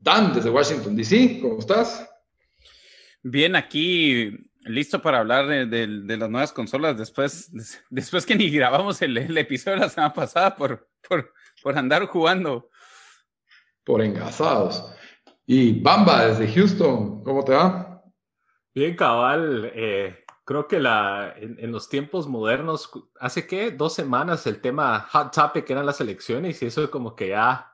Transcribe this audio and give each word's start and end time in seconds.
Dan, 0.00 0.32
desde 0.32 0.50
Washington, 0.50 0.96
D.C., 0.96 1.38
¿cómo 1.42 1.58
estás? 1.58 2.08
Bien, 3.22 3.54
aquí 3.54 4.50
listo 4.62 5.00
para 5.00 5.18
hablar 5.18 5.46
de, 5.46 5.86
las 5.86 6.30
nuevas 6.30 6.52
consolas 6.52 6.96
después, 6.96 7.50
después 7.90 8.24
que 8.26 8.34
ni 8.34 8.50
grabamos 8.50 9.00
el, 9.02 9.36
episodio 9.36 9.76
de 9.76 9.82
la 9.82 9.88
semana 9.88 10.12
pasada 10.12 10.56
por, 10.56 10.88
por, 11.06 11.32
por, 11.62 11.76
andar 11.76 12.06
jugando. 12.06 12.70
Por 13.84 14.02
engasados. 14.02 14.84
Y 15.46 15.80
Bamba, 15.80 16.26
desde 16.26 16.52
Houston, 16.52 17.22
¿cómo 17.22 17.44
te 17.44 17.52
va? 17.52 18.02
Bien, 18.74 18.94
cabal. 18.94 19.70
Eh, 19.74 20.24
creo 20.44 20.66
que 20.66 20.80
la, 20.80 21.34
en, 21.36 21.70
los 21.72 21.88
tiempos 21.88 22.26
modernos, 22.26 22.90
hace 23.18 23.46
qué, 23.46 23.70
dos 23.70 23.94
semanas 23.94 24.46
el 24.46 24.60
tema 24.60 25.00
hot 25.10 25.34
topic 25.34 25.68
eran 25.70 25.86
las 25.86 26.00
elecciones 26.00 26.62
y 26.62 26.66
eso 26.66 26.90
como 26.90 27.14
que 27.14 27.28
ya 27.28 27.69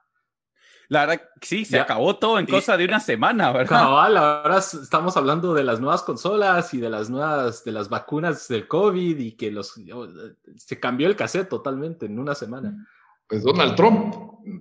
la 0.89 1.07
verdad, 1.07 1.23
sí, 1.41 1.65
se 1.65 1.81
acabó 1.81 2.17
todo 2.17 2.39
en 2.39 2.47
cosa 2.47 2.77
de 2.77 2.85
una 2.85 3.01
semana, 3.01 3.53
¿verdad? 3.53 3.81
Cabal, 3.81 4.17
ahora 4.17 4.59
estamos 4.59 5.17
hablando 5.17 5.53
de 5.55 5.65
las 5.65 5.81
nuevas 5.81 6.03
consolas 6.03 6.73
y 6.75 6.81
de 6.81 6.91
las 6.91 7.11
nuevas, 7.11 7.65
de 7.65 7.73
las 7.73 7.89
vacunas 7.89 8.47
del 8.49 8.69
COVID 8.69 9.19
y 9.19 9.33
que 9.33 9.51
los, 9.51 9.75
se 10.57 10.81
cambió 10.81 11.09
el 11.09 11.17
cassette 11.17 11.49
totalmente 11.49 12.07
en 12.07 12.19
una 12.19 12.35
semana. 12.35 12.87
Pues 13.29 13.43
Donald 13.43 13.75
Trump 13.75 14.15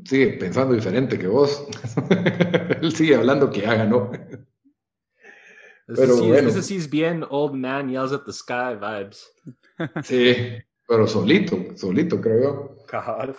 sigue 0.05 0.29
pensando 0.39 0.73
diferente 0.73 1.19
que 1.19 1.27
vos. 1.27 1.65
Él 2.81 2.91
sigue 2.91 3.15
hablando 3.15 3.51
que 3.51 3.61
ya 3.61 3.75
ganó. 3.75 4.11
Pero 5.87 6.15
sí, 6.15 6.27
bueno. 6.27 6.49
ese 6.49 6.63
sí 6.63 6.77
es 6.77 6.89
bien 6.89 7.23
old 7.29 7.53
man 7.53 7.89
yells 7.89 8.11
at 8.11 8.21
the 8.25 8.33
sky 8.33 8.75
vibes. 8.79 9.31
Sí, 10.03 10.35
pero 10.87 11.07
solito, 11.07 11.57
solito 11.75 12.19
creo 12.19 12.41
yo. 12.41 12.75
Cabal. 12.87 13.35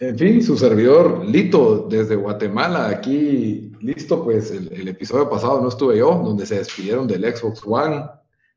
En 0.00 0.18
fin, 0.18 0.42
su 0.42 0.56
servidor 0.56 1.24
Lito 1.24 1.86
desde 1.88 2.16
Guatemala, 2.16 2.88
aquí 2.88 3.70
listo, 3.80 4.24
pues 4.24 4.50
el, 4.50 4.88
episodio 4.88 5.30
pasado 5.30 5.60
no 5.60 5.68
estuve 5.68 5.98
yo, 5.98 6.20
donde 6.24 6.46
se 6.46 6.56
despidieron 6.56 7.06
del 7.06 7.22
Xbox 7.22 7.62
One 7.64 8.04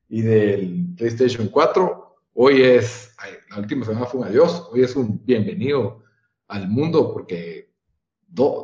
y 0.09 0.21
del 0.21 0.87
PlayStation 0.97 1.47
4. 1.49 2.15
Hoy 2.33 2.63
es, 2.63 3.15
la 3.51 3.59
última 3.59 3.85
semana 3.85 4.07
fue 4.07 4.21
un 4.21 4.27
adiós, 4.27 4.67
hoy 4.71 4.81
es 4.81 4.95
un 4.95 5.23
bienvenido 5.25 6.01
al 6.47 6.69
mundo 6.69 7.13
porque 7.13 7.69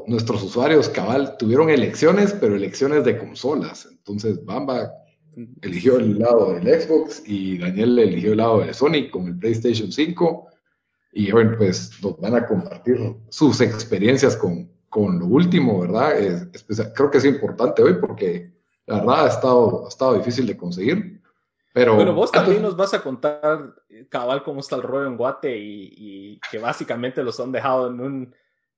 nuestros 0.07 0.41
usuarios 0.41 0.89
cabal 0.89 1.38
tuvieron 1.38 1.69
elecciones, 1.69 2.33
pero 2.33 2.56
elecciones 2.56 3.06
de 3.06 3.19
consolas. 3.19 3.88
Entonces 3.91 4.44
Bamba 4.44 4.91
eligió 5.62 5.97
el 5.97 6.17
lado 6.17 6.53
del 6.53 6.81
Xbox 6.81 7.22
y 7.28 7.59
Daniel 7.59 8.00
eligió 8.00 8.31
el 8.31 8.38
lado 8.38 8.62
de 8.62 8.73
Sony 8.73 9.12
con 9.12 9.28
el 9.28 9.38
PlayStation 9.38 9.91
5 9.91 10.47
y 11.13 11.31
bueno, 11.31 11.56
pues 11.57 11.91
nos 12.01 12.19
van 12.19 12.35
a 12.35 12.46
compartir 12.46 12.97
sus 13.29 13.62
experiencias 13.62 14.35
con, 14.35 14.69
con 14.90 15.19
lo 15.19 15.28
último, 15.28 15.79
¿verdad? 15.79 16.18
Es, 16.18 16.66
creo 16.96 17.12
que 17.12 17.19
es 17.19 17.25
importante 17.25 17.84
hoy 17.84 17.96
porque 17.96 18.51
la 18.88 19.00
verdad 19.00 19.25
ha 19.25 19.29
estado, 19.29 19.85
ha 19.85 19.90
estado 19.90 20.16
difícil 20.16 20.47
de 20.47 20.57
conseguir. 20.57 21.22
Pero, 21.74 21.96
bueno, 21.96 22.13
vos 22.13 22.31
también 22.31 22.62
nos 22.62 22.75
vas 22.75 22.94
a 22.94 23.01
contar, 23.01 23.74
cabal, 24.09 24.44
cómo 24.44 24.59
está 24.59 24.75
el 24.75 24.84
rollo 24.84 25.07
en 25.07 25.18
Guate 25.18 25.57
y, 25.57 25.94
y, 25.97 26.40
que 26.51 26.59
básicamente 26.59 27.24
los 27.24 27.40
han 27.40 27.51
dejado 27.51 27.88
en 27.88 28.00
un, 28.00 28.35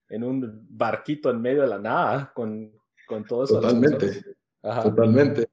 en 0.08 0.24
un 0.24 0.66
barquito 0.70 1.30
en 1.30 1.42
medio 1.42 1.62
de 1.64 1.68
la 1.68 1.80
nada 1.80 2.32
con, 2.34 2.72
con 3.06 3.26
todo 3.26 3.44
eso. 3.44 3.60
Totalmente, 3.60 4.24
totalmente. 4.62 5.50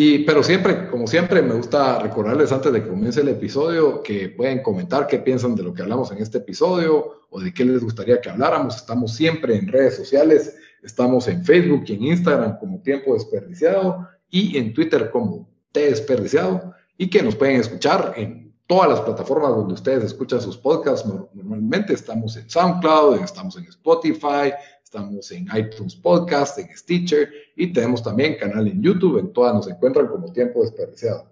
Y, 0.00 0.20
pero 0.20 0.44
siempre, 0.44 0.88
como 0.88 1.08
siempre, 1.08 1.42
me 1.42 1.54
gusta 1.54 1.98
recordarles 1.98 2.52
antes 2.52 2.72
de 2.72 2.84
que 2.84 2.88
comience 2.88 3.20
el 3.20 3.30
episodio 3.30 4.00
que 4.00 4.28
pueden 4.28 4.62
comentar 4.62 5.08
qué 5.08 5.18
piensan 5.18 5.56
de 5.56 5.64
lo 5.64 5.74
que 5.74 5.82
hablamos 5.82 6.12
en 6.12 6.18
este 6.18 6.38
episodio 6.38 7.26
o 7.28 7.40
de 7.40 7.52
qué 7.52 7.64
les 7.64 7.82
gustaría 7.82 8.20
que 8.20 8.30
habláramos. 8.30 8.76
Estamos 8.76 9.16
siempre 9.16 9.56
en 9.56 9.66
redes 9.66 9.96
sociales, 9.96 10.56
estamos 10.84 11.26
en 11.26 11.44
Facebook 11.44 11.82
y 11.88 11.94
en 11.94 12.04
Instagram 12.04 12.60
como 12.60 12.80
Tiempo 12.80 13.14
Desperdiciado 13.14 14.06
y 14.30 14.56
en 14.56 14.72
Twitter 14.72 15.10
como 15.10 15.50
T 15.72 15.90
Desperdiciado 15.90 16.74
y 16.96 17.10
que 17.10 17.20
nos 17.20 17.34
pueden 17.34 17.56
escuchar 17.56 18.12
en 18.16 18.54
todas 18.68 18.88
las 18.88 19.00
plataformas 19.00 19.50
donde 19.50 19.74
ustedes 19.74 20.04
escuchan 20.04 20.40
sus 20.40 20.56
podcasts. 20.56 21.08
Normalmente 21.34 21.94
estamos 21.94 22.36
en 22.36 22.48
SoundCloud, 22.48 23.20
estamos 23.24 23.56
en 23.56 23.64
Spotify, 23.64 24.52
Estamos 24.88 25.30
en 25.32 25.46
iTunes 25.54 25.94
Podcast, 25.96 26.56
en 26.58 26.74
Stitcher 26.74 27.30
y 27.54 27.74
tenemos 27.74 28.02
también 28.02 28.38
canal 28.38 28.66
en 28.66 28.82
YouTube. 28.82 29.18
En 29.18 29.34
todas 29.34 29.52
nos 29.52 29.68
encuentran 29.68 30.06
como 30.06 30.32
Tiempo 30.32 30.62
Desperdiciado. 30.62 31.30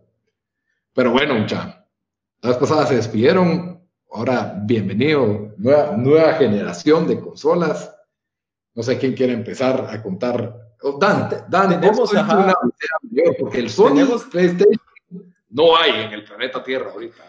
Pero 0.92 1.10
bueno, 1.10 1.36
mucha. 1.36 1.86
Las 2.42 2.58
pasadas 2.58 2.90
se 2.90 2.96
despidieron. 2.96 3.80
Ahora, 4.10 4.60
bienvenido. 4.62 5.54
Nueva, 5.56 5.96
nueva 5.96 6.34
generación 6.34 7.08
de 7.08 7.18
consolas. 7.18 7.96
No 8.74 8.82
sé 8.82 8.98
quién 8.98 9.14
quiere 9.14 9.32
empezar 9.32 9.86
a 9.88 10.02
contar. 10.02 10.74
Oh, 10.82 10.98
Dan, 10.98 11.30
Dan, 11.48 11.80
tenemos 11.80 12.12
una 12.12 12.54
porque 13.38 13.60
el 13.60 13.70
Sony 13.70 14.06
PlayStation 14.30 14.78
no 15.48 15.74
hay 15.78 16.02
en 16.02 16.12
el 16.12 16.24
planeta 16.24 16.62
Tierra 16.62 16.90
ahorita 16.90 17.22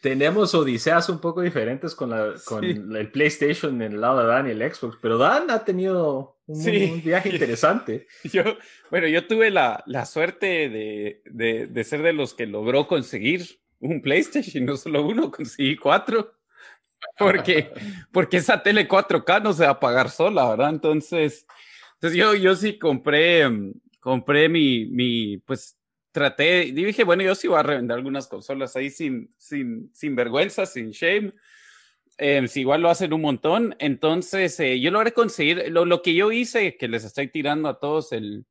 tenemos 0.00 0.54
odiseas 0.54 1.08
un 1.08 1.20
poco 1.20 1.42
diferentes 1.42 1.94
con, 1.94 2.10
la, 2.10 2.34
con 2.44 2.64
el 2.64 3.10
PlayStation 3.10 3.82
en 3.82 3.92
el 3.92 4.00
lado 4.00 4.20
de 4.20 4.26
Dan 4.26 4.48
y 4.48 4.50
el 4.50 4.74
Xbox, 4.74 4.96
pero 5.00 5.18
Dan 5.18 5.50
ha 5.50 5.64
tenido 5.64 6.38
un, 6.46 7.02
viaje 7.02 7.28
interesante. 7.32 8.06
Yo, 8.24 8.42
bueno, 8.90 9.06
yo 9.08 9.26
tuve 9.26 9.50
la, 9.50 9.82
la 9.86 10.06
suerte 10.06 10.68
de, 10.68 11.22
de, 11.26 11.66
de, 11.66 11.84
ser 11.84 12.02
de 12.02 12.12
los 12.12 12.34
que 12.34 12.46
logró 12.46 12.86
conseguir 12.86 13.60
un 13.78 14.00
PlayStation, 14.00 14.64
no 14.64 14.76
solo 14.76 15.06
uno, 15.06 15.30
conseguí 15.30 15.76
cuatro, 15.76 16.32
porque, 17.18 17.70
porque 18.12 18.38
esa 18.38 18.62
tele 18.62 18.88
4K 18.88 19.42
no 19.42 19.52
se 19.52 19.64
va 19.64 19.70
a 19.70 19.80
pagar 19.80 20.10
sola, 20.10 20.48
¿verdad? 20.50 20.70
Entonces, 20.70 21.46
entonces 21.94 22.18
yo, 22.18 22.34
yo 22.34 22.56
sí 22.56 22.78
compré, 22.78 23.44
compré 24.00 24.48
mi, 24.48 24.86
mi, 24.86 25.38
pues 25.38 25.79
traté, 26.12 26.72
dije, 26.72 27.04
bueno, 27.04 27.22
yo 27.22 27.34
sí 27.34 27.48
voy 27.48 27.58
a 27.58 27.62
revender 27.62 27.96
algunas 27.96 28.26
consolas 28.26 28.76
ahí 28.76 28.90
sin, 28.90 29.32
sin, 29.36 29.90
sin 29.94 30.16
vergüenza, 30.16 30.66
sin 30.66 30.90
shame. 30.90 31.32
Eh, 32.18 32.46
si 32.48 32.60
igual 32.60 32.82
lo 32.82 32.90
hacen 32.90 33.12
un 33.12 33.22
montón, 33.22 33.74
entonces 33.78 34.58
eh, 34.60 34.78
yo 34.78 34.90
logré 34.90 35.12
conseguir 35.12 35.70
lo, 35.70 35.86
lo, 35.86 36.02
que 36.02 36.14
yo 36.14 36.32
hice, 36.32 36.76
que 36.76 36.88
les 36.88 37.04
estoy 37.04 37.28
tirando 37.28 37.68
a 37.68 37.78
todos 37.78 38.12
el, 38.12 38.44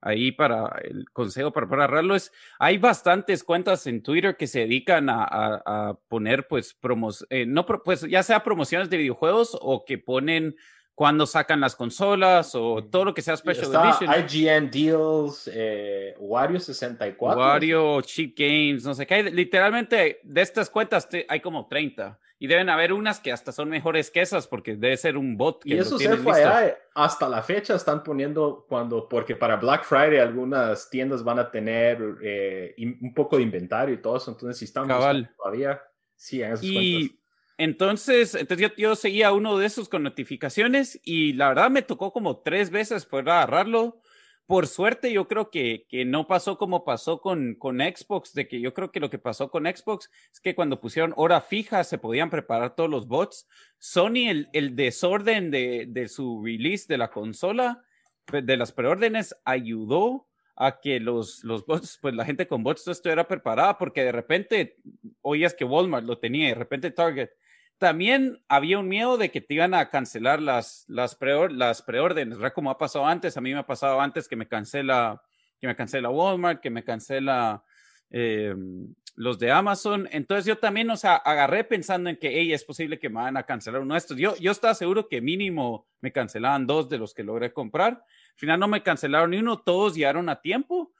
ahí 0.00 0.32
para 0.32 0.80
el 0.82 1.10
consejo 1.10 1.52
para 1.52 1.68
pararlo 1.68 2.14
es, 2.14 2.32
hay 2.58 2.78
bastantes 2.78 3.44
cuentas 3.44 3.86
en 3.86 4.02
Twitter 4.02 4.36
que 4.36 4.46
se 4.46 4.60
dedican 4.60 5.08
a, 5.10 5.24
a, 5.24 5.98
poner 6.08 6.46
pues 6.48 6.74
promos, 6.74 7.26
eh, 7.30 7.46
no, 7.46 7.66
pues 7.66 8.02
ya 8.02 8.22
sea 8.22 8.42
promociones 8.42 8.90
de 8.90 8.96
videojuegos 8.96 9.56
o 9.60 9.84
que 9.84 9.98
ponen 9.98 10.56
cuando 11.00 11.24
sacan 11.24 11.60
las 11.60 11.76
consolas 11.76 12.54
o 12.54 12.84
todo 12.84 13.06
lo 13.06 13.14
que 13.14 13.22
sea 13.22 13.34
Special 13.34 13.64
Está 13.64 13.88
Edition. 13.88 14.68
IGN 14.68 14.70
Deals, 14.70 15.50
eh, 15.50 16.14
Wario 16.18 16.60
64. 16.60 17.40
Wario, 17.40 18.02
Cheap 18.02 18.34
Games, 18.36 18.84
no 18.84 18.92
sé 18.92 19.06
qué. 19.06 19.22
Literalmente 19.22 20.20
de 20.22 20.42
estas 20.42 20.68
cuentas 20.68 21.08
hay 21.26 21.40
como 21.40 21.66
30 21.68 22.18
y 22.38 22.46
deben 22.48 22.68
haber 22.68 22.92
unas 22.92 23.18
que 23.18 23.32
hasta 23.32 23.50
son 23.50 23.70
mejores 23.70 24.10
que 24.10 24.20
esas 24.20 24.46
porque 24.46 24.76
debe 24.76 24.94
ser 24.98 25.16
un 25.16 25.38
bot. 25.38 25.62
Que 25.62 25.70
y 25.70 25.78
eso 25.78 25.98
se 25.98 26.18
fue 26.18 26.34
allá, 26.44 26.76
hasta 26.94 27.30
la 27.30 27.42
fecha 27.42 27.76
están 27.76 28.02
poniendo 28.02 28.66
cuando, 28.68 29.08
porque 29.08 29.34
para 29.34 29.56
Black 29.56 29.84
Friday 29.84 30.18
algunas 30.18 30.90
tiendas 30.90 31.24
van 31.24 31.38
a 31.38 31.50
tener 31.50 31.98
eh, 32.22 32.74
un 33.00 33.14
poco 33.14 33.38
de 33.38 33.44
inventario 33.44 33.94
y 33.94 34.02
todo 34.02 34.18
eso, 34.18 34.32
entonces 34.32 34.58
si 34.58 34.66
están 34.66 34.86
todavía, 34.86 35.82
sí, 36.14 36.42
en 36.42 36.52
esas 36.52 36.62
y, 36.62 36.74
cuentas 36.74 37.19
Entonces, 37.60 38.34
entonces 38.34 38.72
yo, 38.78 38.96
seguía 38.96 39.32
uno 39.32 39.58
de 39.58 39.66
esos 39.66 39.90
con 39.90 40.02
notificaciones 40.02 40.98
y 41.04 41.34
la 41.34 41.48
verdad 41.48 41.70
me 41.70 41.82
tocó 41.82 42.10
como 42.10 42.38
tres 42.38 42.70
veces 42.70 43.04
poder 43.04 43.28
agarrarlo. 43.28 44.00
Por 44.46 44.66
suerte, 44.66 45.12
yo 45.12 45.28
creo 45.28 45.50
que, 45.50 45.84
que 45.86 46.06
no 46.06 46.26
pasó 46.26 46.56
como 46.56 46.86
pasó 46.86 47.20
con, 47.20 47.54
con 47.56 47.80
Xbox, 47.80 48.32
de 48.32 48.48
que 48.48 48.62
yo 48.62 48.72
creo 48.72 48.90
que 48.90 48.98
lo 48.98 49.10
que 49.10 49.18
pasó 49.18 49.50
con 49.50 49.66
Xbox 49.66 50.08
es 50.32 50.40
que 50.40 50.54
cuando 50.54 50.80
pusieron 50.80 51.12
hora 51.18 51.42
fija 51.42 51.84
se 51.84 51.98
podían 51.98 52.30
preparar 52.30 52.74
todos 52.74 52.88
los 52.88 53.06
bots. 53.06 53.46
Sony, 53.78 54.30
el, 54.30 54.48
el 54.54 54.74
desorden 54.74 55.50
de, 55.50 55.84
de 55.86 56.08
su 56.08 56.42
release 56.42 56.86
de 56.88 56.96
la 56.96 57.10
consola, 57.10 57.84
pues, 58.24 58.46
de 58.46 58.56
las 58.56 58.72
preórdenes, 58.72 59.36
ayudó 59.44 60.30
a 60.56 60.80
que 60.80 60.98
los, 60.98 61.44
los 61.44 61.66
bots, 61.66 61.98
pues 62.00 62.14
la 62.14 62.24
gente 62.24 62.48
con 62.48 62.62
bots 62.62 62.88
estuviera 62.88 63.28
preparada, 63.28 63.76
porque 63.76 64.02
de 64.02 64.12
repente 64.12 64.76
oías 65.20 65.52
que 65.52 65.66
Walmart 65.66 66.06
lo 66.06 66.18
tenía, 66.18 66.48
de 66.48 66.54
repente 66.54 66.90
Target. 66.90 67.28
También 67.80 68.42
había 68.46 68.78
un 68.78 68.88
miedo 68.88 69.16
de 69.16 69.30
que 69.30 69.40
te 69.40 69.54
iban 69.54 69.72
a 69.72 69.88
cancelar 69.88 70.42
las, 70.42 70.84
las, 70.86 71.14
preor 71.14 71.50
las 71.50 71.80
preórdenes, 71.80 72.36
¿verdad? 72.36 72.52
Como 72.52 72.70
ha 72.70 72.76
pasado 72.76 73.06
antes, 73.06 73.38
a 73.38 73.40
mí 73.40 73.54
me 73.54 73.60
ha 73.60 73.66
pasado 73.66 74.02
antes 74.02 74.28
que 74.28 74.36
me 74.36 74.46
cancela, 74.46 75.22
que 75.58 75.66
me 75.66 75.74
cancela 75.74 76.10
Walmart, 76.10 76.60
que 76.60 76.68
me 76.68 76.84
cancela 76.84 77.64
eh, 78.10 78.54
los 79.16 79.38
de 79.38 79.50
Amazon. 79.50 80.06
Entonces 80.12 80.44
yo 80.44 80.58
también, 80.58 80.90
o 80.90 80.96
sea, 80.98 81.16
agarré 81.16 81.64
pensando 81.64 82.10
en 82.10 82.18
que, 82.18 82.28
hey, 82.28 82.52
es 82.52 82.64
posible 82.64 82.98
que 82.98 83.08
me 83.08 83.14
van 83.14 83.38
a 83.38 83.44
cancelar 83.44 83.80
uno 83.80 83.94
de 83.94 83.98
estos. 83.98 84.18
Yo, 84.18 84.36
yo 84.36 84.52
estaba 84.52 84.74
seguro 84.74 85.08
que 85.08 85.22
mínimo 85.22 85.86
me 86.02 86.12
cancelaban 86.12 86.66
dos 86.66 86.90
de 86.90 86.98
los 86.98 87.14
que 87.14 87.24
logré 87.24 87.54
comprar. 87.54 87.92
Al 87.94 88.36
final 88.36 88.60
no 88.60 88.68
me 88.68 88.82
cancelaron 88.82 89.30
ni 89.30 89.38
uno, 89.38 89.58
todos 89.58 89.94
llegaron 89.94 90.28
a 90.28 90.42
tiempo. 90.42 90.92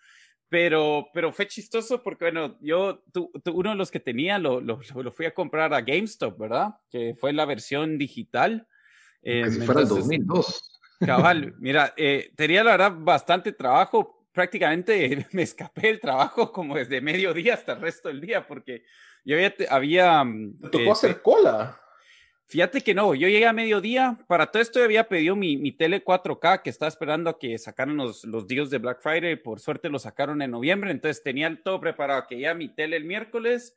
Pero, 0.50 1.08
pero 1.14 1.32
fue 1.32 1.46
chistoso 1.46 2.02
porque, 2.02 2.24
bueno, 2.24 2.58
yo, 2.60 3.04
tú, 3.12 3.30
uno 3.54 3.70
de 3.70 3.76
los 3.76 3.90
que 3.90 4.00
tenía 4.00 4.36
lo, 4.36 4.60
lo, 4.60 4.80
lo, 4.96 5.12
fui 5.12 5.24
a 5.24 5.32
comprar 5.32 5.72
a 5.72 5.80
GameStop, 5.80 6.36
¿verdad? 6.36 6.74
Que 6.90 7.14
fue 7.14 7.32
la 7.32 7.44
versión 7.44 7.96
digital. 7.96 8.66
Eh, 9.22 9.48
si 9.48 9.60
fuera 9.60 9.82
el 9.82 9.88
2002. 9.88 10.80
Cabal, 11.06 11.54
mira, 11.60 11.94
eh, 11.96 12.32
tenía 12.34 12.64
la 12.64 12.72
verdad 12.72 12.92
bastante 12.96 13.52
trabajo. 13.52 14.26
Prácticamente 14.32 15.24
me 15.32 15.42
escapé 15.42 15.82
del 15.82 16.00
trabajo 16.00 16.50
como 16.50 16.74
desde 16.74 17.00
mediodía 17.00 17.54
hasta 17.54 17.74
el 17.74 17.80
resto 17.80 18.08
del 18.08 18.20
día 18.20 18.44
porque 18.44 18.82
yo 19.24 19.36
había... 19.36 19.54
había 19.70 20.24
mm, 20.24 20.62
tocó 20.62 20.80
eh, 20.80 20.90
hacer 20.90 21.22
cola. 21.22 21.80
Fíjate 22.50 22.80
que 22.80 22.94
no, 22.94 23.14
yo 23.14 23.28
llegué 23.28 23.46
a 23.46 23.52
mediodía, 23.52 24.18
para 24.26 24.50
todo 24.50 24.60
esto 24.60 24.82
había 24.82 25.06
pedido 25.08 25.36
mi, 25.36 25.56
mi 25.56 25.70
tele 25.70 26.04
4K 26.04 26.62
que 26.62 26.70
estaba 26.70 26.88
esperando 26.88 27.30
a 27.30 27.38
que 27.38 27.56
sacaran 27.58 27.96
los, 27.96 28.24
los 28.24 28.48
días 28.48 28.70
de 28.70 28.78
Black 28.78 29.00
Friday, 29.00 29.36
por 29.36 29.60
suerte 29.60 29.88
lo 29.88 30.00
sacaron 30.00 30.42
en 30.42 30.50
noviembre, 30.50 30.90
entonces 30.90 31.22
tenía 31.22 31.62
todo 31.62 31.78
preparado, 31.78 32.26
que 32.28 32.40
ya 32.40 32.52
mi 32.54 32.68
tele 32.68 32.96
el 32.96 33.04
miércoles, 33.04 33.76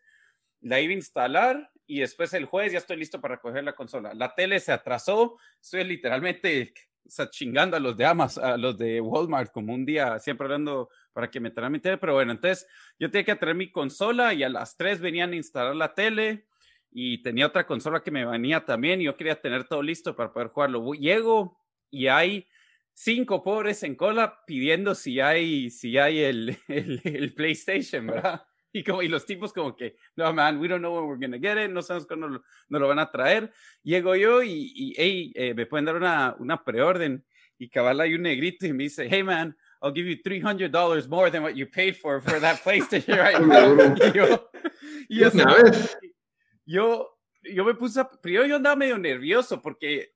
la 0.60 0.82
iba 0.82 0.90
a 0.90 0.96
instalar 0.96 1.72
y 1.86 2.00
después 2.00 2.34
el 2.34 2.46
jueves 2.46 2.72
ya 2.72 2.80
estoy 2.80 2.98
listo 2.98 3.22
para 3.22 3.40
coger 3.40 3.64
la 3.64 3.76
consola. 3.76 4.16
La 4.16 4.34
tele 4.34 4.60
se 4.60 4.72
atrasó, 4.72 5.38
estoy 5.62 5.84
literalmente 5.84 6.74
o 7.06 7.26
chingando 7.26 7.78
a 7.78 7.80
los 7.80 7.96
de 7.96 8.06
Amazon, 8.06 8.44
a 8.44 8.58
los 8.58 8.76
de 8.76 9.00
Walmart, 9.02 9.52
como 9.52 9.72
un 9.76 9.86
día, 9.86 10.18
siempre 10.18 10.46
hablando 10.46 10.90
para 11.12 11.30
que 11.30 11.40
me 11.40 11.52
traigan 11.52 11.74
mi 11.74 11.80
tele, 11.80 12.00
pero 12.00 12.16
bueno, 12.16 12.32
entonces 12.32 12.68
yo 12.98 13.12
tenía 13.12 13.26
que 13.26 13.36
traer 13.36 13.56
mi 13.56 13.72
consola 13.72 14.34
y 14.34 14.42
a 14.42 14.50
las 14.50 14.76
3 14.78 15.00
venían 15.00 15.32
a 15.32 15.36
instalar 15.36 15.76
la 15.76 15.94
tele 15.94 16.48
y 16.94 17.22
tenía 17.24 17.48
otra 17.48 17.66
consola 17.66 18.02
que 18.02 18.12
me 18.12 18.26
venía 18.26 18.64
también 18.64 19.02
y 19.02 19.06
yo 19.06 19.18
quería 19.18 19.40
tener 19.40 19.64
todo 19.66 19.82
listo 19.82 20.16
para 20.16 20.32
poder 20.32 20.50
jugarlo. 20.50 20.94
Llego 20.94 21.60
y 21.90 22.08
hay 22.08 22.48
cinco 22.94 23.44
pobres 23.44 23.82
en 23.84 23.96
cola 23.96 24.44
pidiendo 24.46 24.94
si 24.94 25.20
hay, 25.20 25.70
si 25.72 25.98
hay 25.98 26.20
el, 26.20 26.58
el, 26.68 27.34
PlayStation, 27.34 28.08
¿verdad? 28.08 28.42
Y, 28.76 28.84
como, 28.84 29.04
y 29.04 29.08
los 29.08 29.24
tipos 29.28 29.54
como 29.54 29.76
que, 29.76 29.98
no, 30.16 30.34
man, 30.34 30.60
we 30.60 30.68
don't 30.68 30.82
know 30.82 30.96
when 30.96 31.08
we're 31.08 31.20
gonna 31.20 31.38
get 31.38 31.64
it, 31.64 31.70
no 31.70 31.84
sabemos 31.84 32.08
cuándo 32.08 32.28
lo, 32.28 32.44
no 32.70 32.80
lo 32.80 32.88
van 32.88 32.98
a 32.98 33.12
traer. 33.12 33.54
Llego 33.84 34.16
yo 34.16 34.42
y, 34.42 34.74
y 34.76 34.94
hey, 34.98 35.32
eh, 35.36 35.54
me 35.54 35.68
pueden 35.68 35.86
dar 35.86 35.96
una, 35.96 36.36
una 36.40 36.64
preorden. 36.64 37.24
Y 37.60 37.70
cabal 37.70 38.02
hay 38.02 38.16
un 38.16 38.24
negrito 38.24 38.66
y 38.66 38.74
me 38.74 38.86
dice, 38.86 39.08
hey, 39.08 39.22
man, 39.22 39.56
I'll 39.80 39.94
give 39.94 40.08
you 40.08 40.18
$300 40.18 41.08
more 41.08 41.30
than 41.30 41.44
what 41.44 41.56
you 41.56 41.68
paid 41.68 41.98
for 41.98 42.20
for 42.20 42.40
that 42.40 42.62
PlayStation 42.64 43.20
right 43.20 43.40
now. 43.40 43.76
y 43.96 44.12
yo, 44.12 44.50
y 45.08 45.20
yo, 45.20 45.30
yo, 46.66 47.20
yo 47.44 47.66
me 47.66 47.74
puse, 47.74 48.04
primero 48.22 48.46
yo 48.46 48.56
andaba 48.56 48.76
medio 48.76 48.98
nervioso 48.98 49.62
porque 49.62 50.14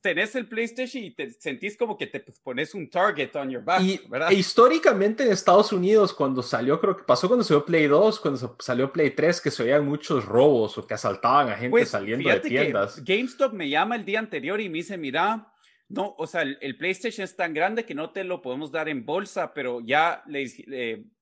tenés 0.00 0.34
el 0.36 0.46
PlayStation 0.46 1.02
y 1.02 1.10
te 1.10 1.30
sentís 1.30 1.76
como 1.76 1.96
que 1.96 2.06
te 2.06 2.24
pones 2.42 2.74
un 2.74 2.88
target 2.88 3.34
on 3.34 3.50
your 3.50 3.64
back, 3.64 3.82
y, 3.82 4.00
¿verdad? 4.08 4.30
E 4.30 4.34
históricamente 4.34 5.24
en 5.24 5.32
Estados 5.32 5.72
Unidos, 5.72 6.14
cuando 6.14 6.42
salió, 6.42 6.80
creo 6.80 6.96
que 6.96 7.02
pasó 7.02 7.26
cuando 7.26 7.44
salió 7.44 7.64
Play 7.64 7.86
2, 7.86 8.20
cuando 8.20 8.56
salió 8.60 8.92
Play 8.92 9.10
3, 9.10 9.40
que 9.40 9.50
se 9.50 9.62
oían 9.64 9.84
muchos 9.84 10.24
robos 10.24 10.78
o 10.78 10.86
que 10.86 10.94
asaltaban 10.94 11.48
a 11.48 11.56
gente 11.56 11.70
pues, 11.70 11.88
saliendo 11.88 12.28
de 12.28 12.40
tiendas. 12.40 13.04
GameStop 13.04 13.52
me 13.52 13.68
llama 13.68 13.96
el 13.96 14.04
día 14.04 14.20
anterior 14.20 14.60
y 14.60 14.68
me 14.68 14.78
dice, 14.78 14.96
mira, 14.96 15.52
no, 15.88 16.14
o 16.16 16.26
sea, 16.26 16.42
el, 16.42 16.76
PlayStation 16.76 17.24
es 17.24 17.34
tan 17.34 17.52
grande 17.52 17.84
que 17.84 17.96
no 17.96 18.10
te 18.10 18.22
lo 18.22 18.40
podemos 18.40 18.70
dar 18.70 18.88
en 18.88 19.04
bolsa, 19.04 19.52
pero 19.52 19.80
ya 19.80 20.22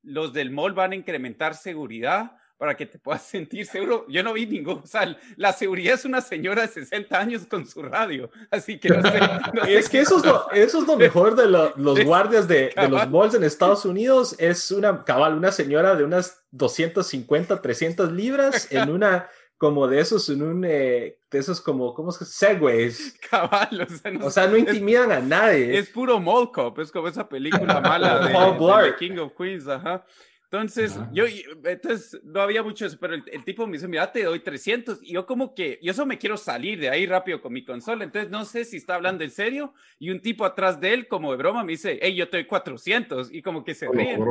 los 0.03 0.32
del 0.35 0.50
mall 0.50 0.75
van 0.75 0.93
a 0.93 0.97
incrementar 0.97 1.55
seguridad 1.55 2.32
para 2.58 2.76
que 2.76 2.84
te 2.84 2.99
puedas 2.99 3.22
sentir 3.26 3.64
seguro. 3.64 4.05
Yo 4.08 4.22
no 4.22 4.34
vi 4.34 4.46
ningún, 4.46 4.81
o 4.84 4.87
sea, 4.87 5.16
la 5.37 5.52
seguridad 5.52 5.94
es 5.94 6.05
una 6.05 6.20
señora 6.20 6.62
de 6.62 6.69
60 6.69 7.19
años 7.19 7.46
con 7.46 7.66
su 7.66 7.82
radio, 7.82 8.31
así 8.50 8.78
que 8.78 8.88
no 8.90 9.02
sé. 9.02 9.20
es 9.69 9.88
que 9.88 10.00
eso 10.00 10.19
es, 10.19 10.26
lo, 10.26 10.50
eso 10.50 10.81
es 10.81 10.87
lo 10.87 10.96
mejor 10.96 11.37
de 11.37 11.49
los 11.49 11.72
guardias 12.05 12.46
de, 12.46 12.72
de, 12.76 12.88
los 12.88 13.08
malls 13.08 13.34
en 13.34 13.44
Estados 13.44 13.84
Unidos, 13.84 14.34
es 14.38 14.70
una 14.70 15.05
cabal, 15.05 15.38
una 15.38 15.52
señora 15.52 15.94
de 15.94 16.05
unas 16.05 16.43
250, 16.50 17.62
300 17.62 18.12
libras 18.12 18.70
en 18.72 18.90
una 18.90 19.28
como 19.56 19.88
de 19.88 19.99
esos 20.00 20.28
en 20.28 20.40
un 20.40 20.64
eh, 20.64 21.19
de 21.31 21.38
esos 21.38 21.60
como 21.60 21.93
cómo 21.93 22.10
es 22.10 22.19
que 22.19 22.25
segways. 22.25 23.19
Cabal 23.28 23.87
o 23.88 23.93
sea 23.93 24.10
no, 24.12 24.26
o 24.26 24.31
sea, 24.31 24.46
no 24.46 24.56
intimidan 24.56 25.10
a 25.10 25.19
nadie. 25.19 25.76
es 25.76 25.90
puro 25.90 26.20
mall 26.20 26.52
cop 26.52 26.78
es 26.78 26.93
como 26.93 27.08
esa 27.08 27.28
película 27.28 27.81
mala 27.81 28.20
de, 28.20 28.32
de, 28.32 28.82
de 28.84 28.96
King 28.96 29.19
of 29.19 29.32
Queens 29.37 29.66
ajá 29.66 30.05
entonces, 30.50 30.98
yo, 31.12 31.26
entonces, 31.64 32.18
no 32.24 32.40
había 32.40 32.62
mucho 32.62 32.86
eso, 32.86 32.96
pero 32.98 33.14
el, 33.14 33.44
tipo 33.44 33.66
me 33.66 33.74
dice, 33.74 33.86
mira, 33.86 34.10
te 34.10 34.22
doy 34.22 34.40
300. 34.40 35.00
Y 35.02 35.12
yo 35.12 35.26
como 35.26 35.54
que, 35.54 35.78
yo 35.82 35.92
solo 35.92 36.06
me 36.06 36.16
quiero 36.16 36.38
salir 36.38 36.80
de 36.80 36.88
ahí 36.88 37.04
rápido 37.04 37.42
con 37.42 37.52
mi 37.52 37.66
consola. 37.66 38.02
Entonces, 38.02 38.30
no 38.30 38.46
sé 38.46 38.64
si 38.64 38.78
está 38.78 38.94
hablando 38.94 39.24
en 39.24 39.30
serio. 39.30 39.74
Y 39.98 40.08
un 40.08 40.20
tipo 40.20 40.46
atrás 40.46 40.80
de 40.80 40.94
él, 40.94 41.06
como 41.06 41.32
de 41.32 41.36
broma, 41.36 41.64
me 41.64 41.72
dice, 41.72 41.98
hey, 42.00 42.14
yo 42.14 42.30
te 42.30 42.38
doy 42.38 42.46
400. 42.46 43.30
Y 43.30 43.42
como 43.42 43.62
que 43.62 43.74
se 43.74 43.88
ríen. 43.88 44.24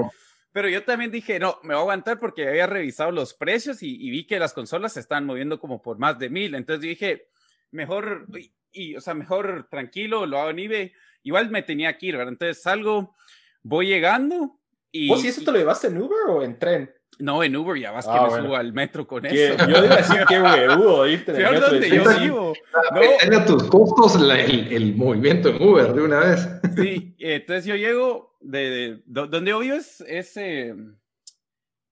Pero 0.51 0.69
yo 0.69 0.83
también 0.83 1.11
dije, 1.11 1.37
no, 1.37 1.59
me 1.61 1.75
voy 1.75 1.81
a 1.81 1.81
aguantar 1.81 2.17
porque 2.17 2.47
había 2.47 2.65
revisado 2.65 3.11
los 3.11 3.35
precios 3.35 3.83
y, 3.83 4.09
vi 4.09 4.25
que 4.25 4.39
las 4.39 4.53
consolas 4.53 4.93
se 4.93 5.01
están 5.01 5.23
moviendo 5.23 5.59
como 5.59 5.83
por 5.83 5.99
más 5.99 6.17
de 6.17 6.31
mil. 6.31 6.55
Entonces 6.55 6.81
dije, 6.81 7.27
mejor, 7.69 8.25
y, 8.71 8.95
o 8.95 9.01
sea, 9.01 9.13
mejor 9.13 9.67
tranquilo, 9.69 10.25
lo 10.25 10.39
hago 10.39 10.49
en 10.49 10.57
eBay. 10.57 10.93
Igual 11.21 11.51
me 11.51 11.61
tenía 11.61 11.95
que 11.95 12.07
ir, 12.07 12.17
¿verdad? 12.17 12.33
Entonces 12.33 12.63
salgo, 12.63 13.15
voy 13.61 13.85
llegando 13.85 14.59
y, 14.91 15.09
¿Vos 15.09 15.21
si 15.21 15.27
eso 15.27 15.41
te 15.43 15.51
lo 15.51 15.57
llevaste 15.57 15.87
en 15.87 15.97
Uber 15.97 16.17
o 16.29 16.43
en 16.43 16.57
tren? 16.57 16.91
No, 17.19 17.43
en 17.43 17.55
Uber 17.55 17.79
ya 17.79 17.91
vas 17.91 18.05
que 18.05 18.11
ah, 18.13 18.29
me 18.29 18.41
subo 18.41 18.55
al 18.55 18.73
metro 18.73 19.07
con 19.07 19.25
eso. 19.25 19.67
Yo 19.67 19.85
iba 19.85 19.95
a 19.95 19.97
decir 19.97 20.23
qué 20.27 20.39
huevudo 20.39 21.07
irte 21.07 21.31
en 21.31 21.37
el 21.37 21.51
metro. 21.51 21.69
donde 21.71 21.89
yo 21.89 22.19
vivo. 22.19 22.53
No. 22.93 23.01
Tenga 23.19 23.45
tus 23.45 23.63
costos 23.63 24.15
el, 24.15 24.71
el, 24.71 24.95
movimiento 24.95 25.49
en 25.49 25.61
Uber 25.61 25.93
de 25.93 26.01
una 26.01 26.19
vez. 26.19 26.47
Sí, 26.75 27.15
entonces 27.17 27.65
yo 27.65 27.75
llego 27.75 28.37
de, 28.39 28.69
de, 28.69 29.03
donde 29.05 29.49
yo 29.49 29.59
vivo 29.59 29.75
es, 29.75 30.01
es, 30.01 30.37
eh, 30.37 30.75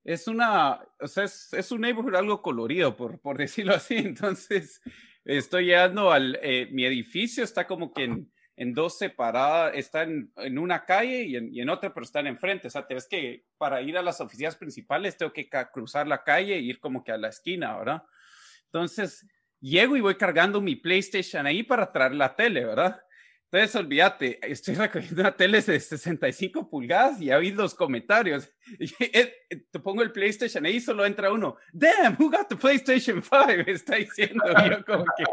es 0.03 0.27
una, 0.27 0.79
o 0.99 1.07
sea, 1.07 1.23
es, 1.23 1.51
es, 1.53 1.71
un 1.71 1.81
neighborhood 1.81 2.15
algo 2.15 2.43
colorido, 2.43 2.95
por, 2.95 3.19
por 3.19 3.37
decirlo 3.37 3.73
así. 3.73 3.95
Entonces, 3.97 4.79
estoy 5.23 5.65
llegando 5.65 6.11
al, 6.11 6.37
eh, 6.43 6.69
mi 6.71 6.85
edificio 6.85 7.43
está 7.43 7.65
como 7.65 7.93
que 7.93 8.03
en 8.03 8.31
en 8.57 8.73
dos 8.73 8.97
separadas, 8.97 9.73
están 9.75 10.31
en 10.37 10.57
una 10.57 10.85
calle 10.85 11.23
y 11.23 11.59
en, 11.59 11.69
otra, 11.69 11.93
pero 11.93 12.05
están 12.05 12.27
enfrente. 12.27 12.67
O 12.67 12.71
sea, 12.71 12.85
es 12.89 13.07
que 13.07 13.45
para 13.57 13.81
ir 13.81 13.97
a 13.97 14.01
las 14.01 14.21
oficinas 14.21 14.55
principales 14.55 15.17
tengo 15.17 15.33
que 15.33 15.49
cruzar 15.73 16.07
la 16.07 16.23
calle 16.23 16.55
e 16.55 16.59
ir 16.59 16.79
como 16.79 17.03
que 17.03 17.11
a 17.11 17.17
la 17.17 17.29
esquina, 17.29 17.77
¿verdad? 17.77 18.03
Entonces, 18.65 19.27
llego 19.59 19.97
y 19.97 20.01
voy 20.01 20.15
cargando 20.15 20.61
mi 20.61 20.75
PlayStation 20.75 21.45
ahí 21.45 21.63
para 21.63 21.91
traer 21.91 22.15
la 22.15 22.35
tele, 22.35 22.65
¿verdad? 22.65 23.01
Entonces, 23.55 23.81
olvídate, 23.81 24.39
estoy 24.51 24.75
recogiendo 24.75 25.21
una 25.21 25.33
tele 25.33 25.61
de 25.61 25.79
65 25.79 26.69
pulgadas 26.69 27.21
y 27.21 27.31
habido 27.31 27.63
los 27.63 27.73
comentarios. 27.73 28.49
Eh, 28.99 29.31
te 29.71 29.79
pongo 29.79 30.01
el 30.01 30.11
PlayStation 30.11 30.65
ahí 30.65 30.81
solo 30.81 31.05
entra 31.05 31.31
uno. 31.31 31.55
Damn, 31.71 32.15
who 32.19 32.31
got 32.31 32.49
the 32.49 32.55
PlayStation 32.55 33.21
5? 33.21 33.61
Está 33.67 33.95
diciendo 33.97 34.43
yo 34.67 34.83
como 34.83 35.05
que. 35.15 35.23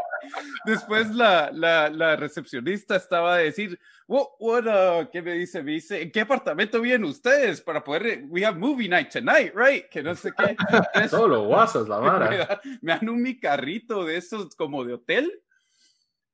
Después 0.65 1.09
la, 1.09 1.49
la, 1.51 1.89
la 1.89 2.15
recepcionista 2.15 2.95
estaba 2.95 3.33
a 3.33 3.37
decir, 3.39 3.77
what, 4.07 4.27
what 4.39 4.65
uh, 4.67 5.09
¿qué 5.11 5.23
me 5.23 5.33
dice? 5.33 5.63
Me 5.63 5.71
dice, 5.71 6.03
¿en 6.03 6.11
qué 6.11 6.21
apartamento 6.21 6.79
viven 6.79 7.03
ustedes 7.03 7.59
para 7.59 7.83
poder, 7.83 8.23
we 8.29 8.45
have 8.45 8.57
movie 8.57 8.87
night 8.87 9.09
tonight, 9.09 9.51
right? 9.55 9.89
Que 9.89 10.03
no 10.03 10.13
sé 10.13 10.31
qué. 10.37 10.55
Solo 11.09 11.45
guasas, 11.45 11.89
la 11.89 11.97
vara. 11.97 12.29
Me, 12.29 12.77
me 12.81 12.93
dan 12.93 13.09
un 13.09 13.21
mi 13.21 13.39
carrito 13.39 14.05
de 14.05 14.17
esos 14.17 14.55
como 14.55 14.85
de 14.85 14.93
hotel 14.93 15.43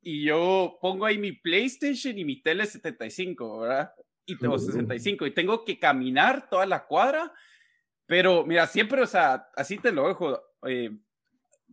y 0.09 0.23
yo 0.23 0.79
pongo 0.81 1.05
ahí 1.05 1.19
mi 1.19 1.33
PlayStation 1.33 2.17
y 2.17 2.25
mi 2.25 2.41
tele 2.41 2.65
75, 2.65 3.59
¿verdad? 3.59 3.93
Y 4.25 4.35
tengo 4.39 4.57
65 4.57 5.27
y 5.27 5.31
tengo 5.31 5.63
que 5.63 5.77
caminar 5.77 6.49
toda 6.49 6.65
la 6.65 6.87
cuadra, 6.87 7.31
pero 8.07 8.43
mira, 8.43 8.65
siempre, 8.65 9.03
o 9.03 9.05
sea, 9.05 9.49
así 9.55 9.77
te 9.77 9.91
lo 9.91 10.07
dejo. 10.07 10.41
Eh, 10.65 10.89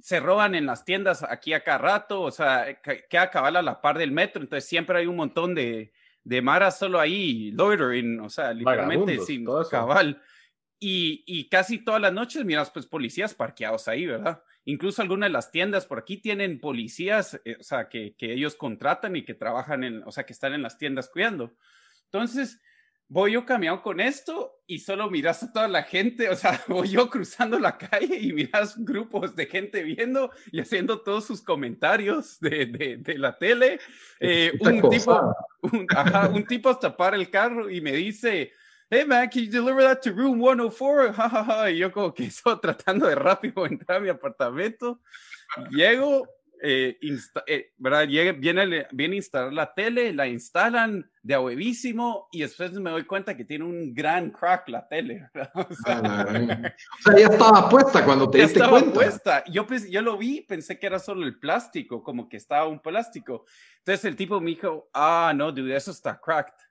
se 0.03 0.21
roban 0.21 0.55
en 0.55 0.67
las 0.67 0.85
tiendas 0.85 1.23
aquí 1.23 1.55
a 1.55 1.65
cada 1.65 1.79
rato, 1.79 2.21
o 2.21 2.31
sea, 2.31 2.79
queda 3.09 3.31
cabal 3.31 3.57
a 3.57 3.63
la 3.63 3.81
par 3.81 3.97
del 3.97 4.13
metro, 4.13 4.43
entonces 4.43 4.69
siempre 4.69 4.99
hay 4.99 5.07
un 5.07 5.17
montón 5.17 5.55
de, 5.55 5.95
de 6.23 6.43
maras 6.43 6.79
solo 6.79 7.01
ahí, 7.01 7.53
loitering, 7.53 8.21
o 8.21 8.29
sea, 8.29 8.53
literalmente 8.53 9.19
sin 9.21 9.47
cabal. 9.71 10.21
Y, 10.79 11.25
y, 11.27 11.49
casi 11.49 11.79
todas 11.79 12.03
las 12.03 12.13
noches 12.13 12.45
miras 12.45 12.71
pues 12.71 12.85
policías 12.85 13.33
parqueados 13.33 13.89
ahí, 13.89 14.05
¿verdad? 14.05 14.43
Incluso 14.67 15.01
algunas 15.01 15.29
de 15.29 15.33
las 15.33 15.53
tiendas 15.53 15.87
por 15.87 16.01
aquí 16.01 16.19
tienen 16.19 16.61
policías, 16.61 17.41
eh, 17.45 17.57
o 17.59 17.63
sea, 17.63 17.89
que, 17.89 18.15
que, 18.17 18.33
ellos 18.33 18.57
contratan 18.57 19.15
y 19.15 19.25
que 19.25 19.33
trabajan 19.33 19.85
en, 19.85 20.03
o 20.05 20.11
sea, 20.11 20.27
que 20.27 20.33
están 20.33 20.55
en 20.55 20.63
las 20.63 20.77
tiendas 20.77 21.09
cuidando. 21.09 21.55
Entonces, 22.07 22.61
voy 23.09 23.33
yo 23.33 23.47
caminando 23.47 23.83
con 23.83 24.01
esto 24.01 24.61
y 24.67 24.81
solo 24.81 25.09
miras 25.09 25.43
a 25.45 25.53
toda 25.53 25.69
la 25.69 25.85
gente, 25.85 26.29
o 26.29 26.35
sea, 26.35 26.61
voy 26.69 26.89
yo 26.89 27.09
cruzando 27.09 27.59
la 27.59 27.79
calle 27.79 28.19
y 28.19 28.33
miras 28.33 28.77
grupos 28.77 29.37
de 29.37 29.47
gente 29.47 29.85
viendo 29.85 30.33
y 30.51 30.61
haciendo 30.61 31.01
todos 31.01 31.25
sus 31.25 31.43
comentarios 31.43 32.41
de, 32.41 32.67
de, 32.67 32.97
de 32.97 33.19
la 33.19 33.39
tele. 33.39 33.79
Eh, 34.19 34.53
un, 34.59 34.91
tipo, 34.91 35.37
un, 35.63 35.87
ajá, 35.95 36.29
un 36.29 36.45
tipo 36.45 36.69
hasta 36.71 36.97
para 36.97 37.17
el 37.17 37.31
carro 37.31 37.71
y 37.71 37.81
me 37.81 37.93
dice, 37.93 38.53
hey 38.91 39.05
man, 39.05 39.29
can 39.29 39.43
you 39.43 39.51
deliver 39.51 39.83
that 39.83 40.03
to 40.03 40.13
room 40.13 40.39
104? 40.39 41.13
Ja, 41.17 41.71
Y 41.71 41.79
yo 41.79 41.91
como 41.91 42.13
que 42.13 42.25
estoy 42.27 42.61
tratando 42.61 43.07
de 43.07 43.15
rápido 43.15 43.67
entrar 43.67 43.99
a 43.99 44.01
mi 44.01 44.09
apartamento. 44.09 45.01
Llego, 45.71 46.27
eh, 46.63 46.99
eh, 47.47 47.73
¿verdad? 47.77 48.07
viene, 48.09 48.87
viene 48.91 49.15
a 49.15 49.17
instalar 49.17 49.53
la 49.53 49.73
tele, 49.75 50.13
la 50.13 50.27
instalan 50.27 51.09
de 51.23 51.35
a 51.35 51.41
huevísimo 51.41 52.29
y 52.33 52.41
después 52.41 52.73
me 52.73 52.91
doy 52.91 53.05
cuenta 53.05 53.37
que 53.37 53.45
tiene 53.45 53.65
un 53.65 53.95
gran 53.95 54.31
crack 54.31 54.69
la 54.69 54.87
tele. 54.87 55.29
O 55.55 55.75
sea, 55.75 57.17
ya 57.17 57.27
estaba 57.27 57.69
puesta 57.69 58.05
cuando 58.05 58.31
te 58.31 58.39
diste 58.39 58.59
estaba 58.59 58.81
puesta. 58.81 59.45
Yo, 59.47 59.67
yo 59.91 60.03
lo 60.03 60.17
vi, 60.17 60.43
pensé 60.43 60.79
que 60.79 60.87
era 60.87 60.99
solo 60.99 61.27
el 61.27 61.39
plástico, 61.39 62.03
como 62.03 62.29
que 62.29 62.37
estaba 62.37 62.67
un 62.67 62.81
plástico. 62.81 63.45
Entonces 63.79 64.05
el 64.05 64.17
tipo 64.17 64.41
me 64.41 64.51
dijo, 64.51 64.89
ah, 64.93 65.33
no, 65.35 65.53
dude, 65.53 65.75
eso 65.75 65.91
está 65.91 66.21
cracked. 66.21 66.66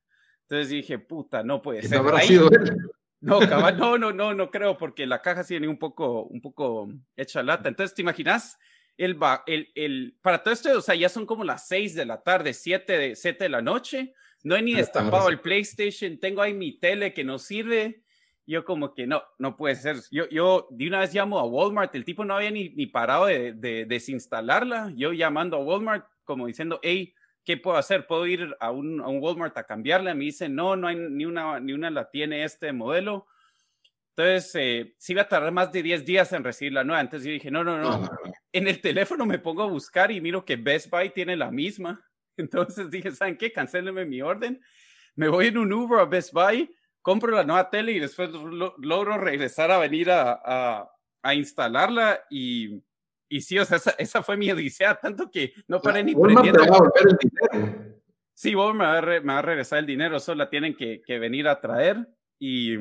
Entonces 0.47 0.69
dije, 0.69 0.99
puta, 0.99 1.43
no 1.43 1.61
puede 1.61 1.81
ser. 1.81 1.91
No 1.91 2.07
habrá 2.07 2.21
sido 2.21 2.49
él. 2.51 2.77
No, 3.21 3.39
no, 3.39 3.97
no, 3.97 4.11
no, 4.11 4.33
no 4.35 4.51
creo, 4.51 4.77
porque 4.77 5.07
la 5.07 5.19
caja 5.19 5.43
tiene 5.43 5.67
un 5.67 5.79
poco, 5.79 6.25
un 6.25 6.41
poco 6.41 6.89
hecha 7.15 7.41
lata. 7.41 7.69
Entonces, 7.69 7.95
¿te 7.95 8.03
imaginas? 8.03 8.59
El, 8.97 9.17
el, 9.47 9.71
el, 9.73 10.17
para 10.21 10.43
todo 10.43 10.53
esto, 10.53 10.77
o 10.77 10.81
sea, 10.81 10.93
ya 10.93 11.09
son 11.09 11.25
como 11.25 11.43
las 11.43 11.67
seis 11.67 11.95
de 11.95 12.05
la 12.05 12.21
tarde, 12.21 12.53
siete 12.53 12.99
de, 12.99 13.15
siete 13.15 13.45
de 13.45 13.49
la 13.49 13.63
noche. 13.63 14.13
No 14.43 14.55
he 14.55 14.61
ni 14.61 14.75
destapado 14.75 15.29
el 15.29 15.39
PlayStation. 15.39 16.19
Tengo 16.19 16.43
ahí 16.43 16.53
mi 16.53 16.77
tele 16.77 17.15
que 17.15 17.23
no 17.23 17.39
sirve. 17.39 18.03
Yo 18.45 18.63
como 18.63 18.93
que 18.93 19.07
no, 19.07 19.23
no 19.39 19.57
puede 19.57 19.75
ser. 19.75 19.97
Yo, 20.11 20.29
yo 20.29 20.67
de 20.69 20.87
una 20.87 20.99
vez 20.99 21.11
llamo 21.11 21.39
a 21.39 21.45
Walmart. 21.45 21.95
El 21.95 22.05
tipo 22.05 22.25
no 22.25 22.35
había 22.35 22.51
ni, 22.51 22.69
ni 22.69 22.85
parado 22.85 23.25
de, 23.25 23.53
de 23.53 23.85
desinstalarla. 23.85 24.93
Yo 24.95 25.13
llamando 25.13 25.57
a 25.57 25.63
Walmart 25.63 26.05
como 26.25 26.45
diciendo, 26.45 26.79
hey, 26.83 27.14
¿qué 27.45 27.57
puedo 27.57 27.77
hacer? 27.77 28.07
¿Puedo 28.07 28.25
ir 28.25 28.55
a 28.59 28.71
un, 28.71 28.99
a 28.99 29.07
un 29.07 29.21
Walmart 29.21 29.57
a 29.57 29.63
cambiarla? 29.63 30.13
Me 30.15 30.25
dice, 30.25 30.49
no, 30.49 30.75
no 30.75 30.87
hay 30.87 30.95
ni 30.95 31.25
una, 31.25 31.59
ni 31.59 31.73
una 31.73 31.89
la 31.89 32.09
tiene 32.09 32.43
este 32.43 32.73
modelo. 32.73 33.27
Entonces, 34.17 34.51
eh, 34.55 34.95
sí 34.97 35.13
iba 35.13 35.23
a 35.23 35.27
tardar 35.27 35.51
más 35.51 35.71
de 35.71 35.83
10 35.83 36.05
días 36.05 36.31
en 36.33 36.43
recibir 36.43 36.73
la 36.73 36.83
nueva. 36.83 37.01
Entonces 37.01 37.27
yo 37.27 37.33
dije, 37.33 37.51
no, 37.51 37.63
no, 37.63 37.77
no. 37.77 38.09
En 38.51 38.67
el 38.67 38.81
teléfono 38.81 39.25
me 39.25 39.39
pongo 39.39 39.63
a 39.63 39.67
buscar 39.67 40.11
y 40.11 40.21
miro 40.21 40.43
que 40.43 40.55
Best 40.55 40.89
Buy 40.89 41.11
tiene 41.11 41.35
la 41.35 41.51
misma. 41.51 42.03
Entonces 42.37 42.89
dije, 42.89 43.11
¿saben 43.11 43.37
qué? 43.37 43.51
Cancélenme 43.51 44.05
mi 44.05 44.21
orden. 44.21 44.61
Me 45.15 45.27
voy 45.27 45.47
en 45.47 45.57
un 45.57 45.71
Uber 45.71 45.99
a 45.99 46.05
Best 46.05 46.33
Buy, 46.33 46.73
compro 47.01 47.31
la 47.31 47.43
nueva 47.43 47.69
tele 47.69 47.91
y 47.91 47.99
después 47.99 48.31
logro 48.31 49.17
regresar 49.17 49.71
a 49.71 49.77
venir 49.77 50.09
a, 50.09 50.41
a, 50.43 50.91
a 51.21 51.35
instalarla 51.35 52.21
y 52.29 52.81
y 53.27 53.41
sí, 53.41 53.57
o 53.59 53.65
sea, 53.65 53.79
esa, 53.97 54.23
fue 54.23 54.37
mi 54.37 54.51
odisea, 54.51 54.95
tanto 54.95 55.29
que 55.31 55.53
no 55.67 55.81
paré 55.81 56.03
ni 56.03 56.15
prendiendo. 56.15 56.63
Te 56.63 56.69
va 56.69 56.77
a 56.77 56.79
volver 56.79 57.07
el 57.09 57.17
dinero. 57.17 58.01
Sí, 58.33 58.53
vos 58.53 58.75
me 58.75 58.83
va, 58.83 58.97
a 58.97 59.01
me 59.01 59.19
va 59.21 59.39
a 59.39 59.41
regresar 59.41 59.79
el 59.79 59.85
dinero, 59.85 60.19
solo 60.19 60.39
la 60.39 60.49
tienen 60.49 60.75
que, 60.75 61.01
que 61.01 61.19
venir 61.19 61.47
a 61.47 61.61
traer. 61.61 62.07
Y, 62.37 62.75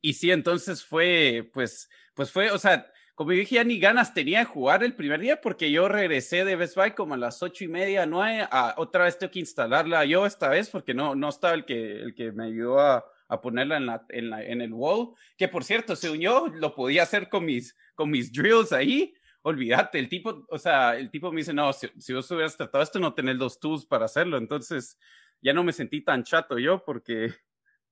y 0.00 0.12
sí, 0.12 0.30
entonces 0.30 0.84
fue, 0.84 1.50
pues, 1.52 1.88
pues 2.14 2.30
fue, 2.30 2.50
o 2.50 2.58
sea, 2.58 2.90
como 3.14 3.30
dije, 3.30 3.56
ya 3.56 3.64
ni 3.64 3.78
ganas 3.78 4.12
tenía 4.12 4.40
de 4.40 4.44
jugar 4.44 4.82
el 4.82 4.94
primer 4.94 5.20
día 5.20 5.40
porque 5.40 5.70
yo 5.70 5.88
regresé 5.88 6.44
de 6.44 6.56
Best 6.56 6.76
Buy 6.76 6.92
como 6.92 7.14
a 7.14 7.16
las 7.16 7.42
ocho 7.42 7.64
y 7.64 7.68
media, 7.68 8.06
nueve, 8.06 8.46
a, 8.50 8.74
otra 8.76 9.04
vez 9.04 9.18
tengo 9.18 9.30
que 9.30 9.38
instalarla 9.38 10.04
yo 10.04 10.26
esta 10.26 10.48
vez 10.48 10.68
porque 10.68 10.94
no, 10.94 11.14
no 11.14 11.28
estaba 11.28 11.54
el 11.54 11.64
que, 11.64 12.02
el 12.02 12.14
que 12.14 12.32
me 12.32 12.46
ayudó 12.46 12.80
a, 12.80 13.04
a 13.28 13.40
ponerla 13.40 13.76
en, 13.76 13.86
la, 13.86 14.04
en, 14.08 14.30
la, 14.30 14.44
en 14.44 14.60
el 14.60 14.72
wall, 14.72 15.14
que 15.36 15.48
por 15.48 15.62
cierto, 15.62 15.94
según 15.94 16.20
yo, 16.20 16.48
lo 16.48 16.74
podía 16.74 17.04
hacer 17.04 17.28
con 17.28 17.44
mis, 17.44 17.76
con 17.94 18.10
mis 18.10 18.32
drills 18.32 18.72
ahí, 18.72 19.14
olvídate, 19.44 19.98
el 19.98 20.08
tipo, 20.08 20.46
o 20.48 20.58
sea, 20.58 20.96
el 20.96 21.10
tipo 21.10 21.30
me 21.30 21.38
dice, 21.40 21.52
no, 21.52 21.72
si, 21.72 21.88
si 21.98 22.14
vos 22.14 22.30
hubieras 22.30 22.56
tratado 22.56 22.82
esto, 22.82 22.98
no 22.98 23.12
tenés 23.12 23.36
los 23.36 23.60
tools 23.60 23.84
para 23.84 24.06
hacerlo. 24.06 24.38
Entonces, 24.38 24.98
ya 25.42 25.52
no 25.52 25.62
me 25.62 25.72
sentí 25.72 26.00
tan 26.00 26.24
chato 26.24 26.58
yo 26.58 26.82
porque, 26.82 27.34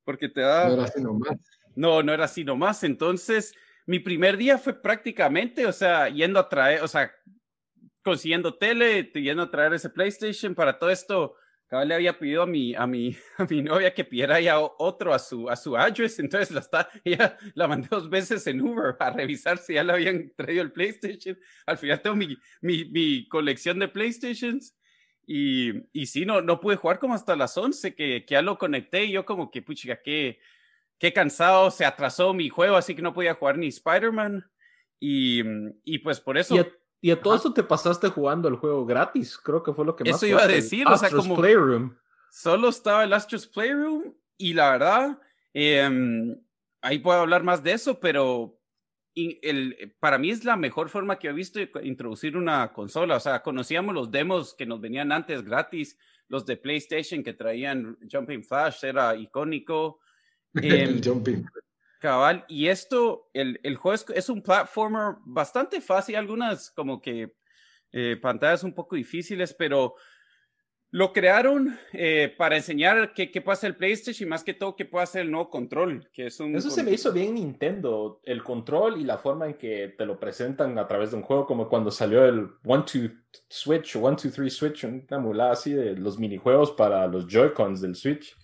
porque 0.03 0.31
te 0.31 0.41
da... 0.41 0.69
No 0.69 0.75
era 0.75 0.85
así 0.85 1.03
nomás. 1.03 1.39
No, 1.75 2.03
no 2.03 2.13
era 2.13 2.25
así 2.25 2.43
nomás. 2.43 2.83
Entonces, 2.85 3.55
mi 3.85 3.99
primer 3.99 4.39
día 4.39 4.57
fue 4.57 4.81
prácticamente, 4.81 5.67
o 5.67 5.73
sea, 5.73 6.09
yendo 6.09 6.41
a 6.41 6.49
traer, 6.49 6.83
o 6.83 6.89
sea, 6.89 7.13
consiguiendo 8.03 8.57
tele, 8.57 9.11
yendo 9.15 9.43
a 9.43 9.51
traer 9.51 9.75
ese 9.75 9.91
PlayStation 9.91 10.55
para 10.55 10.79
todo 10.79 10.89
esto 10.89 11.37
le 11.85 11.95
había 11.95 12.19
pedido 12.19 12.43
a 12.43 12.47
mi, 12.47 12.75
a 12.75 12.87
mi, 12.87 13.17
a 13.39 13.45
mi 13.45 13.63
novia 13.63 13.95
que 13.95 14.05
pidiera 14.05 14.41
ya 14.41 14.61
otro 14.61 15.15
a 15.15 15.19
su, 15.19 15.49
a 15.49 15.57
su 15.57 15.77
address, 15.77 16.19
entonces 16.19 16.51
la, 16.51 16.61
está, 16.61 16.89
ella 17.05 17.37
la 17.55 17.67
mandé 17.67 17.89
dos 17.91 18.11
veces 18.11 18.47
en 18.47 18.61
Uber 18.61 18.97
a 19.01 19.11
revisar 19.11 19.59
si 19.59 19.75
ya 19.75 19.85
le 19.85 19.93
habían 19.93 20.33
traído 20.37 20.63
el 20.63 20.73
PlayStation. 20.73 21.39
Al 21.67 21.79
final 21.79 22.01
tengo 22.03 22.17
mi, 22.17 22.37
mi, 22.61 22.85
mi 22.87 23.27
colección 23.29 23.79
de 23.79 23.89
PlayStations 23.89 24.77
y, 25.27 25.73
y 25.93 26.07
sí, 26.07 26.27
no, 26.27 26.43
no 26.43 26.61
pude 26.61 26.77
jugar 26.77 26.99
como 26.99 27.15
hasta 27.15 27.37
las 27.37 27.57
11 27.57 27.95
que, 27.95 28.25
que 28.27 28.33
ya 28.35 28.43
lo 28.43 28.59
conecté 28.59 29.05
y 29.05 29.13
yo 29.13 29.25
como 29.25 29.51
que, 29.51 29.63
puchica, 29.63 30.03
qué, 30.03 30.41
qué 30.99 31.13
cansado, 31.13 31.71
se 31.71 31.85
atrasó 31.85 32.35
mi 32.35 32.49
juego, 32.49 32.77
así 32.77 32.95
que 32.95 33.03
no 33.03 33.15
podía 33.15 33.35
jugar 33.35 33.57
ni 33.57 33.69
Spider-Man. 33.69 34.45
Y, 35.01 35.43
y 35.85 35.99
pues 35.99 36.21
por 36.21 36.39
eso... 36.39 36.55
a 37.11 37.21
todo 37.21 37.35
esto 37.35 37.53
te 37.53 37.65
pasaste 37.65 38.09
jugando 38.09 38.49
el 38.49 38.57
juego 38.57 38.87
gratis, 38.87 39.37
creo 39.37 39.63
que 39.63 39.73
fue 39.73 39.85
lo 39.85 39.97
que 39.97 40.05
más. 40.05 40.17
Eso 40.17 40.27
iba 40.27 40.43
a 40.43 40.47
decir, 40.47 40.87
o 40.87 40.97
sea, 40.97 41.11
como. 41.11 41.37
Playroom. 41.37 41.97
Solo 42.31 42.69
estaba 42.69 43.05
el 43.05 43.13
Astros 43.13 43.47
Playroom 43.47 44.15
y 44.39 44.55
la 44.55 44.71
verdad, 44.71 45.19
em, 45.53 46.41
ahí 46.81 46.99
puedo 47.01 47.21
hablar 47.21 47.43
más 47.43 47.63
de 47.63 47.73
eso, 47.73 48.01
pero 48.01 48.59
el, 49.15 49.95
para 50.01 50.17
mí 50.17 50.31
es 50.31 50.45
la 50.45 50.57
mejor 50.57 50.89
forma 50.89 51.19
que 51.19 51.29
he 51.29 51.33
visto 51.33 51.59
de 51.59 51.71
introducir 51.83 52.37
una 52.37 52.73
consola. 52.73 53.17
O 53.17 53.21
sea, 53.21 53.43
conocíamos 53.43 53.95
los 53.95 54.11
demos 54.11 54.55
que 54.55 54.65
nos 54.65 54.81
venían 54.81 55.13
antes 55.13 55.45
gratis, 55.45 55.99
los 56.29 56.47
de 56.47 56.57
PlayStation 56.57 57.23
que 57.23 57.35
traían 57.35 57.99
Jumping 58.11 58.45
Flash, 58.45 58.85
era 58.85 59.15
icónico. 59.15 60.01
el 60.55 60.97
em, 60.97 61.03
Jumping 61.03 61.45
Cabal, 62.03 62.45
y 62.49 62.67
esto, 62.67 63.31
el, 63.33 63.61
el 63.63 63.77
juego 63.77 63.97
es, 64.13 64.29
un 64.29 64.43
platformer 64.43 65.19
bastante 65.25 65.81
fácil, 65.81 66.17
algunas 66.17 66.73
como 66.73 67.01
que 67.01 67.37
eh, 67.93 68.19
pantallas 68.21 68.65
un 68.65 68.75
poco 68.75 68.97
difíciles, 68.97 69.55
pero 69.57 69.95
lo 70.91 71.13
crearon 71.13 71.79
eh, 71.93 72.35
para 72.37 72.57
enseñar 72.57 73.15
qué, 73.15 73.31
qué 73.31 73.41
pasa 73.41 73.69
el 73.69 73.77
PlayStation 73.77 74.27
y 74.27 74.31
más 74.31 74.43
que 74.43 74.53
todo 74.53 74.75
qué 74.75 74.85
puede 74.85 75.05
hacer 75.05 75.23
el 75.23 75.31
nuevo 75.31 75.49
control, 75.49 76.11
que 76.13 76.27
es 76.27 76.41
un... 76.41 76.57
Eso 76.57 76.71
se 76.71 76.83
me 76.83 76.91
hizo 76.91 77.13
bien 77.13 77.37
Nintendo, 77.37 78.21
el 78.25 78.43
control 78.43 79.01
y 79.01 79.05
la 79.05 79.19
forma 79.19 79.47
en 79.47 79.55
que 79.55 79.95
te 79.97 80.05
lo 80.05 80.19
presentan 80.19 80.77
a 80.81 80.89
través 80.89 81.13
de 81.13 81.19
un 81.19 81.23
juego, 81.23 81.47
como 81.47 81.69
cuando 81.69 81.93
salió 81.93 82.25
el 82.25 82.49
One 82.65 82.83
Two 82.83 83.11
Switch 83.49 83.95
o 83.95 84.01
One 84.01 84.17
Two 84.17 84.33
Three 84.33 84.51
Switch, 84.51 84.83
una 84.83 85.21
mulada 85.21 85.53
así 85.53 85.73
de 85.73 85.95
los 85.95 86.19
minijuegos 86.19 86.73
para 86.73 87.07
los 87.07 87.29
Joy-Cons 87.29 87.81
del 87.81 87.95
Switch. 87.95 88.37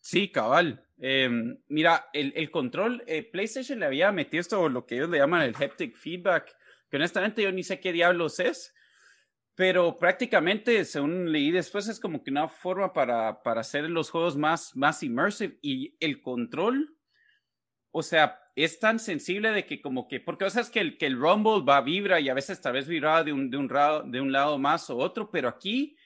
Sí, 0.00 0.32
cabal. 0.32 0.83
Em, 0.98 1.58
mira, 1.68 2.08
el, 2.12 2.32
el 2.36 2.50
control, 2.50 3.02
eh, 3.06 3.22
PlayStation 3.22 3.80
le 3.80 3.86
había 3.86 4.12
metido 4.12 4.40
esto, 4.40 4.68
lo 4.68 4.86
que 4.86 4.96
ellos 4.96 5.10
le 5.10 5.18
llaman 5.18 5.42
el 5.42 5.56
haptic 5.56 5.96
feedback, 5.96 6.54
que 6.88 6.96
honestamente 6.96 7.42
yo 7.42 7.50
ni 7.50 7.64
sé 7.64 7.80
qué 7.80 7.92
diablos 7.92 8.38
es, 8.38 8.74
pero 9.56 9.96
prácticamente, 9.96 10.84
según 10.84 11.30
leí 11.30 11.50
después, 11.50 11.88
es 11.88 12.00
como 12.00 12.22
que 12.22 12.30
una 12.30 12.48
forma 12.48 12.92
para, 12.92 13.42
para 13.42 13.60
hacer 13.60 13.88
los 13.90 14.10
juegos 14.10 14.36
más, 14.36 14.74
más 14.76 15.02
immersive 15.02 15.58
y 15.62 15.96
el 16.00 16.20
control, 16.20 16.96
o 17.90 18.02
sea, 18.02 18.40
es 18.56 18.78
tan 18.78 18.98
sensible 18.98 19.50
de 19.50 19.66
que 19.66 19.80
como 19.80 20.08
que, 20.08 20.20
porque 20.20 20.44
o 20.44 20.50
sea, 20.50 20.62
es 20.62 20.70
que 20.70 20.80
el, 20.80 20.98
que 20.98 21.06
el 21.06 21.18
Rumble 21.18 21.64
va, 21.68 21.80
vibra 21.80 22.20
y 22.20 22.28
a 22.28 22.34
veces 22.34 22.60
tal 22.60 22.74
vez 22.74 22.86
vibra 22.86 23.22
de 23.22 23.32
un, 23.32 23.50
de 23.50 23.56
un, 23.56 23.68
de 24.10 24.20
un 24.20 24.32
lado 24.32 24.58
más 24.58 24.90
o 24.90 24.96
otro, 24.96 25.30
pero 25.30 25.48
aquí 25.48 25.96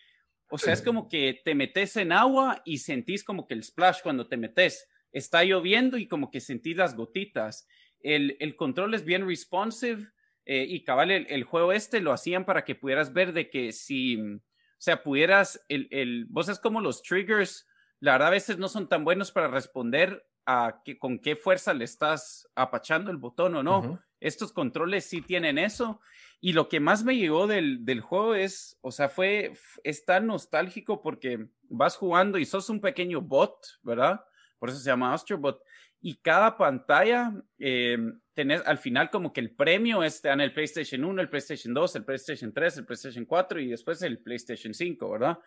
o 0.50 0.58
sea, 0.58 0.72
es 0.72 0.82
como 0.82 1.08
que 1.08 1.40
te 1.44 1.54
metes 1.54 1.96
en 1.96 2.12
agua 2.12 2.62
y 2.64 2.78
sentís 2.78 3.22
como 3.22 3.46
que 3.46 3.54
el 3.54 3.64
splash 3.64 4.00
cuando 4.02 4.28
te 4.28 4.36
metes. 4.36 4.88
Está 5.12 5.44
lloviendo 5.44 5.98
y 5.98 6.06
como 6.06 6.30
que 6.30 6.40
sentís 6.40 6.76
las 6.76 6.96
gotitas. 6.96 7.66
El, 8.00 8.36
el 8.40 8.56
control 8.56 8.94
es 8.94 9.04
bien 9.04 9.26
responsive 9.26 10.08
eh, 10.50 10.64
y 10.66 10.82
cabal, 10.82 11.10
el, 11.10 11.44
juego 11.44 11.72
este 11.72 12.00
lo 12.00 12.12
hacían 12.12 12.46
para 12.46 12.64
que 12.64 12.74
pudieras 12.74 13.12
ver 13.12 13.34
de 13.34 13.50
que 13.50 13.72
si, 13.72 14.18
o 14.18 14.40
sea, 14.78 15.02
pudieras, 15.02 15.62
el, 15.68 15.88
el, 15.90 16.24
vos 16.30 16.48
es 16.48 16.58
como 16.58 16.80
los 16.80 17.02
triggers, 17.02 17.66
la 18.00 18.12
verdad 18.12 18.28
a 18.28 18.32
veces 18.32 18.56
no 18.56 18.68
son 18.68 18.88
tan 18.88 19.04
buenos 19.04 19.30
para 19.30 19.48
responder 19.48 20.26
a 20.46 20.80
que, 20.86 20.98
con 20.98 21.18
qué 21.18 21.36
fuerza 21.36 21.74
le 21.74 21.84
estás 21.84 22.48
apachando 22.54 23.10
el 23.10 23.18
botón 23.18 23.56
o 23.56 23.62
no. 23.62 24.02
Estos 24.20 24.52
controles 24.52 25.04
sí 25.04 25.20
tienen 25.20 25.58
eso 25.58 26.00
Y 26.40 26.52
lo 26.52 26.68
que 26.68 26.78
más 26.78 27.04
me 27.04 27.16
llegó 27.16 27.46
del, 27.46 27.84
del 27.84 28.00
juego 28.00 28.34
es, 28.34 28.78
o 28.80 28.92
sea, 28.92 29.08
fue, 29.08 29.52
es 29.82 30.04
tan 30.04 30.26
nostálgico 30.28 31.02
porque 31.02 31.48
vas 31.62 31.96
jugando 31.96 32.38
y 32.38 32.44
sos 32.44 32.70
un 32.70 32.80
pequeño 32.80 33.20
bot, 33.20 33.56
¿verdad? 33.82 34.20
Por 34.58 34.68
eso 34.68 34.78
se 34.78 34.90
llama 34.90 35.12
Astrobot. 35.12 35.60
Y 36.00 36.16
cada 36.20 36.56
pantalla, 36.56 37.32
eh, 37.58 37.98
tenés 38.34 38.64
al 38.66 38.78
final 38.78 39.10
como 39.10 39.32
que 39.32 39.40
el 39.40 39.50
premio 39.50 40.04
está 40.04 40.32
en 40.32 40.40
el 40.40 40.52
PlayStation 40.52 41.04
1, 41.04 41.22
el 41.22 41.28
PlayStation 41.28 41.74
2, 41.74 41.96
el 41.96 42.04
PlayStation 42.04 42.52
3, 42.52 42.78
el 42.78 42.86
PlayStation 42.86 43.24
4 43.24 43.60
y 43.60 43.66
después 43.68 44.00
el 44.02 44.18
PlayStation 44.20 44.72
5, 44.72 45.10
¿verdad? 45.10 45.38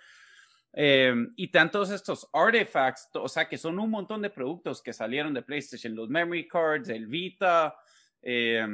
Eh, 0.74 1.14
y 1.38 1.48
tantos 1.50 1.90
estos 1.90 2.28
artifacts, 2.34 3.10
o 3.14 3.30
sea, 3.30 3.48
que 3.48 3.58
son 3.58 3.80
un 3.80 3.90
montón 3.90 4.22
de 4.22 4.30
productos 4.30 4.82
que 4.82 4.92
salieron 4.92 5.34
de 5.34 5.42
PlayStation, 5.42 5.96
los 5.96 6.10
memory 6.10 6.48
cards, 6.50 6.90
el 6.90 7.08
Vita, 7.08 7.76
eh, 8.22 8.66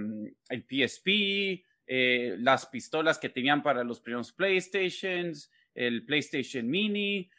el 0.49 0.65
PSP, 0.67 1.63
eh, 1.87 2.35
las 2.39 2.65
pistolas 2.65 3.17
que 3.17 3.29
tenían 3.29 3.63
para 3.63 3.83
los 3.83 4.01
primeros 4.01 4.33
PlayStations, 4.33 5.49
el 5.73 6.05
PlayStation 6.05 6.67
Mini. 6.67 7.29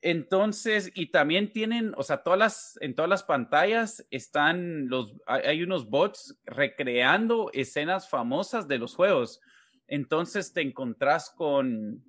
Entonces, 0.00 0.92
y 0.94 1.06
también 1.06 1.52
tienen, 1.52 1.92
o 1.96 2.04
sea, 2.04 2.22
todas 2.22 2.38
las, 2.38 2.78
en 2.80 2.94
todas 2.94 3.08
las 3.08 3.24
pantallas 3.24 4.06
están 4.10 4.88
los, 4.88 5.16
hay 5.26 5.62
unos 5.64 5.90
bots 5.90 6.38
recreando 6.44 7.50
escenas 7.52 8.08
famosas 8.08 8.68
de 8.68 8.78
los 8.78 8.94
juegos. 8.94 9.40
Entonces 9.88 10.52
te 10.52 10.60
encontrás 10.60 11.30
con 11.30 12.04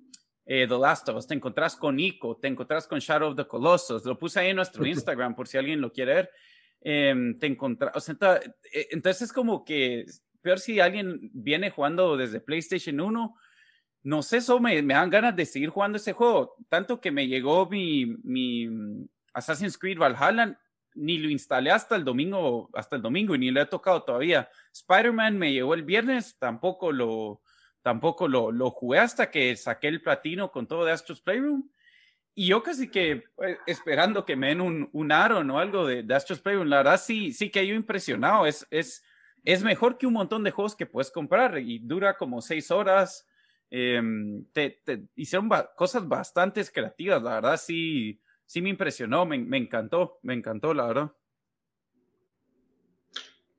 eh, 0.46 0.66
The 0.68 0.78
Last 0.78 1.08
of 1.08 1.16
Us, 1.16 1.26
te 1.26 1.34
encontrás 1.34 1.74
con 1.74 1.98
Ico, 1.98 2.36
te 2.36 2.46
encontrás 2.46 2.86
con 2.86 3.00
Shadow 3.00 3.30
of 3.30 3.36
the 3.36 3.46
Colossus. 3.46 4.04
Lo 4.04 4.16
puse 4.16 4.38
ahí 4.38 4.50
en 4.50 4.56
nuestro 4.56 4.86
Instagram 4.86 5.34
por 5.34 5.48
si 5.48 5.58
alguien 5.58 5.80
lo 5.80 5.92
quiere 5.92 6.14
ver. 6.14 6.30
Em, 6.82 7.38
te 7.38 7.46
encontrás, 7.46 7.94
o 7.94 8.00
sea, 8.00 8.40
eh, 8.72 8.88
entonces 8.90 9.22
es 9.22 9.32
como 9.32 9.64
que 9.64 10.06
peor 10.42 10.58
si 10.58 10.80
alguien 10.80 11.30
viene 11.32 11.70
jugando 11.70 12.16
desde 12.16 12.40
PlayStation 12.40 13.00
1, 13.00 13.36
no 14.02 14.22
sé, 14.22 14.38
eso 14.38 14.60
me, 14.60 14.80
me, 14.82 14.94
dan 14.94 15.10
ganas 15.10 15.36
de 15.36 15.44
seguir 15.44 15.68
jugando 15.68 15.96
ese 15.96 16.12
juego. 16.12 16.56
Tanto 16.68 17.00
que 17.00 17.10
me 17.10 17.26
llegó 17.26 17.68
mi, 17.68 18.06
mi 18.22 18.68
Assassin's 19.34 19.76
Creed 19.76 19.98
Valhalla, 19.98 20.58
ni 20.94 21.18
lo 21.18 21.28
instalé 21.28 21.70
hasta 21.70 21.96
el 21.96 22.04
domingo, 22.04 22.70
hasta 22.74 22.96
el 22.96 23.02
domingo 23.02 23.34
y 23.34 23.38
ni 23.38 23.50
lo 23.50 23.60
he 23.60 23.66
tocado 23.66 24.02
todavía. 24.02 24.48
Spider-Man 24.72 25.38
me 25.38 25.52
llegó 25.52 25.74
el 25.74 25.84
viernes, 25.84 26.36
tampoco 26.38 26.92
lo, 26.92 27.42
tampoco 27.82 28.28
lo, 28.28 28.50
lo 28.50 28.70
jugué 28.70 28.98
hasta 28.98 29.30
que 29.30 29.54
saqué 29.56 29.88
el 29.88 30.02
platino 30.02 30.50
con 30.50 30.66
todo 30.66 30.84
de 30.84 30.92
Astro's 30.92 31.20
Playroom. 31.20 31.68
Y 32.34 32.46
yo 32.46 32.62
casi 32.62 32.88
que 32.90 33.24
eh, 33.44 33.58
esperando 33.66 34.24
que 34.24 34.36
me 34.36 34.48
den 34.48 34.60
un, 34.60 34.88
un 34.92 35.12
Aaron 35.12 35.50
o 35.50 35.58
algo 35.58 35.86
de, 35.86 36.02
de 36.02 36.14
Astro's 36.14 36.40
Playroom, 36.40 36.68
la 36.68 36.78
verdad 36.78 37.00
sí, 37.00 37.32
sí 37.32 37.50
que 37.50 37.66
yo 37.66 37.74
impresionado. 37.74 38.46
Es, 38.46 38.66
es, 38.70 39.04
es 39.44 39.62
mejor 39.62 39.98
que 39.98 40.06
un 40.06 40.14
montón 40.14 40.44
de 40.44 40.50
juegos 40.50 40.76
que 40.76 40.86
puedes 40.86 41.10
comprar 41.10 41.58
y 41.58 41.78
dura 41.78 42.16
como 42.16 42.40
seis 42.40 42.70
horas. 42.70 43.26
Em, 43.70 44.44
te, 44.52 44.80
hicieron 45.14 45.48
cosas 45.76 46.06
bastante 46.06 46.64
creativas, 46.64 47.22
la 47.22 47.36
verdad 47.36 47.56
sí, 47.56 48.20
sí 48.44 48.60
me 48.60 48.68
impresionó, 48.68 49.24
me, 49.24 49.38
me, 49.38 49.58
encantó, 49.58 50.18
me 50.22 50.34
encantó, 50.34 50.74
la 50.74 50.86
verdad. 50.86 51.12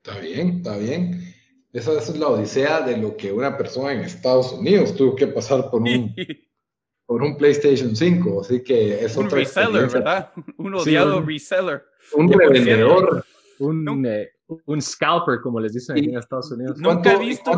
Está 0.03 0.19
bien, 0.19 0.57
está 0.57 0.77
bien. 0.77 1.33
Esa, 1.71 1.97
es 1.97 2.17
la 2.17 2.27
odisea 2.27 2.81
de 2.81 2.97
lo 2.97 3.15
que 3.15 3.31
una 3.31 3.57
persona 3.57 3.93
en 3.93 4.01
Estados 4.01 4.51
Unidos 4.51 4.95
tuvo 4.95 5.15
que 5.15 5.27
pasar 5.27 5.69
por 5.69 5.81
un, 5.81 6.13
por 7.05 7.21
un 7.21 7.37
PlayStation 7.37 7.95
5, 7.95 8.41
así 8.41 8.61
que 8.61 9.05
es 9.05 9.15
un 9.15 9.29
reseller, 9.29 9.89
¿verdad? 9.89 10.31
Un 10.57 10.75
odiado 10.75 11.21
reseller. 11.21 11.85
Un 12.13 12.31
revendedor. 12.31 13.25
Un, 13.59 14.05
eh, 14.05 14.31
un 14.65 14.81
scalper, 14.81 15.41
como 15.41 15.59
les 15.59 15.73
dicen 15.73 15.97
aquí 15.97 16.09
en 16.09 16.17
Estados 16.17 16.51
Unidos. 16.51 16.77
Nunca 16.77 17.13
he 17.13 17.19
visto. 17.19 17.51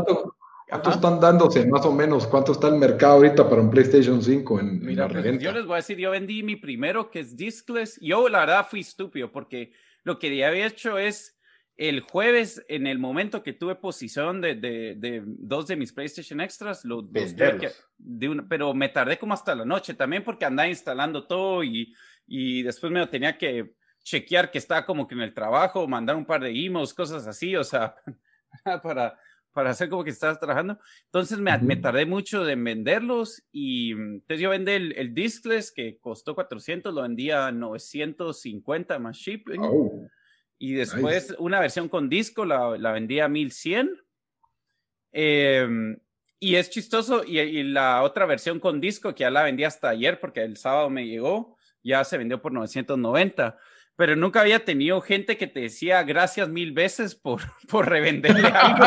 ¿Cuánto, 0.70 0.90
están 0.90 1.20
dándose 1.20 1.68
más 1.68 1.86
o 1.86 1.92
menos? 1.92 2.26
¿Cuánto 2.26 2.54
está 2.54 2.68
el 2.70 2.76
mercado 2.76 3.14
ahorita 3.14 3.48
para 3.48 3.62
un 3.62 3.70
PlayStation 3.70 4.22
5 4.22 4.60
en, 4.60 4.80
Mira, 4.84 5.08
pues, 5.08 5.40
yo 5.40 5.52
les 5.52 5.66
voy 5.66 5.74
a 5.74 5.78
decir, 5.78 5.98
yo 5.98 6.12
vendí 6.12 6.42
mi 6.42 6.56
primero 6.56 7.12
que 7.12 7.20
es 7.20 7.36
discless. 7.36 8.00
Yo 8.02 8.28
la 8.28 8.40
verdad 8.40 8.68
fui 8.68 8.80
estúpido 8.80 9.32
porque 9.32 9.72
lo 10.04 10.18
que 10.18 10.36
ya 10.36 10.48
había 10.48 10.66
hecho 10.66 10.98
es 10.98 11.38
el 11.76 12.02
jueves, 12.02 12.64
en 12.68 12.88
el 12.88 13.00
momento 13.00 13.42
que 13.44 13.54
tuve 13.54 13.76
posición 13.76 14.42
de, 14.42 14.56
de, 14.56 14.96
de 14.96 15.24
dos 15.26 15.68
de 15.68 15.76
mis 15.76 15.92
PlayStation 15.92 16.40
Extras, 16.40 16.86
los, 16.86 17.06
que, 17.12 17.72
de 17.98 18.30
una, 18.30 18.48
pero 18.48 18.74
me 18.74 18.90
tardé 18.90 19.18
como 19.18 19.34
hasta 19.34 19.56
la 19.56 19.66
noche 19.66 19.96
también 19.96 20.24
porque 20.24 20.46
andaba 20.46 20.70
instalando 20.70 21.26
todo 21.26 21.64
y, 21.64 21.94
y 22.28 22.62
después 22.62 22.92
me 22.92 23.00
lo 23.00 23.10
tenía 23.10 23.38
que 23.38 23.74
chequear 24.04 24.52
que 24.52 24.58
está 24.58 24.86
como 24.86 25.08
que 25.08 25.16
en 25.16 25.22
el 25.22 25.34
trabajo, 25.34 25.88
mandar 25.88 26.16
un 26.16 26.26
par 26.26 26.42
de 26.42 26.50
emails, 26.50 26.94
cosas 26.94 27.26
así, 27.26 27.56
o 27.56 27.64
sea, 27.64 27.96
para, 28.84 29.18
para 29.52 29.70
hacer 29.70 29.90
como 29.90 30.04
que 30.04 30.10
estás 30.10 30.40
trabajando. 30.40 30.78
Entonces 31.06 31.40
me, 31.40 31.58
me, 31.60 31.78
tardé 31.78 32.06
mucho 32.06 32.48
en 32.48 32.64
venderlos 32.64 33.44
y 33.52 33.96
mm, 33.96 34.14
entonces 34.16 34.40
yo 34.40 34.50
vendí 34.50 34.72
el, 34.74 34.92
el, 34.94 35.14
discless 35.14 35.72
que 35.72 35.98
costó 36.00 36.36
400, 36.36 36.94
lo 36.94 37.04
vendía 37.04 37.48
a 37.48 37.52
950 37.52 39.00
más 39.00 39.18
shipping. 39.18 39.62
Oh, 39.62 40.08
y 40.60 40.74
después 40.74 41.36
una 41.40 41.60
versión 41.60 41.90
con 41.90 42.10
disco 42.10 42.46
la, 42.46 42.78
la 42.78 42.92
vendía 42.92 43.26
a 43.26 43.30
1100. 43.30 44.02
Eh, 45.12 45.68
y 46.40 46.56
es 46.56 46.70
chistoso, 46.70 47.24
y, 47.26 47.40
y, 47.40 47.64
la 47.64 48.02
otra 48.02 48.26
versión 48.26 48.60
con 48.60 48.82
disco 48.82 49.16
que 49.16 49.22
ya 49.22 49.30
la 49.30 49.44
vendí 49.44 49.64
hasta 49.64 49.90
ayer 49.90 50.20
porque 50.20 50.42
el 50.42 50.58
sábado 50.58 50.90
me 50.90 51.08
llegó, 51.08 51.56
ya 51.84 52.04
se 52.04 52.18
vendió 52.18 52.42
por 52.42 52.52
990 52.52 53.58
pero 53.96 54.16
nunca 54.16 54.42
había 54.42 54.66
tenido 54.66 55.02
gente 55.02 55.38
que 55.38 55.48
te 55.48 55.62
decía 55.62 56.04
gracias 56.04 56.50
mil 56.50 56.72
veces 56.72 57.16
por, 57.16 57.42
por 57.70 57.88
revenderle 57.88 58.48
algo. 58.48 58.86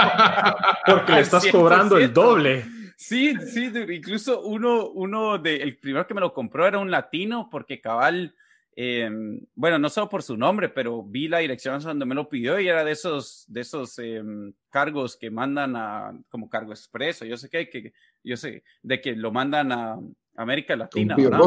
Porque 0.86 1.12
le 1.12 1.20
estás 1.20 1.46
cobrando 1.46 1.96
el 1.96 2.12
doble. 2.12 2.64
Sí, 2.96 3.34
sí, 3.52 3.70
incluso 3.90 4.40
uno, 4.42 4.88
uno 4.88 5.38
de, 5.38 5.56
el 5.56 5.76
primero 5.76 6.06
que 6.06 6.14
me 6.14 6.20
lo 6.20 6.32
compró 6.32 6.66
era 6.66 6.78
un 6.78 6.90
latino, 6.90 7.48
porque 7.50 7.78
cabal, 7.78 8.34
eh, 8.74 9.10
bueno, 9.54 9.78
no 9.78 9.90
solo 9.90 10.08
por 10.08 10.22
su 10.22 10.36
nombre, 10.36 10.70
pero 10.70 11.02
vi 11.02 11.28
la 11.28 11.38
dirección 11.38 11.78
donde 11.80 12.06
me 12.06 12.14
lo 12.14 12.26
pidió 12.28 12.58
y 12.58 12.68
era 12.68 12.84
de 12.84 12.92
esos, 12.92 13.44
de 13.48 13.60
esos 13.60 13.98
eh, 13.98 14.22
cargos 14.70 15.14
que 15.16 15.30
mandan 15.30 15.76
a, 15.76 16.18
como 16.30 16.48
cargo 16.48 16.72
expreso, 16.72 17.26
yo 17.26 17.36
sé 17.36 17.50
que, 17.50 17.68
que 17.68 17.92
yo 18.24 18.36
sé, 18.36 18.64
de 18.82 19.00
que 19.00 19.14
lo 19.14 19.30
mandan 19.30 19.72
a 19.72 19.98
América 20.34 20.74
Latina, 20.74 21.16
¿verdad? 21.16 21.40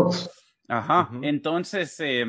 Ajá, 0.68 1.10
uh 1.12 1.16
-huh. 1.16 1.28
entonces, 1.28 2.00
eh, 2.00 2.28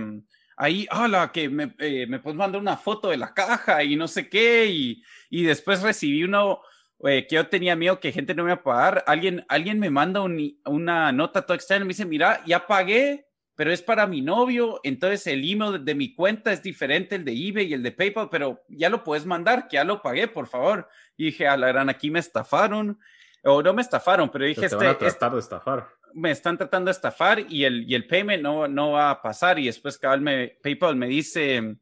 ahí, 0.60 0.86
hola, 0.92 1.32
que 1.32 1.48
me, 1.48 1.74
eh, 1.78 2.06
me 2.06 2.18
puedes 2.18 2.36
mandar 2.36 2.60
una 2.60 2.76
foto 2.76 3.08
de 3.08 3.16
la 3.16 3.32
caja 3.32 3.82
y 3.82 3.96
no 3.96 4.06
sé 4.06 4.28
qué, 4.28 4.66
y, 4.66 5.02
y 5.30 5.42
después 5.42 5.80
recibí 5.80 6.22
uno 6.22 6.60
eh, 7.04 7.26
que 7.26 7.36
yo 7.36 7.48
tenía 7.48 7.74
miedo 7.76 7.98
que 7.98 8.12
gente 8.12 8.34
no 8.34 8.44
me 8.44 8.50
iba 8.50 8.60
a 8.60 8.62
pagar. 8.62 9.04
Alguien, 9.06 9.44
alguien 9.48 9.78
me 9.78 9.88
manda 9.88 10.20
un, 10.20 10.60
una 10.66 11.12
nota 11.12 11.42
toda 11.42 11.56
extraña 11.56 11.84
me 11.84 11.88
dice, 11.88 12.04
mira, 12.04 12.42
ya 12.46 12.66
pagué, 12.66 13.26
pero 13.54 13.72
es 13.72 13.80
para 13.80 14.06
mi 14.06 14.20
novio, 14.20 14.80
entonces 14.84 15.26
el 15.26 15.50
email 15.50 15.82
de, 15.82 15.94
mi 15.94 16.14
cuenta 16.14 16.52
es 16.52 16.62
diferente, 16.62 17.16
el 17.16 17.24
de 17.24 17.32
eBay 17.32 17.66
y 17.68 17.74
el 17.74 17.82
de 17.82 17.92
PayPal, 17.92 18.28
pero 18.30 18.62
ya 18.68 18.90
lo 18.90 19.02
puedes 19.02 19.24
mandar, 19.24 19.66
que 19.66 19.76
ya 19.76 19.84
lo 19.84 20.02
pagué, 20.02 20.28
por 20.28 20.46
favor. 20.46 20.88
Y 21.16 21.26
dije, 21.26 21.48
a 21.48 21.56
la 21.56 21.68
gran, 21.68 21.88
aquí 21.88 22.10
me 22.10 22.18
estafaron, 22.18 22.98
o 23.44 23.62
no 23.62 23.72
me 23.72 23.80
estafaron, 23.80 24.28
pero 24.30 24.44
dije, 24.44 24.60
te 24.60 24.66
este, 24.66 24.76
van 24.76 24.88
a 24.88 24.98
tratar 24.98 25.28
este, 25.28 25.30
de 25.30 25.40
estafar 25.40 25.99
me 26.14 26.30
están 26.30 26.58
tratando 26.58 26.88
de 26.88 26.92
estafar 26.92 27.44
y 27.48 27.64
el, 27.64 27.88
y 27.88 27.94
el 27.94 28.06
payment 28.06 28.42
no, 28.42 28.68
no 28.68 28.92
va 28.92 29.10
a 29.10 29.22
pasar. 29.22 29.58
Y 29.58 29.66
después 29.66 29.98
cabal 29.98 30.20
me, 30.20 30.56
PayPal 30.62 30.96
me 30.96 31.06
dice, 31.06 31.76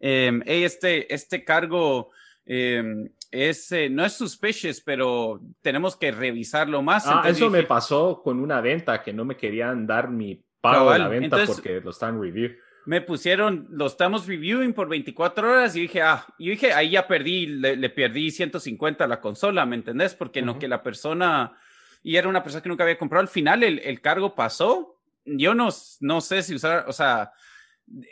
eh, 0.00 0.40
hey, 0.44 0.64
este, 0.64 1.12
este 1.12 1.44
cargo 1.44 2.10
eh, 2.46 3.08
es, 3.30 3.72
eh, 3.72 3.88
no 3.90 4.04
es 4.04 4.12
suspicious, 4.12 4.80
pero 4.80 5.40
tenemos 5.60 5.96
que 5.96 6.12
revisarlo 6.12 6.82
más. 6.82 7.06
Ah, 7.06 7.22
eso 7.26 7.46
dije, 7.46 7.62
me 7.62 7.62
pasó 7.64 8.22
con 8.22 8.40
una 8.40 8.60
venta 8.60 9.02
que 9.02 9.12
no 9.12 9.24
me 9.24 9.36
querían 9.36 9.86
dar 9.86 10.10
mi 10.10 10.42
pago 10.60 10.86
cabal, 10.86 10.92
de 10.94 10.98
la 10.98 11.08
venta 11.08 11.24
entonces, 11.24 11.56
porque 11.56 11.80
lo 11.80 11.90
están 11.90 12.20
review. 12.20 12.52
Me 12.86 13.00
pusieron, 13.00 13.66
lo 13.70 13.86
estamos 13.86 14.26
reviewing 14.26 14.74
por 14.74 14.88
24 14.88 15.50
horas 15.50 15.74
y 15.74 15.82
dije, 15.82 16.02
ah, 16.02 16.26
yo 16.38 16.50
dije, 16.50 16.72
ahí 16.72 16.90
ya 16.90 17.08
perdí, 17.08 17.46
le, 17.46 17.76
le 17.76 17.88
perdí 17.90 18.30
150 18.30 19.04
a 19.04 19.08
la 19.08 19.20
consola, 19.20 19.64
¿me 19.64 19.76
entendés? 19.76 20.14
Porque 20.14 20.40
en 20.40 20.48
uh 20.48 20.52
-huh. 20.52 20.54
lo 20.54 20.60
que 20.60 20.68
la 20.68 20.82
persona 20.82 21.58
y 22.04 22.16
era 22.16 22.28
una 22.28 22.42
persona 22.42 22.62
que 22.62 22.68
nunca 22.68 22.84
había 22.84 22.98
comprado. 22.98 23.22
Al 23.22 23.28
final 23.28 23.62
el, 23.62 23.78
el 23.78 24.02
cargo 24.02 24.34
pasó. 24.34 25.00
Yo 25.24 25.54
no, 25.54 25.70
no 26.00 26.20
sé 26.20 26.42
si 26.42 26.54
usar, 26.54 26.84
o 26.86 26.92
sea, 26.92 27.32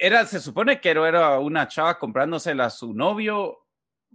era, 0.00 0.24
se 0.24 0.40
supone 0.40 0.80
que 0.80 0.88
era 0.88 1.38
una 1.38 1.68
chava 1.68 1.98
comprándosela 1.98 2.64
a 2.64 2.70
su 2.70 2.94
novio. 2.94 3.66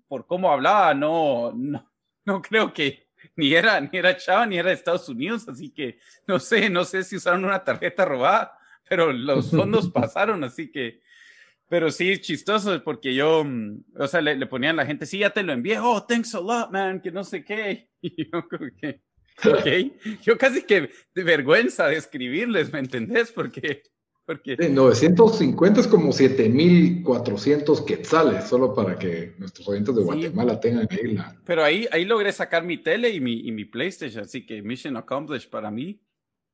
Por 0.08 0.26
cómo 0.26 0.52
hablaba, 0.52 0.96
no, 0.96 1.54
no, 1.56 1.92
no 2.26 2.42
creo 2.42 2.74
que 2.74 3.08
ni 3.36 3.54
era, 3.54 3.80
ni 3.80 3.90
era 3.94 4.18
chava 4.18 4.48
ni 4.48 4.58
era 4.58 4.70
de 4.70 4.76
Estados 4.76 5.08
Unidos. 5.10 5.48
Así 5.48 5.70
que 5.70 6.00
no 6.26 6.40
sé, 6.40 6.72
no 6.72 6.84
sé 6.84 7.04
si 7.04 7.18
usaron 7.18 7.46
una 7.46 7.64
tarjeta 7.64 8.04
robada, 8.04 8.58
pero 8.90 9.14
los 9.14 9.52
fondos 9.52 9.92
pasaron. 9.92 10.44
Así 10.44 10.72
que, 10.72 11.02
pero 11.70 11.92
sí, 11.92 12.20
chistoso, 12.20 12.84
porque 12.84 13.14
yo, 13.14 13.46
o 13.96 14.08
sea, 14.08 14.22
le, 14.22 14.36
le 14.36 14.48
ponían 14.48 14.80
a 14.80 14.82
la 14.82 14.88
gente, 14.88 15.06
sí, 15.06 15.20
ya 15.20 15.30
te 15.30 15.44
lo 15.44 15.54
envié, 15.54 15.78
oh, 15.78 16.04
thanks 16.04 16.34
a 16.34 16.40
lot, 16.40 16.72
man, 16.72 17.00
que 17.00 17.12
no 17.12 17.24
sé 17.24 17.44
qué. 17.44 17.92
Y 18.02 18.32
yo 18.32 18.48
como 18.48 18.68
que, 18.80 19.02
Ok, 19.46 20.20
yo 20.24 20.38
casi 20.38 20.64
que 20.64 20.90
de 21.14 21.24
vergüenza 21.24 21.88
de 21.88 21.98
escribirles, 21.98 22.74
¿me 22.74 22.80
entendés? 22.80 23.32
Porque, 23.32 23.84
Porque... 24.26 24.58
950 24.58 25.82
es 25.82 25.88
como 25.88 26.12
7400 26.12 27.82
quetzales, 27.82 28.46
solo 28.46 28.74
para 28.74 28.98
que 28.98 29.36
nuestros 29.38 29.68
oyentes 29.68 29.96
de 29.96 30.02
Guatemala 30.02 30.60
tengan 30.60 30.88
ahí 30.90 31.14
la. 31.14 31.40
Pero 31.46 31.64
ahí, 31.64 31.88
ahí 31.92 32.06
logré 32.06 32.32
sacar 32.32 32.64
mi 32.64 32.78
tele 32.78 33.10
y 33.10 33.20
mi, 33.20 33.48
y 33.48 33.52
mi 33.52 33.66
PlayStation, 33.66 34.24
así 34.24 34.44
que 34.46 34.62
mission 34.64 34.98
accomplished 34.98 35.50
para 35.50 35.70
mí. 35.70 36.00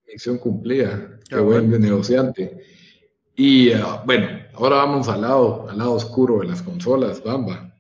Misión 0.06 0.38
cumplida. 0.38 1.20
Qué, 1.30 1.38
buen 1.38 1.70
negociante. 1.70 2.64
Y 3.36 3.72
ah, 3.72 4.04
bueno, 4.06 4.28
ahora 4.56 4.76
vamos 4.78 5.08
al 5.08 5.22
lado, 5.22 5.68
al 5.70 5.78
lado 5.78 5.94
oscuro 5.94 6.40
de 6.40 6.48
las 6.48 6.62
consolas, 6.62 7.24
Bamba. 7.24 7.74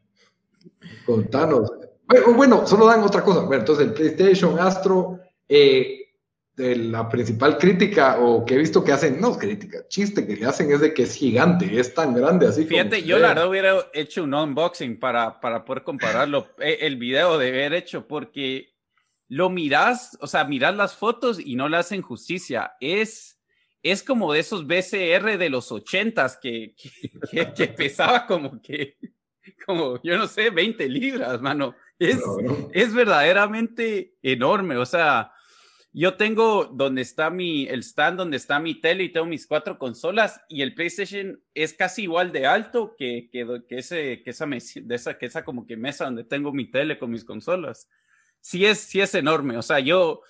Contanos. 1.05 1.69
Bueno, 2.05 2.33
bueno, 2.33 2.67
solo 2.67 2.85
dan 2.85 3.01
otra 3.01 3.23
cosa. 3.23 3.41
Bueno, 3.41 3.61
entonces 3.61 3.87
el 3.87 3.93
PlayStation 3.93 4.59
Astro, 4.59 5.19
eh, 5.47 6.03
de 6.55 6.75
la 6.75 7.09
principal 7.09 7.57
crítica 7.57 8.19
o 8.19 8.45
que 8.45 8.53
he 8.53 8.57
visto 8.57 8.83
que 8.83 8.91
hacen, 8.91 9.19
no 9.19 9.37
crítica, 9.37 9.87
chiste 9.87 10.25
que 10.27 10.35
le 10.35 10.45
hacen 10.45 10.71
es 10.71 10.81
de 10.81 10.93
que 10.93 11.03
es 11.03 11.15
gigante, 11.15 11.79
es 11.79 11.93
tan 11.93 12.13
grande 12.13 12.47
así. 12.47 12.65
Fíjate, 12.65 13.03
yo 13.03 13.17
la 13.17 13.29
verdad 13.29 13.49
hubiera 13.49 13.75
hecho 13.93 14.23
un 14.23 14.33
unboxing 14.35 14.99
para, 14.99 15.39
para 15.39 15.65
poder 15.65 15.83
compararlo, 15.83 16.49
eh, 16.59 16.77
el 16.81 16.97
video 16.97 17.39
de 17.39 17.47
haber 17.47 17.73
hecho, 17.73 18.07
porque 18.07 18.73
lo 19.29 19.49
miras, 19.49 20.15
o 20.21 20.27
sea, 20.27 20.43
miras 20.43 20.75
las 20.75 20.95
fotos 20.95 21.39
y 21.39 21.55
no 21.55 21.67
le 21.67 21.77
hacen 21.77 22.03
justicia. 22.03 22.73
Es, 22.79 23.41
es 23.81 24.03
como 24.03 24.31
de 24.31 24.41
esos 24.41 24.67
BCR 24.67 25.39
de 25.39 25.49
los 25.49 25.71
ochentas 25.71 26.37
que, 26.37 26.75
que, 27.31 27.51
que, 27.51 27.67
pesaba 27.69 28.27
como 28.27 28.61
que, 28.61 28.97
como, 29.65 29.99
yo 30.03 30.19
no 30.19 30.27
sé, 30.27 30.51
20 30.51 30.87
libras, 30.87 31.41
mano. 31.41 31.73
Es, 31.99 32.19
es 32.73 32.93
verdaderamente 32.93 34.15
enorme, 34.21 34.77
o 34.77 34.85
sea, 34.85 35.31
yo 35.95 36.15
tengo 36.15 36.65
donde 36.65 37.03
está 37.03 37.29
mi, 37.29 37.67
el 37.67 37.81
stand 37.81 38.17
donde 38.17 38.37
está 38.37 38.59
mi 38.59 38.81
tele 38.81 39.03
y 39.03 39.11
tengo 39.11 39.27
mis 39.27 39.45
cuatro 39.45 39.77
consolas 39.77 40.41
y 40.49 40.63
el 40.63 40.73
PlayStation 40.73 41.39
es 41.53 41.73
casi 41.73 42.03
igual 42.03 42.31
de 42.31 42.47
alto 42.47 42.95
que, 42.97 43.29
que, 43.31 43.61
que 43.69 43.77
ese, 43.77 44.23
que 44.23 44.31
esa, 44.31 44.47
mesa, 44.47 44.79
de 44.83 44.95
esa, 44.95 45.17
que 45.19 45.27
esa 45.27 45.45
como 45.45 45.67
que 45.67 45.77
mesa 45.77 46.05
donde 46.05 46.23
tengo 46.23 46.51
mi 46.51 46.69
tele 46.69 46.97
con 46.97 47.11
mis 47.11 47.23
consolas. 47.23 47.87
Sí 48.41 48.65
es, 48.65 48.79
sí 48.79 48.99
es 49.01 49.13
enorme, 49.13 49.55
o 49.55 49.61
sea, 49.61 49.79
yo 49.79 50.21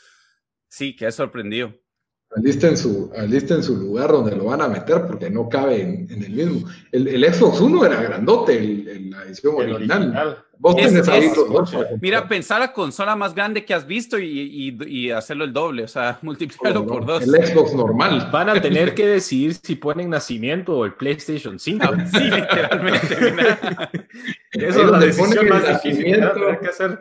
sí 0.68 0.96
que 0.96 1.08
he 1.08 1.12
sorprendido 1.12 1.74
alisten 2.36 2.78
su, 2.78 3.12
en 3.16 3.64
su 3.64 3.78
lugar 3.78 4.12
donde 4.12 4.36
lo 4.36 4.46
van 4.46 4.62
a 4.62 4.68
meter 4.68 5.06
porque 5.08 5.30
no 5.30 5.50
cabe 5.50 5.82
en, 5.82 6.24
el 6.24 6.32
mismo. 6.32 6.68
El, 6.92 7.08
el, 7.08 7.34
Xbox 7.34 7.60
1 7.62 7.86
era 7.86 8.02
grandote, 8.02 8.58
el, 8.58 9.12
la 9.12 9.24
edición 9.24 9.56
original. 9.56 10.44
Vos 10.64 10.78
tenés 10.78 11.10
ahí 11.10 11.30
los 11.36 11.76
Mira, 12.00 12.26
pensar 12.26 12.62
la 12.62 12.72
consola 12.72 13.18
más 13.18 13.36
grande 13.36 13.66
que 13.66 13.74
has 13.74 13.86
visto 13.86 14.18
y, 14.18 14.78
y, 14.88 15.12
hacerlo 15.12 15.44
el 15.44 15.52
doble, 15.52 15.84
o 15.84 15.88
sea, 15.90 16.20
multiplicarlo 16.24 16.88
por 16.88 17.06
dos. 17.06 17.24
El 17.24 17.46
Xbox 17.46 17.74
normal. 17.74 18.30
Van 18.32 18.48
a 18.48 18.62
tener 18.62 18.96
que 18.96 19.06
decidir 19.06 19.56
si 19.56 19.76
ponen 19.76 20.10
nacimiento 20.10 20.78
o 20.78 20.86
el 20.86 20.94
PlayStation 20.94 21.60
5. 21.60 21.86
sí, 22.14 22.24
literalmente. 22.24 23.18
Eso 24.54 24.84
es 24.86 24.90
la 24.90 25.00
decisión 25.00 25.50
más 25.50 25.84
difícil 25.84 26.16
que 26.62 26.68
hacer. 26.70 26.98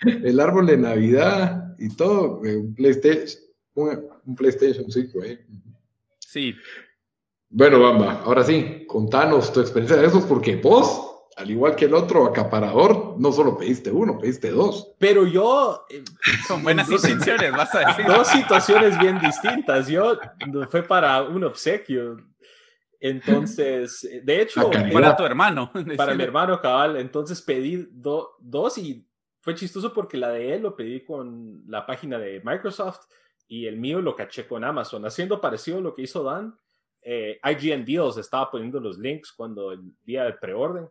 El 0.00 0.40
árbol 0.40 0.66
de 0.66 0.76
Navidad 0.76 1.76
y 1.78 1.94
todo, 1.94 2.40
un 2.40 2.74
PlayStation 2.74 3.40
un, 3.74 4.34
PlayStation 4.36 4.90
5, 4.90 5.22
¿eh? 5.22 5.46
Sí. 6.18 6.52
Bueno, 7.48 7.78
Bamba, 7.78 8.22
ahora 8.24 8.42
sí, 8.42 8.84
contanos 8.88 9.52
tu 9.52 9.60
experiencia 9.60 9.96
de 9.96 10.08
eso, 10.08 10.26
porque 10.26 10.56
vos, 10.56 11.11
al 11.36 11.50
igual 11.50 11.74
que 11.76 11.86
el 11.86 11.94
otro 11.94 12.26
acaparador, 12.26 13.16
no 13.18 13.32
solo 13.32 13.56
pediste 13.56 13.90
uno, 13.90 14.18
pediste 14.18 14.50
dos. 14.50 14.94
Pero 14.98 15.26
yo... 15.26 15.86
Son 16.46 16.60
eh, 16.60 16.62
buenas 16.62 16.90
intenciones, 16.90 17.52
vas 17.52 17.74
a 17.74 17.78
decir. 17.86 18.06
Dos 18.06 18.28
situaciones 18.28 18.98
bien 18.98 19.18
distintas. 19.18 19.88
Yo 19.88 20.18
fue 20.70 20.82
para 20.82 21.22
un 21.22 21.44
obsequio. 21.44 22.16
Entonces, 23.00 24.08
de 24.22 24.42
hecho... 24.42 24.70
Para 24.92 25.16
tu 25.16 25.24
hermano. 25.24 25.72
Para 25.96 26.14
mi 26.14 26.22
hermano, 26.22 26.60
cabal. 26.60 26.96
Entonces 26.96 27.40
pedí 27.40 27.88
dos 27.90 28.78
y 28.78 29.06
fue 29.40 29.54
chistoso 29.54 29.92
porque 29.92 30.16
la 30.16 30.30
de 30.30 30.54
él 30.54 30.62
lo 30.62 30.76
pedí 30.76 31.04
con 31.04 31.64
la 31.66 31.84
página 31.86 32.18
de 32.18 32.40
Microsoft 32.44 33.06
y 33.48 33.66
el 33.66 33.76
mío 33.76 34.00
lo 34.00 34.14
caché 34.14 34.46
con 34.46 34.64
Amazon, 34.64 35.04
haciendo 35.04 35.40
parecido 35.40 35.78
a 35.78 35.80
lo 35.80 35.94
que 35.94 36.02
hizo 36.02 36.22
Dan. 36.22 36.56
Eh, 37.04 37.40
IGN 37.42 37.84
Deals 37.84 38.16
estaba 38.16 38.48
poniendo 38.48 38.78
los 38.78 38.96
links 38.98 39.32
cuando 39.32 39.72
el 39.72 39.80
día 40.04 40.22
del 40.24 40.38
preorden 40.38 40.88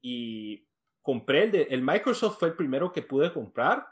y 0.00 0.66
compré 1.02 1.44
el 1.44 1.52
de 1.52 1.62
el 1.70 1.82
Microsoft 1.82 2.38
fue 2.38 2.48
el 2.48 2.54
primero 2.54 2.92
que 2.92 3.02
pude 3.02 3.32
comprar 3.32 3.86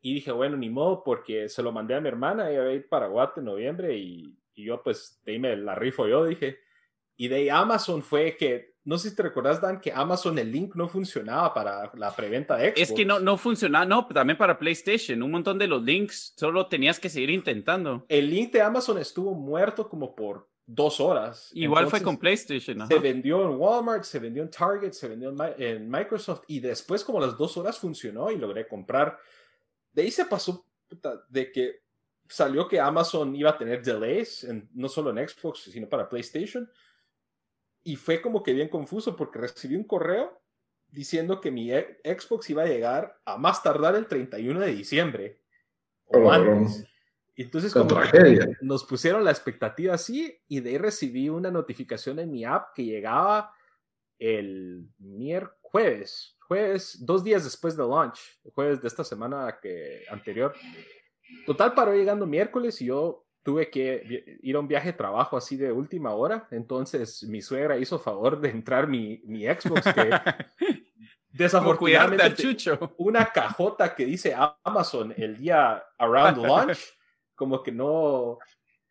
y 0.00 0.14
dije 0.14 0.32
bueno 0.32 0.56
ni 0.56 0.70
modo 0.70 1.02
porque 1.04 1.48
se 1.48 1.62
lo 1.62 1.72
mandé 1.72 1.94
a 1.94 2.00
mi 2.00 2.08
hermana 2.08 2.50
ella 2.50 2.62
iba 2.62 2.70
a 2.70 2.74
ir 2.74 2.88
para 2.88 3.08
Guate 3.08 3.40
en 3.40 3.46
noviembre 3.46 3.96
y, 3.96 4.38
y 4.54 4.64
yo 4.64 4.82
pues 4.82 5.20
de 5.24 5.32
ahí 5.32 5.38
me 5.38 5.56
la 5.56 5.74
rifo 5.74 6.06
yo 6.06 6.24
dije 6.24 6.58
y 7.16 7.28
de 7.28 7.50
Amazon 7.50 8.02
fue 8.02 8.36
que 8.36 8.76
no 8.86 8.98
sé 8.98 9.10
si 9.10 9.16
te 9.16 9.24
recordás, 9.24 9.60
Dan, 9.60 9.80
que 9.80 9.92
Amazon 9.92 10.38
el 10.38 10.52
link 10.52 10.76
no 10.76 10.88
funcionaba 10.88 11.52
para 11.52 11.90
la 11.94 12.14
preventa 12.14 12.56
de 12.56 12.68
Xbox. 12.68 12.80
Es 12.80 12.92
que 12.92 13.04
no, 13.04 13.18
no 13.18 13.36
funcionaba, 13.36 13.84
no, 13.84 14.06
también 14.06 14.38
para 14.38 14.60
PlayStation. 14.60 15.24
Un 15.24 15.32
montón 15.32 15.58
de 15.58 15.66
los 15.66 15.82
links 15.82 16.34
solo 16.36 16.68
tenías 16.68 17.00
que 17.00 17.08
seguir 17.08 17.30
intentando. 17.30 18.06
El 18.08 18.30
link 18.30 18.52
de 18.52 18.62
Amazon 18.62 18.98
estuvo 18.98 19.34
muerto 19.34 19.88
como 19.88 20.14
por 20.14 20.48
dos 20.66 21.00
horas. 21.00 21.50
Igual 21.54 21.88
fue 21.88 22.02
con 22.02 22.16
PlayStation. 22.18 22.86
Se 22.86 22.98
vendió 22.98 23.42
en 23.42 23.58
Walmart, 23.58 24.04
se 24.04 24.18
vendió 24.18 24.42
en 24.42 24.50
Target, 24.50 24.92
se 24.92 25.08
vendió 25.08 25.34
en, 25.56 25.88
Microsoft 25.88 26.42
y 26.48 26.60
después 26.60 27.04
como 27.04 27.20
las 27.20 27.36
dos 27.36 27.56
horas 27.56 27.78
funcionó 27.78 28.30
y 28.30 28.36
logré 28.36 28.66
comprar. 28.66 29.18
De 29.92 30.02
ahí 30.02 30.10
se 30.10 30.24
pasó 30.24 30.66
de 31.28 31.52
que 31.52 31.82
salió 32.28 32.66
que 32.66 32.80
Amazon 32.80 33.34
iba 33.36 33.50
a 33.50 33.58
tener 33.58 33.82
delays, 33.82 34.46
no 34.74 34.88
solo 34.88 35.10
en 35.10 35.28
Xbox, 35.28 35.60
sino 35.70 35.88
para 35.88 36.08
PlayStation 36.08 36.68
y 37.86 37.94
fue 37.94 38.20
como 38.20 38.42
que 38.42 38.52
bien 38.52 38.68
confuso 38.68 39.14
porque 39.14 39.38
recibí 39.38 39.76
un 39.76 39.84
correo 39.84 40.42
diciendo 40.88 41.40
que 41.40 41.52
mi 41.52 41.72
e, 41.72 42.00
Xbox 42.02 42.50
iba 42.50 42.64
a 42.64 42.66
llegar 42.66 43.20
a 43.24 43.36
más 43.36 43.62
tardar 43.62 43.94
el 43.94 44.08
31 44.08 44.58
de 44.58 44.74
diciembre 44.74 45.40
o 46.06 46.18
oh, 46.18 46.32
antes. 46.32 46.84
Entonces 47.36 47.72
como 47.72 48.00
nos 48.62 48.84
pusieron 48.84 49.22
la 49.24 49.30
expectativa 49.30 49.94
así 49.94 50.38
y 50.48 50.60
de 50.60 50.70
ahí 50.70 50.78
recibí 50.78 51.28
una 51.28 51.50
notificación 51.50 52.18
en 52.18 52.30
mi 52.30 52.44
app 52.44 52.74
que 52.74 52.84
llegaba 52.84 53.52
el 54.18 54.88
miércoles, 54.98 56.36
jueves, 56.40 57.04
dos 57.04 57.22
días 57.22 57.44
después 57.44 57.76
del 57.76 57.88
launch, 57.88 58.18
jueves 58.54 58.80
de 58.80 58.88
esta 58.88 59.04
semana 59.04 59.58
que 59.60 60.04
anterior. 60.10 60.54
Total 61.44 61.74
paró 61.74 61.92
llegando 61.92 62.26
miércoles 62.26 62.80
y 62.80 62.86
yo 62.86 63.26
tuve 63.42 63.70
que 63.70 64.38
ir 64.42 64.56
a 64.56 64.60
un 64.60 64.66
viaje 64.66 64.90
de 64.90 64.98
trabajo 64.98 65.36
así 65.36 65.56
de 65.56 65.70
última 65.70 66.12
hora, 66.14 66.48
entonces 66.50 67.22
mi 67.24 67.40
suegra 67.40 67.78
hizo 67.78 67.98
favor 67.98 68.40
de 68.40 68.48
entrar 68.50 68.88
mi, 68.88 69.20
mi 69.24 69.44
Xbox 69.44 69.82
que 69.94 70.10
desafortunadamente 71.30 72.34
chucho. 72.34 72.94
una 72.96 73.26
cajota 73.26 73.94
que 73.94 74.04
dice 74.04 74.34
Amazon 74.64 75.14
el 75.16 75.36
día 75.36 75.80
around 75.98 76.38
launch, 76.44 76.95
como 77.36 77.62
que 77.62 77.70
no 77.70 78.38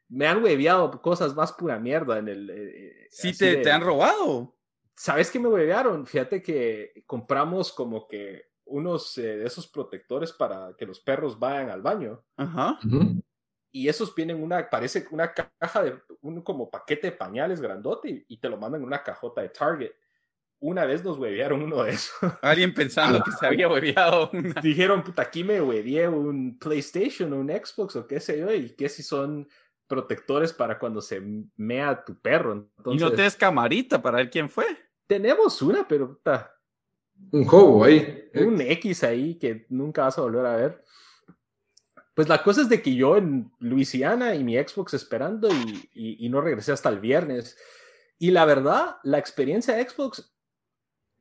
me 0.07 0.27
han 0.27 0.43
hueveado 0.43 1.01
cosas 1.01 1.35
más 1.35 1.51
pura 1.51 1.79
mierda 1.79 2.19
en 2.19 2.27
el 2.29 2.49
eh, 2.49 3.07
Sí 3.11 3.37
te, 3.37 3.57
te 3.57 3.71
han 3.71 3.81
robado. 3.81 4.55
¿Sabes 4.95 5.29
qué 5.29 5.39
me 5.39 5.49
huevearon? 5.49 6.05
Fíjate 6.05 6.41
que 6.41 7.03
compramos 7.05 7.73
como 7.73 8.07
que 8.07 8.51
unos 8.65 9.17
eh, 9.17 9.37
de 9.37 9.45
esos 9.45 9.67
protectores 9.67 10.31
para 10.31 10.73
que 10.77 10.85
los 10.85 11.01
perros 11.01 11.37
vayan 11.37 11.69
al 11.69 11.81
baño. 11.81 12.23
Ajá 12.37 12.79
y 13.75 13.89
esos 13.89 14.15
vienen 14.15 14.41
una, 14.41 14.69
parece 14.69 15.05
una 15.11 15.33
caja 15.33 15.83
de 15.83 15.99
un 16.21 16.41
como 16.43 16.71
paquete 16.71 17.07
de 17.07 17.17
pañales 17.17 17.59
grandote 17.59 18.23
y, 18.25 18.37
te 18.37 18.47
lo 18.47 18.55
mandan 18.55 18.79
en 18.79 18.87
una 18.87 19.03
cajota 19.03 19.41
de 19.41 19.49
Target. 19.49 19.91
Una 20.59 20.85
vez 20.85 21.03
nos 21.03 21.17
huevearon 21.17 21.61
uno 21.61 21.83
de 21.83 21.91
esos. 21.91 22.13
Alguien 22.41 22.73
pensando 22.73 23.23
que 23.23 23.31
se 23.31 23.45
había 23.45 23.69
hueveado. 23.69 24.31
Dijeron, 24.63 25.03
puta, 25.03 25.23
aquí 25.23 25.43
me 25.43 25.61
hueveé 25.61 26.07
un 26.07 26.57
PlayStation 26.57 27.31
o 27.33 27.37
un 27.37 27.49
Xbox 27.49 27.95
o 27.95 28.07
qué 28.07 28.19
sé 28.19 28.39
yo, 28.39 28.53
y 28.53 28.69
que 28.71 28.89
si 28.89 29.03
son 29.03 29.47
protectores 29.87 30.53
para 30.53 30.79
cuando 30.79 31.01
se 31.01 31.21
mea 31.55 32.03
tu 32.03 32.19
perro. 32.19 32.67
y 32.85 32.97
no 32.97 33.11
tienes 33.11 33.35
camarita 33.35 34.01
para 34.01 34.17
ver 34.17 34.29
quién 34.29 34.49
fue. 34.49 34.65
Tenemos 35.07 35.61
una, 35.61 35.87
pero 35.87 36.09
puta. 36.09 36.51
Un 37.31 37.45
juego 37.45 37.83
ahí. 37.83 38.29
Un 38.35 38.59
X 38.59 39.03
ahí 39.03 39.35
que 39.35 39.65
nunca 39.69 40.03
vas 40.03 40.17
a 40.17 40.21
volver 40.21 40.45
a 40.45 40.55
ver. 40.55 40.83
Pues 42.13 42.29
la 42.29 42.41
cosa 42.41 42.61
es 42.61 42.69
de 42.69 42.81
que 42.81 42.95
yo 42.95 43.17
en 43.17 43.51
Luisiana 43.59 44.35
y 44.35 44.43
mi 44.43 44.55
Xbox 44.57 44.93
esperando 44.93 45.49
y, 45.93 46.29
no 46.29 46.41
regresé 46.41 46.71
hasta 46.71 46.89
el 46.89 46.99
viernes. 46.99 47.57
Y 48.17 48.31
la 48.31 48.45
verdad, 48.45 48.97
la 49.03 49.19
experiencia 49.19 49.75
de 49.75 49.87
Xbox, 49.87 50.33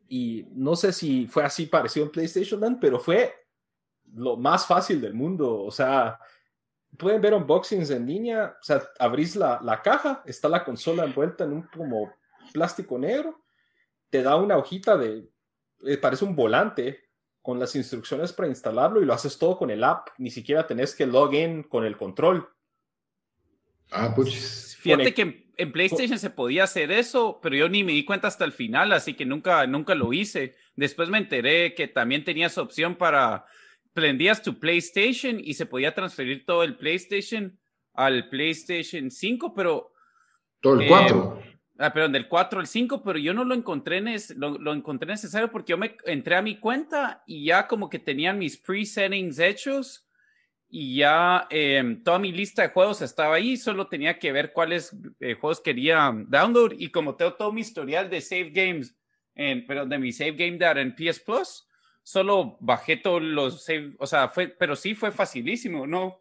y 0.08 0.46
no 0.52 0.76
sé 0.76 0.92
si 0.92 1.26
fue 1.26 1.44
así 1.44 1.66
parecido 1.66 2.06
en 2.06 2.12
PlayStation, 2.12 2.78
pero 2.80 2.98
fue 2.98 3.34
lo 4.12 4.36
más 4.36 4.66
fácil 4.66 5.00
del 5.00 5.14
mundo. 5.14 5.62
O 5.62 5.70
sea, 5.70 6.18
pueden 6.96 7.20
ver 7.20 7.34
unboxings 7.34 7.90
en 7.90 8.06
línea, 8.06 8.56
o 8.60 8.64
sea, 8.64 8.82
abrís 8.98 9.36
la, 9.36 9.60
la 9.62 9.82
caja, 9.82 10.22
está 10.26 10.48
la 10.48 10.64
consola 10.64 11.04
envuelta 11.04 11.44
en 11.44 11.52
un 11.52 11.62
como 11.62 12.12
plástico 12.52 12.98
negro, 12.98 13.44
te 14.10 14.22
da 14.22 14.36
una 14.36 14.56
hojita 14.56 14.96
de, 14.96 15.28
eh, 15.86 15.98
parece 15.98 16.24
un 16.24 16.36
volante 16.36 17.04
con 17.42 17.58
las 17.58 17.74
instrucciones 17.76 18.32
para 18.32 18.48
instalarlo 18.48 19.02
y 19.02 19.04
lo 19.04 19.12
haces 19.12 19.38
todo 19.38 19.58
con 19.58 19.70
el 19.70 19.84
app. 19.84 20.08
Ni 20.18 20.30
siquiera 20.30 20.66
tenés 20.66 20.94
que 20.94 21.06
login 21.06 21.62
con 21.64 21.84
el 21.84 21.96
control. 21.96 22.48
Ah, 23.90 24.12
pues. 24.14 24.76
Fíjate 24.78 25.12
que 25.12 25.43
en, 25.56 25.72
PlayStation 25.72 26.18
se 26.18 26.30
podía 26.30 26.64
hacer 26.64 26.90
eso, 26.92 27.40
pero 27.42 27.56
yo 27.56 27.68
ni 27.68 27.84
me 27.84 27.92
di 27.92 28.04
cuenta 28.04 28.28
hasta 28.28 28.44
el 28.44 28.52
final, 28.52 28.92
así 28.92 29.14
que 29.14 29.24
nunca, 29.24 29.66
nunca 29.66 29.94
lo 29.94 30.12
hice. 30.12 30.54
Después 30.76 31.08
me 31.08 31.18
enteré 31.18 31.74
que 31.74 31.88
también 31.88 32.24
tenías 32.24 32.58
opción 32.58 32.96
para 32.96 33.46
prendías 33.92 34.42
tu 34.42 34.58
PlayStation 34.58 35.40
y 35.40 35.54
se 35.54 35.66
podía 35.66 35.94
transferir 35.94 36.44
todo 36.44 36.64
el 36.64 36.76
PlayStation 36.76 37.58
al 37.94 38.28
PlayStation 38.28 39.10
5, 39.10 39.54
pero... 39.54 39.92
Todo 40.60 40.80
el 40.80 40.88
4. 40.88 41.38
Eh, 41.40 41.58
ah, 41.78 41.92
perdón, 41.92 42.12
del 42.12 42.28
4 42.28 42.60
al 42.60 42.66
5, 42.66 43.02
pero 43.02 43.18
yo 43.18 43.32
no 43.32 43.44
lo 43.44 43.54
encontré, 43.54 44.02
lo, 44.36 44.58
lo, 44.58 44.72
encontré 44.72 45.08
necesario 45.08 45.50
porque 45.50 45.70
yo 45.70 45.78
me 45.78 45.96
entré 46.06 46.36
a 46.36 46.42
mi 46.42 46.58
cuenta 46.58 47.22
y 47.26 47.44
ya 47.46 47.68
como 47.68 47.88
que 47.88 47.98
tenían 47.98 48.38
mis 48.38 48.56
pre-settings 48.56 49.38
hechos 49.38 50.03
y 50.68 50.96
ya 50.96 51.46
eh, 51.50 52.00
toda 52.04 52.18
mi 52.18 52.32
lista 52.32 52.62
de 52.62 52.68
juegos 52.68 53.02
estaba 53.02 53.36
ahí, 53.36 53.56
solo 53.56 53.86
tenía 53.86 54.18
que 54.18 54.32
ver 54.32 54.52
cuáles 54.52 54.96
eh, 55.20 55.34
juegos 55.34 55.60
quería 55.60 56.12
download 56.26 56.72
y 56.78 56.90
como 56.90 57.14
tengo 57.14 57.34
todo 57.34 57.52
mi 57.52 57.60
historial 57.60 58.10
de 58.10 58.20
save 58.20 58.50
games, 58.50 58.96
en, 59.34 59.66
pero 59.66 59.86
de 59.86 59.98
mi 59.98 60.12
save 60.12 60.32
game 60.32 60.58
data 60.58 60.80
en 60.80 60.94
PS 60.94 61.20
Plus, 61.20 61.68
solo 62.02 62.56
bajé 62.60 62.96
todos 62.96 63.22
los 63.22 63.64
save, 63.64 63.94
o 63.98 64.06
sea, 64.06 64.28
fue, 64.28 64.48
pero 64.48 64.74
sí 64.76 64.94
fue 64.94 65.12
facilísimo, 65.12 65.86
¿no? 65.86 66.20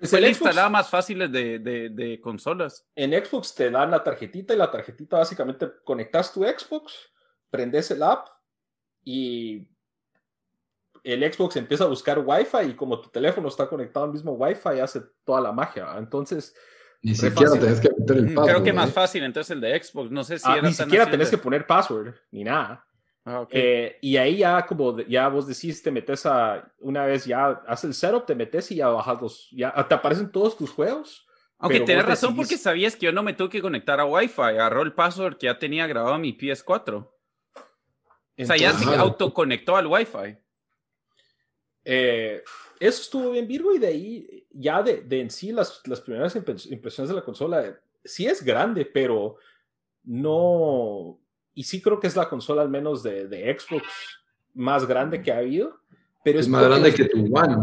Es 0.00 0.10
fue 0.10 0.20
la 0.20 0.28
instalada 0.28 0.68
más 0.68 0.88
fáciles 0.88 1.30
de, 1.32 1.58
de, 1.58 1.88
de, 1.88 2.20
consolas. 2.20 2.86
En 2.94 3.12
Xbox 3.12 3.54
te 3.54 3.70
dan 3.70 3.90
la 3.90 4.04
tarjetita 4.04 4.54
y 4.54 4.56
la 4.56 4.70
tarjetita 4.70 5.18
básicamente 5.18 5.66
conectas 5.84 6.32
tu 6.32 6.44
Xbox, 6.44 7.12
prendes 7.50 7.90
el 7.90 8.02
app 8.04 8.28
y 9.04 9.66
el 11.04 11.32
Xbox 11.32 11.56
empieza 11.56 11.84
a 11.84 11.88
buscar 11.88 12.18
Wi-Fi 12.18 12.70
y 12.70 12.74
como 12.74 13.00
tu 13.00 13.08
teléfono 13.10 13.48
está 13.48 13.68
conectado 13.68 14.06
al 14.06 14.12
mismo 14.12 14.32
Wi-Fi 14.32 14.80
hace 14.80 15.02
toda 15.24 15.40
la 15.40 15.52
magia. 15.52 15.94
Entonces... 15.98 16.54
Ni 17.00 17.14
siquiera 17.14 17.52
tenés 17.52 17.80
que 17.80 17.90
meter 17.96 18.16
el 18.16 18.34
password. 18.34 18.50
Creo 18.50 18.62
que 18.64 18.72
más 18.72 18.92
fácil 18.92 19.22
entonces 19.22 19.52
el 19.52 19.60
de 19.60 19.82
Xbox. 19.82 20.10
No 20.10 20.24
sé 20.24 20.38
si 20.38 20.48
ah, 20.48 20.60
Ni 20.60 20.72
siquiera 20.72 21.08
tenés 21.08 21.30
que 21.30 21.38
poner 21.38 21.64
password 21.66 22.14
ni 22.32 22.42
nada. 22.42 22.84
Ah, 23.24 23.46
eh, 23.50 23.98
y 24.00 24.16
ahí 24.16 24.38
ya 24.38 24.64
como 24.64 24.98
ya 25.00 25.28
vos 25.28 25.46
decís, 25.46 25.82
te 25.82 25.90
metes 25.90 26.24
a, 26.24 26.72
una 26.78 27.04
vez 27.04 27.26
ya 27.26 27.60
haces 27.66 27.84
el 27.84 27.94
setup, 27.94 28.24
te 28.24 28.34
metes 28.34 28.70
y 28.70 28.76
ya 28.76 28.88
bajas 28.88 29.20
los, 29.20 29.48
ya 29.52 29.72
te 29.86 29.94
aparecen 29.94 30.32
todos 30.32 30.56
tus 30.56 30.70
juegos. 30.70 31.26
Aunque 31.58 31.80
tenés 31.80 32.06
razón 32.06 32.34
porque 32.36 32.56
sabías 32.56 32.96
que 32.96 33.06
yo 33.06 33.12
no 33.12 33.22
me 33.22 33.34
tuve 33.34 33.50
que 33.50 33.60
conectar 33.60 34.00
a 34.00 34.06
Wi-Fi, 34.06 34.42
agarró 34.42 34.82
el 34.82 34.94
password 34.94 35.36
que 35.36 35.46
ya 35.46 35.58
tenía 35.58 35.86
grabado 35.86 36.18
mi 36.18 36.32
PS4. 36.32 36.94
o 36.96 38.44
sea, 38.44 38.56
ya 38.56 38.72
se 38.72 38.94
autoconectó 38.94 39.76
al 39.76 39.88
Wi-Fi. 39.88 40.38
Eh, 41.90 42.44
eso 42.78 43.00
estuvo 43.00 43.30
bien 43.30 43.48
Virgo 43.48 43.74
y 43.74 43.78
de 43.78 43.86
ahí 43.86 44.46
ya 44.50 44.82
de, 44.82 45.00
de 45.00 45.22
en 45.22 45.30
sí 45.30 45.52
las, 45.52 45.80
las 45.86 46.02
primeras 46.02 46.36
impresiones 46.36 47.08
de 47.08 47.14
la 47.14 47.24
consola, 47.24 47.80
sí 48.04 48.26
es 48.26 48.44
grande, 48.44 48.84
pero 48.84 49.36
no 50.04 51.18
y 51.54 51.64
sí 51.64 51.80
creo 51.80 51.98
que 51.98 52.06
es 52.06 52.14
la 52.14 52.28
consola 52.28 52.60
al 52.60 52.68
menos 52.68 53.02
de, 53.02 53.26
de 53.26 53.58
Xbox 53.58 53.86
más 54.52 54.86
grande 54.86 55.22
que 55.22 55.32
ha 55.32 55.38
habido. 55.38 55.80
Pero 56.22 56.40
es, 56.40 56.46
más 56.46 56.62
grande 56.62 56.92
que 56.92 57.06
tu 57.06 57.24
One. 57.34 57.56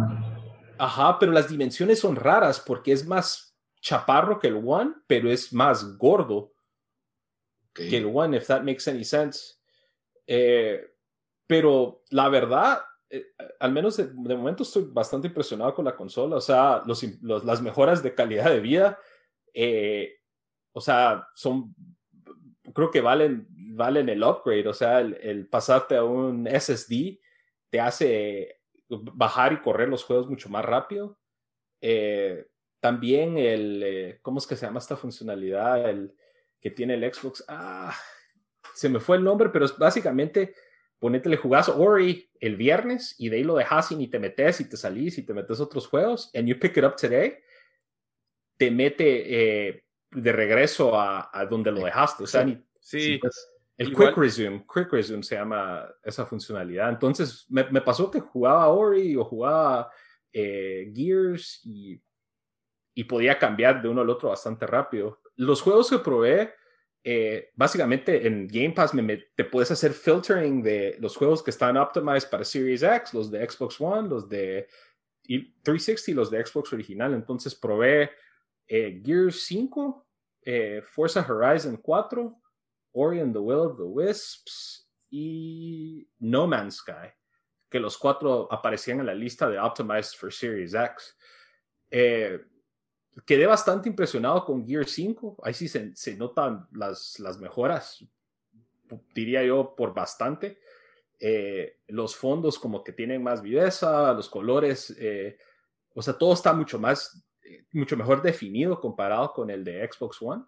Ajá, 0.79 1.19
pero 1.19 1.31
las 1.31 1.47
dimensiones 1.47 1.99
son 1.99 2.15
raras 2.15 2.59
porque 2.59 2.91
es 2.91 3.05
más 3.05 3.55
chaparro 3.79 4.39
que 4.39 4.47
el 4.47 4.59
One, 4.65 4.95
pero 5.05 5.31
es 5.31 5.53
más 5.53 5.97
gordo 5.97 6.51
que 7.73 7.95
el 7.95 8.09
One, 8.11 8.37
if 8.37 8.47
that 8.47 8.63
makes 8.63 8.89
any 8.89 9.05
sense. 9.05 9.55
Eh, 10.25 10.93
pero 11.45 12.03
la 12.09 12.27
verdad, 12.29 12.81
eh, 13.09 13.27
al 13.59 13.71
menos 13.71 13.97
de, 13.97 14.07
momento 14.13 14.63
estoy 14.63 14.87
bastante 14.91 15.27
impresionado 15.27 15.73
con 15.73 15.85
la 15.85 15.95
consola. 15.95 16.37
O 16.37 16.41
sea, 16.41 16.83
las 17.21 17.61
mejoras 17.61 18.01
de 18.01 18.13
calidad 18.13 18.49
de 18.49 18.59
vida, 18.59 18.99
eh, 19.53 20.17
o 20.71 20.81
sea, 20.81 21.27
son, 21.35 21.75
creo 22.73 22.91
que 22.91 23.01
valen 23.01 23.47
valen 23.75 24.09
el 24.09 24.23
upgrade, 24.23 24.67
o 24.67 24.73
sea, 24.73 25.01
el, 25.01 25.47
pasarte 25.47 25.97
a 25.97 26.03
un 26.03 26.47
SSD 26.47 27.19
te 27.69 27.79
hace 27.79 28.61
bajar 28.87 29.53
y 29.53 29.61
correr 29.61 29.89
los 29.89 30.03
juegos 30.03 30.29
mucho 30.29 30.49
más 30.49 30.63
rápido. 30.63 31.19
Eh, 31.81 32.47
también 32.79 33.37
el, 33.37 34.19
¿cómo 34.21 34.39
es 34.39 34.47
que 34.47 34.55
se 34.55 34.65
llama 34.65 34.79
esta 34.79 34.95
funcionalidad? 34.95 35.89
El 35.89 36.15
que 36.61 36.71
tiene 36.71 36.93
el 36.93 37.13
Xbox. 37.13 37.43
Ah, 37.47 37.93
se 38.73 38.89
me 38.89 38.99
fue 38.99 39.17
el 39.17 39.23
nombre, 39.23 39.49
pero 39.49 39.65
es 39.65 39.77
básicamente 39.77 40.55
le 41.09 41.37
jugás 41.37 41.69
Ori 41.69 42.29
el 42.39 42.55
viernes 42.55 43.15
y 43.17 43.29
de 43.29 43.37
ahí 43.37 43.43
lo 43.43 43.55
dejas 43.55 43.91
y 43.91 43.95
ni 43.95 44.07
te 44.07 44.19
metes 44.19 44.61
y 44.61 44.69
te 44.69 44.77
salís 44.77 45.17
y 45.17 45.23
te 45.23 45.33
metes 45.33 45.59
otros 45.59 45.87
juegos 45.87 46.31
and 46.33 46.47
you 46.47 46.59
pick 46.59 46.77
it 46.77 46.83
up 46.83 46.95
today, 46.95 47.37
te 48.57 48.71
mete 48.71 49.67
eh, 49.67 49.83
de 50.11 50.31
regreso 50.31 50.99
a, 50.99 51.29
donde 51.49 51.71
lo 51.71 51.83
dejaste. 51.83 52.23
O 52.23 52.27
sea, 52.27 52.45
sí, 52.79 53.17
pues, 53.17 53.49
el 53.77 53.93
Quick 53.93 54.15
Resume, 54.15 54.65
Quick 54.73 54.91
Resume 54.91 55.23
se 55.23 55.35
llama 55.35 55.87
esa 56.03 56.25
funcionalidad. 56.25 56.89
Entonces 56.89 57.45
me, 57.49 57.63
me 57.69 57.81
pasó 57.81 58.09
que 58.09 58.21
jugaba 58.21 58.69
Ori 58.69 59.15
o 59.17 59.25
jugaba 59.25 59.91
eh, 60.31 60.91
Gears 60.93 61.61
y, 61.65 62.01
y, 62.93 63.03
podía 63.03 63.37
cambiar 63.37 63.81
de 63.81 63.89
uno 63.89 64.01
al 64.01 64.09
otro 64.09 64.29
bastante 64.29 64.65
rápido. 64.65 65.21
Los 65.35 65.61
juegos 65.61 65.89
que 65.89 65.99
probé, 65.99 66.53
eh, 67.05 67.51
básicamente 67.55 68.27
en 68.27 68.47
Game 68.47 68.71
Pass 68.71 68.93
me, 68.93 69.17
te 69.35 69.45
puedes 69.45 69.69
hacer 69.71 69.93
filtering 69.93 70.63
de 70.63 70.97
los 70.99 71.15
juegos 71.15 71.43
que 71.43 71.51
están 71.51 71.77
optimized 71.77 72.29
para 72.29 72.43
Series 72.43 72.83
X, 72.83 73.13
los 73.13 73.29
de 73.29 73.47
Xbox 73.47 73.79
One, 73.79 74.09
los 74.09 74.27
de 74.27 74.67
360 75.23 76.11
y 76.11 76.13
los 76.15 76.31
de 76.31 76.45
Xbox 76.45 76.73
original. 76.73 77.13
Entonces 77.13 77.53
probé 77.53 78.11
eh, 78.67 79.01
Gears 79.05 79.43
5, 79.43 80.07
Forza 80.83 81.21
Horizon 81.21 81.77
4. 81.77 82.41
Ori 82.95 83.19
and 83.19 83.33
the 83.33 83.41
Will 83.41 83.61
of 83.61 83.77
the 83.77 83.83
Wisps 83.83 84.87
y 85.11 86.07
No 86.19 86.47
Man's 86.47 86.77
Sky, 86.77 87.11
que 87.69 87.79
los 87.79 87.97
cuatro 87.97 88.47
aparecían 88.51 89.01
en 89.01 89.05
la 89.05 89.13
lista 89.13 89.49
de 89.49 89.59
Optimized 89.59 90.15
for 90.17 90.31
Series 90.31 90.73
X. 90.73 91.15
Eh, 91.91 92.39
quedé 93.25 93.45
bastante 93.45 93.89
impresionado 93.89 94.43
con 94.43 94.65
Gear 94.65 94.85
5. 94.85 95.37
Ahí 95.43 95.53
sí 95.53 95.67
se, 95.67 96.17
notan 96.17 96.67
las, 96.71 97.19
las 97.19 97.39
mejoras, 97.39 98.03
diría 99.13 99.43
yo, 99.43 99.75
por 99.75 99.93
bastante. 99.93 100.59
Eh, 101.19 101.79
los 101.87 102.15
fondos 102.15 102.59
como 102.59 102.83
que 102.83 102.91
tienen 102.91 103.23
más 103.23 103.41
viveza, 103.41 104.13
los 104.13 104.29
colores, 104.29 104.95
eh, 104.99 105.37
o 105.93 106.01
sea, 106.01 106.17
todo 106.17 106.33
está 106.33 106.51
mucho 106.51 106.77
más, 106.77 107.25
mucho 107.71 107.95
mejor 107.95 108.21
definido 108.21 108.79
comparado 108.81 109.31
con 109.31 109.49
el 109.49 109.63
de 109.63 109.89
Xbox 109.89 110.21
One. 110.21 110.43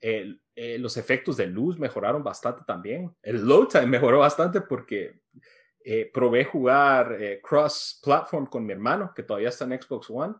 Eh, 0.00 0.78
los 0.78 0.96
efectos 0.96 1.36
de 1.36 1.46
luz 1.46 1.78
mejoraron 1.78 2.22
bastante 2.22 2.62
también. 2.66 3.14
El 3.22 3.46
load 3.46 3.68
time 3.68 3.86
mejoró 3.86 4.20
bastante 4.20 4.60
porque 4.60 5.20
eh, 5.84 6.10
probé 6.12 6.44
jugar 6.44 7.16
eh, 7.20 7.40
cross-platform 7.40 8.46
con 8.46 8.66
mi 8.66 8.72
hermano, 8.72 9.12
que 9.14 9.22
todavía 9.22 9.48
está 9.50 9.64
en 9.64 9.80
Xbox 9.80 10.10
One. 10.10 10.34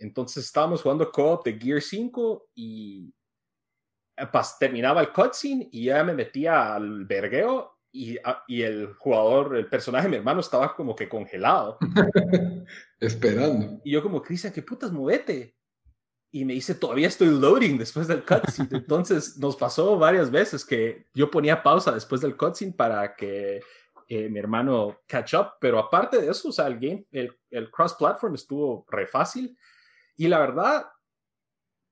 Entonces 0.00 0.44
estábamos 0.44 0.82
jugando 0.82 1.10
co-op 1.10 1.44
de 1.44 1.58
Gear 1.58 1.82
5 1.82 2.50
y 2.54 3.12
terminaba 4.58 5.00
el 5.00 5.12
cutscene 5.12 5.68
y 5.70 5.84
ya 5.84 6.02
me 6.04 6.14
metía 6.14 6.74
al 6.74 7.04
vergueo 7.04 7.78
y, 7.90 8.18
y, 8.46 8.62
el 8.62 8.94
jugador, 8.94 9.56
el 9.56 9.66
personaje 9.66 10.04
de 10.04 10.10
mi 10.10 10.16
hermano 10.16 10.40
estaba 10.40 10.74
como 10.74 10.94
que 10.94 11.08
congelado. 11.08 11.78
Esperando. 13.00 13.80
Y 13.82 13.92
yo 13.92 14.02
como, 14.02 14.20
Cristian, 14.22 14.52
¿qué 14.52 14.62
putas 14.62 14.92
movete? 14.92 15.58
y 16.30 16.44
me 16.44 16.52
dice, 16.52 16.74
todavía 16.74 17.08
estoy 17.08 17.28
loading 17.28 17.78
después 17.78 18.06
del 18.06 18.24
cutscene. 18.24 18.68
Entonces 18.72 19.38
nos 19.38 19.56
pasó 19.56 19.98
varias 19.98 20.30
veces 20.30 20.64
que 20.64 21.06
yo 21.14 21.30
ponía 21.30 21.62
pausa 21.62 21.92
después 21.92 22.20
del 22.20 22.36
cutscene 22.36 22.72
para 22.72 23.14
que 23.16 23.60
eh, 24.08 24.28
mi 24.28 24.38
hermano 24.38 25.00
catch 25.06 25.34
up, 25.34 25.52
pero 25.60 25.78
aparte 25.78 26.20
de 26.20 26.30
eso, 26.30 26.48
o 26.48 26.52
sea, 26.52 26.66
el 26.66 26.78
game, 26.78 27.06
el, 27.10 27.34
el 27.50 27.70
cross-platform 27.70 28.34
estuvo 28.34 28.84
re 28.88 29.06
fácil 29.06 29.56
y 30.18 30.28
la 30.28 30.38
verdad, 30.38 30.86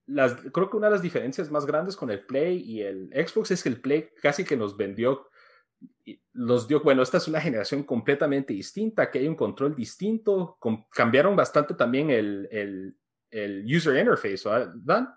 las, 0.06 0.34
creo 0.52 0.68
que 0.68 0.76
una 0.76 0.88
de 0.88 0.92
las 0.92 1.02
diferencias 1.02 1.50
más 1.50 1.64
grandes 1.64 1.96
con 1.96 2.10
el 2.10 2.26
Play 2.26 2.58
y 2.58 2.82
el 2.82 3.08
Xbox 3.14 3.52
es 3.52 3.62
que 3.62 3.70
el 3.70 3.80
Play 3.80 4.10
casi 4.20 4.44
que 4.44 4.58
nos 4.58 4.76
vendió, 4.76 5.30
los 6.34 6.68
dio, 6.68 6.82
bueno, 6.82 7.02
esta 7.02 7.16
es 7.16 7.26
una 7.28 7.40
generación 7.40 7.82
completamente 7.82 8.52
distinta, 8.52 9.10
que 9.10 9.20
hay 9.20 9.28
un 9.28 9.34
control 9.34 9.74
distinto, 9.74 10.58
cambiaron 10.90 11.34
bastante 11.34 11.72
también 11.72 12.10
el, 12.10 12.46
el 12.50 12.96
el 13.30 13.64
user 13.64 13.96
interface, 13.96 14.48
¿verdad? 14.48 15.08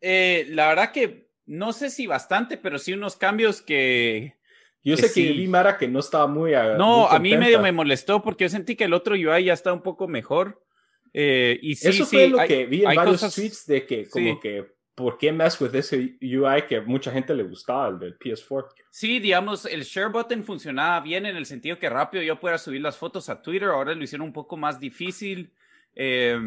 Eh, 0.00 0.46
la 0.50 0.68
verdad 0.68 0.92
que 0.92 1.30
no 1.46 1.72
sé 1.72 1.90
si 1.90 2.06
bastante, 2.06 2.56
pero 2.56 2.78
sí 2.78 2.92
unos 2.92 3.16
cambios 3.16 3.62
que... 3.62 4.36
Yo 4.82 4.96
sé 4.96 5.12
que 5.12 5.32
vi 5.32 5.48
Mara 5.48 5.78
que 5.78 5.88
no 5.88 5.98
estaba 5.98 6.28
muy... 6.28 6.52
no, 6.78 7.08
a 7.08 7.18
mí 7.18 7.36
medio 7.36 7.60
me 7.60 7.72
molestó 7.72 8.22
porque 8.22 8.44
yo 8.44 8.48
sentí 8.48 8.76
que 8.76 8.84
el 8.84 8.94
otro 8.94 9.14
UI 9.14 9.44
ya 9.44 9.52
está 9.52 9.72
un 9.72 9.82
poco 9.82 10.06
mejor. 10.06 10.64
Eh, 11.12 11.58
y 11.62 11.74
sí, 11.74 11.88
Eso 11.88 12.06
fue 12.06 12.28
lo 12.28 12.38
que 12.38 12.66
vi 12.66 12.84
en 12.84 12.94
varios 12.94 13.34
tweets 13.34 13.66
de 13.66 13.86
que 13.86 14.08
como 14.08 14.38
que 14.40 14.76
¿por 14.94 15.18
qué 15.18 15.32
mess 15.32 15.60
with 15.60 15.74
ese 15.74 16.16
UI 16.20 16.62
que 16.68 16.76
a 16.76 16.82
mucha 16.82 17.10
gente 17.12 17.34
le 17.34 17.42
gustaba, 17.42 17.88
el 17.88 17.98
del 17.98 18.18
PS4? 18.18 18.68
Sí, 18.90 19.18
digamos, 19.18 19.66
el 19.66 19.82
share 19.82 20.10
button 20.10 20.42
funcionaba 20.42 21.00
bien 21.00 21.26
en 21.26 21.36
el 21.36 21.46
sentido 21.46 21.78
que 21.78 21.88
rápido 21.90 22.22
yo 22.22 22.40
pudiera 22.40 22.58
subir 22.58 22.80
las 22.80 22.96
fotos 22.96 23.28
a 23.28 23.42
Twitter, 23.42 23.68
ahora 23.68 23.94
lo 23.94 24.02
hicieron 24.02 24.26
un 24.26 24.32
poco 24.32 24.56
más 24.56 24.80
difícil. 24.80 25.52
Eh, 25.94 26.38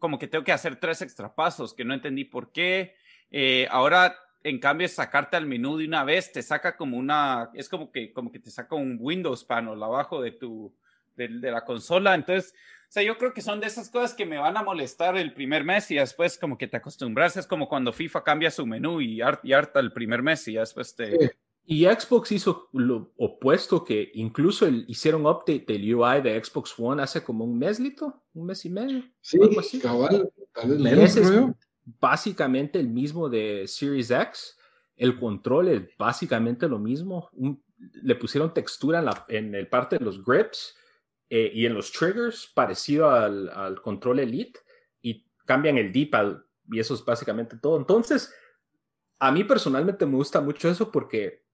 como 0.00 0.18
que 0.18 0.26
tengo 0.26 0.42
que 0.42 0.50
hacer 0.50 0.76
tres 0.76 1.02
extra 1.02 1.32
pasos 1.32 1.72
que 1.74 1.84
no 1.84 1.94
entendí 1.94 2.24
por 2.24 2.50
qué. 2.50 2.96
Eh, 3.30 3.68
ahora, 3.70 4.16
en 4.42 4.58
cambio, 4.58 4.88
sacarte 4.88 5.36
al 5.36 5.46
menú 5.46 5.76
de 5.76 5.84
una 5.84 6.02
vez 6.02 6.32
te 6.32 6.42
saca 6.42 6.76
como 6.76 6.96
una, 6.96 7.50
es 7.54 7.68
como 7.68 7.92
que, 7.92 8.12
como 8.12 8.32
que 8.32 8.40
te 8.40 8.50
saca 8.50 8.74
un 8.74 8.96
Windows 8.98 9.44
panel 9.44 9.80
abajo 9.80 10.20
de 10.20 10.32
tu, 10.32 10.74
de, 11.14 11.28
la 11.28 11.64
consola. 11.64 12.14
Entonces, 12.14 12.54
sea, 12.92 13.04
yo 13.04 13.16
creo 13.18 13.32
que 13.32 13.40
son 13.40 13.60
de 13.60 13.68
esas 13.68 13.88
cosas 13.88 14.14
que 14.14 14.26
me 14.26 14.38
van 14.38 14.56
a 14.56 14.64
molestar 14.64 15.16
el 15.16 15.32
primer 15.32 15.62
mes 15.62 15.90
y 15.92 15.94
después 15.94 16.36
como 16.36 16.58
que 16.58 16.66
te 16.66 16.76
acostumbras. 16.76 17.36
Es 17.36 17.46
como 17.46 17.68
cuando 17.68 17.92
FIFA 17.92 18.24
cambia 18.24 18.50
su 18.50 18.66
menú 18.66 19.00
y, 19.00 19.20
harta 19.20 19.78
el 19.78 19.92
primer 19.92 20.22
mes 20.22 20.48
y 20.48 20.54
después 20.54 20.96
te... 20.96 21.36
Y 21.66 21.84
Xbox 21.84 22.32
hizo 22.32 22.68
lo 22.72 23.12
opuesto, 23.16 23.84
que 23.84 24.10
incluso 24.14 24.66
el, 24.66 24.84
hicieron 24.88 25.24
update 25.24 25.66
del 25.68 25.94
UI 25.94 26.20
de 26.20 26.42
Xbox 26.42 26.74
One 26.76 27.00
hace 27.00 27.22
como 27.22 27.44
un 27.44 27.56
mes, 27.56 27.78
Lito, 27.78 28.24
un 28.34 28.46
mes 28.46 28.64
y 28.64 28.70
medio. 28.70 29.04
Sí, 29.20 29.38
cabal, 29.80 30.28
tal 30.52 30.70
vez 30.70 30.80
menos, 30.80 31.16
es 31.16 31.30
básicamente 32.00 32.80
el 32.80 32.88
mismo 32.88 33.28
de 33.28 33.68
Series 33.68 34.10
X. 34.10 34.58
El 34.96 35.16
control 35.16 35.68
es 35.68 35.82
básicamente 35.96 36.68
lo 36.68 36.80
mismo. 36.80 37.30
le 38.02 38.16
pusieron 38.16 38.52
textura 38.52 38.98
en, 38.98 39.04
la, 39.04 39.24
en 39.28 39.54
el 39.54 39.68
parte 39.68 39.96
de 39.96 40.04
los 40.04 40.24
grips 40.24 40.74
eh, 41.30 41.50
y 41.54 41.64
en 41.64 41.74
los 41.74 41.92
triggers, 41.92 42.50
parecido 42.54 43.08
al, 43.08 43.48
al 43.48 43.80
control 43.80 44.18
Elite, 44.18 44.60
y 45.00 45.24
cambian 45.46 45.78
el 45.78 45.92
D-pad, 45.92 46.38
y 46.70 46.80
eso 46.80 46.94
es 46.94 47.04
básicamente 47.04 47.56
todo. 47.56 47.78
Entonces, 47.78 48.34
a 49.18 49.30
mí 49.30 49.44
personalmente 49.44 50.04
me 50.06 50.16
gusta 50.16 50.40
mucho 50.40 50.68
eso 50.68 50.90
porque 50.90 51.44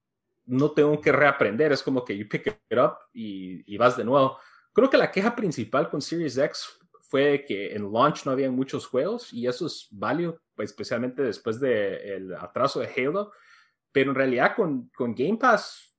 no 0.47 0.71
tengo 0.71 1.01
que 1.01 1.13
reaprender, 1.13 1.73
es 1.73 1.83
como 1.83 2.05
que 2.05 2.17
you 2.17 2.29
pick 2.29 2.47
it 2.47 2.79
up 2.79 2.97
y, 3.13 3.77
vas 3.77 3.97
de 3.97 4.05
nuevo. 4.05 4.39
Creo 4.73 4.89
que 4.89 4.97
la 4.97 5.11
queja 5.11 5.35
principal 5.35 5.91
con 5.91 6.01
Series 6.01 6.39
X 6.39 6.79
fue 7.01 7.45
que 7.47 7.75
en 7.75 7.93
launch 7.93 8.25
no 8.25 8.33
había 8.33 8.51
muchos 8.51 8.87
juegos 8.87 9.33
y 9.33 9.47
eso 9.47 9.67
es 9.67 9.89
válido, 9.91 10.41
especialmente 10.59 11.23
después 11.23 11.61
del 11.61 12.35
atraso 12.35 12.81
de 12.81 12.91
Halo. 12.97 13.33
Pero 13.91 14.11
en 14.11 14.17
realidad 14.17 14.55
con, 14.55 14.89
con 14.95 15.15
Game 15.15 15.39
Pass, 15.39 15.97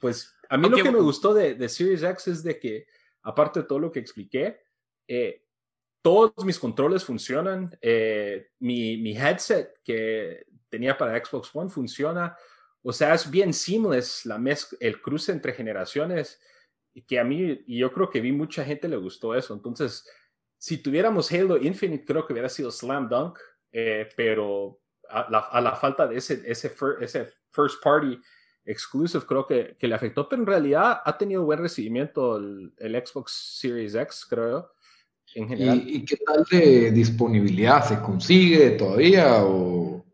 pues 0.00 0.35
a 0.48 0.56
mí 0.56 0.68
lo 0.68 0.76
que 0.76 0.90
me 0.90 1.00
gustó 1.00 1.34
de, 1.34 1.68
Series 1.68 2.02
X 2.02 2.28
es 2.28 2.42
de 2.42 2.58
que, 2.58 2.86
aparte 3.22 3.60
de 3.60 3.66
todo 3.66 3.78
lo 3.78 3.92
que 3.92 4.00
expliqué, 4.00 4.60
eh, 5.08 5.44
todos 6.02 6.44
mis 6.44 6.58
controles 6.58 7.04
funcionan. 7.04 7.76
Eh, 7.80 8.50
mi, 8.60 8.96
mi, 8.98 9.16
headset 9.16 9.80
que 9.82 10.46
tenía 10.68 10.96
para 10.96 11.24
Xbox 11.24 11.50
One 11.54 11.70
funciona. 11.70 12.36
O 12.82 12.92
sea, 12.92 13.14
es 13.14 13.28
bien 13.28 13.52
seamless 13.52 14.24
la 14.26 14.40
el 14.80 15.02
cruce 15.02 15.32
entre 15.32 15.52
generaciones, 15.52 16.40
y 16.94 17.02
que 17.02 17.18
a 17.18 17.24
mí, 17.24 17.62
y 17.66 17.78
yo 17.78 17.92
creo 17.92 18.08
que 18.08 18.20
vi 18.20 18.32
mucha 18.32 18.64
gente 18.64 18.88
le 18.88 18.96
gustó 18.96 19.34
eso. 19.34 19.52
Entonces, 19.52 20.08
si 20.56 20.78
tuviéramos 20.78 21.30
Halo 21.30 21.58
Infinite, 21.58 22.04
creo 22.04 22.26
que 22.26 22.32
hubiera 22.32 22.48
sido 22.48 22.70
slam 22.70 23.08
dunk, 23.08 23.38
eh, 23.72 24.08
pero 24.16 24.80
a 25.08 25.60
la, 25.60 25.76
falta 25.76 26.06
de 26.06 26.16
ese, 26.16 26.42
ese, 26.46 26.72
ese 27.00 27.32
first 27.50 27.82
party 27.82 28.18
exclusive 28.66 29.24
creo 29.24 29.46
que, 29.46 29.76
que, 29.78 29.88
le 29.88 29.94
afectó, 29.94 30.28
pero 30.28 30.42
en 30.42 30.46
realidad 30.46 31.00
ha 31.04 31.16
tenido 31.16 31.44
buen 31.44 31.60
recibimiento 31.60 32.36
el, 32.36 32.72
el 32.78 33.06
Xbox 33.06 33.58
Series 33.60 33.94
X, 33.94 34.26
creo, 34.28 34.72
en 35.34 35.48
general. 35.48 35.82
¿Y, 35.86 35.96
¿Y, 35.96 36.04
qué 36.04 36.16
tal 36.16 36.44
de 36.50 36.90
disponibilidad? 36.90 37.84
¿Se 37.84 38.00
consigue 38.00 38.70
todavía 38.70 39.44
o, 39.44 40.04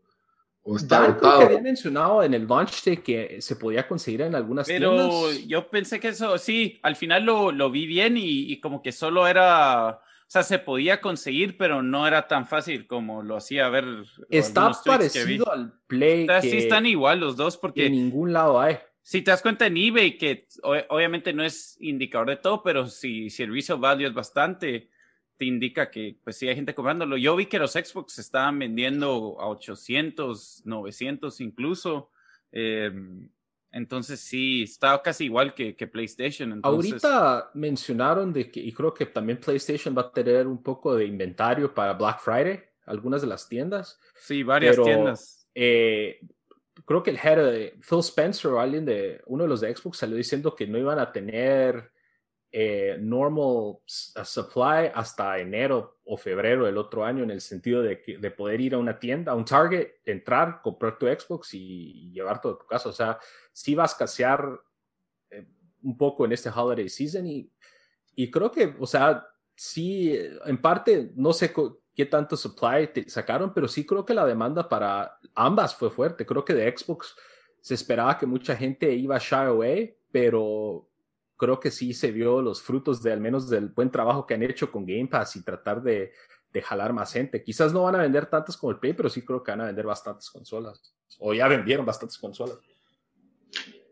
o 0.63 0.75
está 0.77 1.17
creo 1.17 1.39
que 1.39 1.45
había 1.45 1.61
mencionado 1.61 2.23
en 2.23 2.33
el 2.33 2.47
launch 2.47 2.83
day 2.83 2.97
que 2.97 3.41
se 3.41 3.55
podía 3.55 3.87
conseguir 3.87 4.21
en 4.21 4.35
algunas 4.35 4.67
Pero 4.67 5.31
yo 5.31 5.69
pensé 5.69 5.99
que 5.99 6.09
eso, 6.09 6.37
sí, 6.37 6.79
al 6.83 6.95
final 6.95 7.25
lo, 7.25 7.51
lo 7.51 7.69
vi 7.69 7.85
bien 7.85 8.17
y, 8.17 8.51
y, 8.51 8.59
como 8.61 8.81
que 8.81 8.91
solo 8.91 9.27
era, 9.27 9.99
sea, 10.33 10.41
se 10.41 10.57
podía 10.57 10.99
conseguir, 10.99 11.57
pero 11.57 11.83
no 11.83 12.07
era 12.07 12.27
tan 12.27 12.47
fácil 12.47 12.87
como 12.87 13.21
lo 13.21 13.37
hacía 13.37 13.69
ver. 13.69 13.85
Está 14.29 14.71
parecido 14.83 15.51
al 15.51 15.73
Play. 15.85 16.27
O 16.27 16.41
sí, 16.41 16.57
están 16.57 16.87
igual 16.87 17.19
los 17.19 17.37
dos 17.37 17.55
porque... 17.55 17.85
En 17.85 17.93
ningún 17.93 18.33
lado 18.33 18.59
hay. 18.59 18.77
Si 19.03 19.21
te 19.21 19.29
das 19.29 19.43
cuenta 19.43 19.67
en 19.67 19.77
eBay, 19.77 20.17
que 20.17 20.47
obviamente 20.89 21.33
no 21.33 21.43
es 21.43 21.77
indicador 21.81 22.29
de 22.29 22.37
todo, 22.37 22.63
pero 22.63 22.87
si, 22.87 23.29
si 23.29 23.43
el 23.43 23.53
resale 23.53 23.79
value 23.79 24.07
es 24.07 24.13
bastante, 24.15 24.89
te 25.37 25.45
indica 25.45 25.91
que 25.91 26.17
pues 26.23 26.37
sí 26.37 26.47
hay 26.47 26.55
gente 26.55 26.73
comprándolo. 26.73 27.15
Yo 27.17 27.35
vi 27.35 27.45
que 27.45 27.59
los 27.59 27.73
Xbox 27.73 28.17
estaban 28.17 28.57
vendiendo 28.57 29.37
a 29.39 29.47
800, 29.49 30.63
900 30.65 31.41
incluso. 31.41 32.09
Em, 32.51 33.29
entonces 33.73 34.19
sí, 34.19 34.63
estaba 34.63 35.01
casi 35.01 35.25
igual 35.25 35.55
que, 35.55 35.75
que 35.75 35.87
PlayStation. 35.87 36.59
Ahorita 36.61 37.49
mencionaron 37.55 38.31
de 38.31 38.51
que, 38.51 38.59
y 38.59 38.71
creo 38.71 38.93
que 38.93 39.07
también 39.07 39.39
PlayStation 39.39 39.97
va 39.97 40.03
a 40.03 40.11
tener 40.11 40.45
un 40.45 40.61
poco 40.61 40.95
de 40.95 41.05
inventario 41.05 41.73
para 41.73 41.93
Black 41.93 42.19
Friday, 42.19 42.63
algunas 42.85 43.21
de 43.21 43.27
las 43.27 43.49
tiendas. 43.49 43.99
Sí, 44.15 44.43
varias 44.43 44.79
tiendas. 44.79 45.47
Eh, 45.55 46.19
creo 46.85 47.01
que 47.01 47.09
el 47.09 47.17
head 47.17 47.37
de 47.37 47.79
Phil 47.81 47.99
Spencer 47.99 48.51
o 48.51 48.59
alguien 48.59 48.85
de 48.85 49.21
uno 49.25 49.43
de 49.43 49.49
los 49.49 49.61
de 49.61 49.75
Xbox 49.75 49.97
salió 49.97 50.17
diciendo 50.17 50.55
que 50.55 50.67
no 50.67 50.77
iban 50.77 50.99
a 50.99 51.11
tener 51.11 51.91
eh, 52.55 52.97
normal 52.99 53.79
supply 53.87 54.91
hasta 54.93 55.39
enero 55.39 55.97
o 56.05 56.15
febrero 56.15 56.67
del 56.67 56.77
otro 56.77 57.03
año 57.03 57.23
en 57.23 57.31
el 57.31 57.41
sentido 57.41 57.81
de, 57.81 57.99
que, 57.99 58.19
de 58.19 58.29
poder 58.29 58.61
ir 58.61 58.75
a 58.75 58.77
una 58.77 58.99
tienda, 58.99 59.31
a 59.31 59.35
un 59.35 59.43
Target, 59.43 59.87
entrar, 60.05 60.61
comprar 60.61 60.99
tu 60.99 61.07
Xbox 61.07 61.55
y, 61.55 62.11
llevar 62.11 62.39
todo 62.39 62.53
a 62.53 62.59
tu 62.59 62.67
casa. 62.67 62.89
O 62.89 62.93
sea, 62.93 63.17
si 63.51 63.73
vas 63.73 63.89
a 63.89 63.93
escasear 63.93 64.61
eh, 65.31 65.47
un 65.81 65.97
poco 65.97 66.25
en 66.25 66.33
este 66.33 66.51
holiday 66.51 66.87
season 66.89 67.25
y, 67.25 67.51
y 68.13 68.29
creo 68.29 68.51
que, 68.51 68.75
o 68.79 68.85
sea, 68.85 69.25
sí, 69.55 70.15
en 70.45 70.61
parte, 70.61 71.11
no 71.15 71.33
sé 71.33 71.51
qué 71.95 72.05
tanto 72.05 72.37
supply 72.37 72.85
te 72.93 73.09
sacaron, 73.09 73.51
pero 73.51 73.67
sí 73.67 73.83
creo 73.83 74.05
que 74.05 74.13
la 74.13 74.27
demanda 74.27 74.69
para 74.69 75.17
ambas 75.33 75.75
fue 75.75 75.89
fuerte. 75.89 76.23
Creo 76.23 76.45
que 76.45 76.53
de 76.53 76.71
Xbox 76.77 77.15
se 77.61 77.73
esperaba 77.73 78.19
que 78.19 78.27
mucha 78.27 78.55
gente 78.55 78.93
iba 78.93 79.15
a 79.15 79.19
shy 79.19 79.47
away, 79.47 79.97
pero 80.11 80.87
creo 81.43 81.59
que 81.59 81.71
sí 81.71 81.93
se 81.93 82.09
vio 82.09 82.41
los 82.41 82.61
frutos 82.61 83.03
de 83.03 83.11
al 83.11 83.19
menos 83.19 83.49
del 83.49 83.67
buen 83.67 83.91
trabajo 83.91 84.25
que 84.25 84.33
han 84.33 84.43
hecho 84.43 84.71
con 84.71 84.85
Game 84.85 85.07
Pass 85.07 85.35
y 85.35 85.43
tratar 85.43 85.83
de, 85.83 86.13
jalar 86.63 86.93
más 86.93 87.11
gente. 87.11 87.43
Quizás 87.43 87.73
no 87.73 87.83
van 87.83 87.95
a 87.95 88.03
vender 88.03 88.27
tantas 88.27 88.55
como 88.55 88.71
el 88.71 88.79
Play, 88.79 88.93
pero 88.93 89.09
sí 89.09 89.23
creo 89.23 89.43
que 89.43 89.51
van 89.51 89.59
a 89.59 89.65
vender 89.65 89.85
bastantes 89.85 90.29
consolas. 90.29 90.93
O 91.19 91.33
ya 91.33 91.49
vendieron 91.49 91.85
bastantes 91.85 92.17
consolas. 92.17 92.55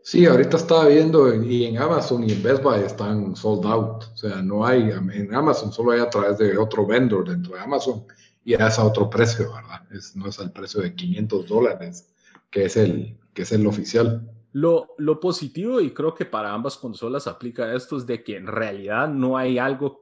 Sí, 0.02 0.26
ahorita 0.26 0.56
estaba 0.56 0.88
viendo 0.88 1.34
y 1.44 1.66
en 1.66 1.78
Amazon 1.78 2.24
y 2.24 2.32
en 2.32 2.42
Best 2.42 2.64
Buy 2.64 2.80
están 2.80 3.36
sold 3.36 3.66
out. 3.66 4.06
O 4.14 4.18
sea, 4.18 4.42
no 4.42 4.66
hay, 4.66 4.90
en 4.90 5.36
Amazon 5.36 5.74
solo 5.74 5.92
hay 5.92 6.00
a 6.00 6.10
través 6.10 6.38
de 6.38 6.58
otro 6.58 6.86
vendor 6.86 7.28
dentro 7.28 7.56
de 7.56 7.60
Amazon 7.60 8.06
y 8.46 8.54
es 8.54 8.80
a 8.80 8.86
otro 8.86 9.10
precio, 9.10 9.52
¿verdad? 9.52 9.82
No 10.16 10.30
es 10.30 10.40
al 10.40 10.54
precio 10.54 10.80
de 10.80 10.96
500 10.96 11.48
dólares, 11.48 12.08
que 12.50 12.64
es 12.64 12.78
el, 12.78 13.18
que 13.34 13.42
es 13.42 13.52
el 13.52 13.68
oficial. 13.68 14.32
Lo, 14.54 14.96
lo, 14.98 15.20
positivo, 15.20 15.80
y 15.80 15.92
creo 15.92 16.14
que 16.14 16.26
para 16.26 16.52
ambas 16.52 16.78
consolas 16.78 17.28
aplica 17.28 17.74
esto, 17.74 17.98
es 17.98 18.06
de 18.06 18.24
que 18.24 18.36
en 18.36 18.48
realidad 18.48 19.08
no 19.08 19.38
hay 19.38 19.58
algo 19.58 20.02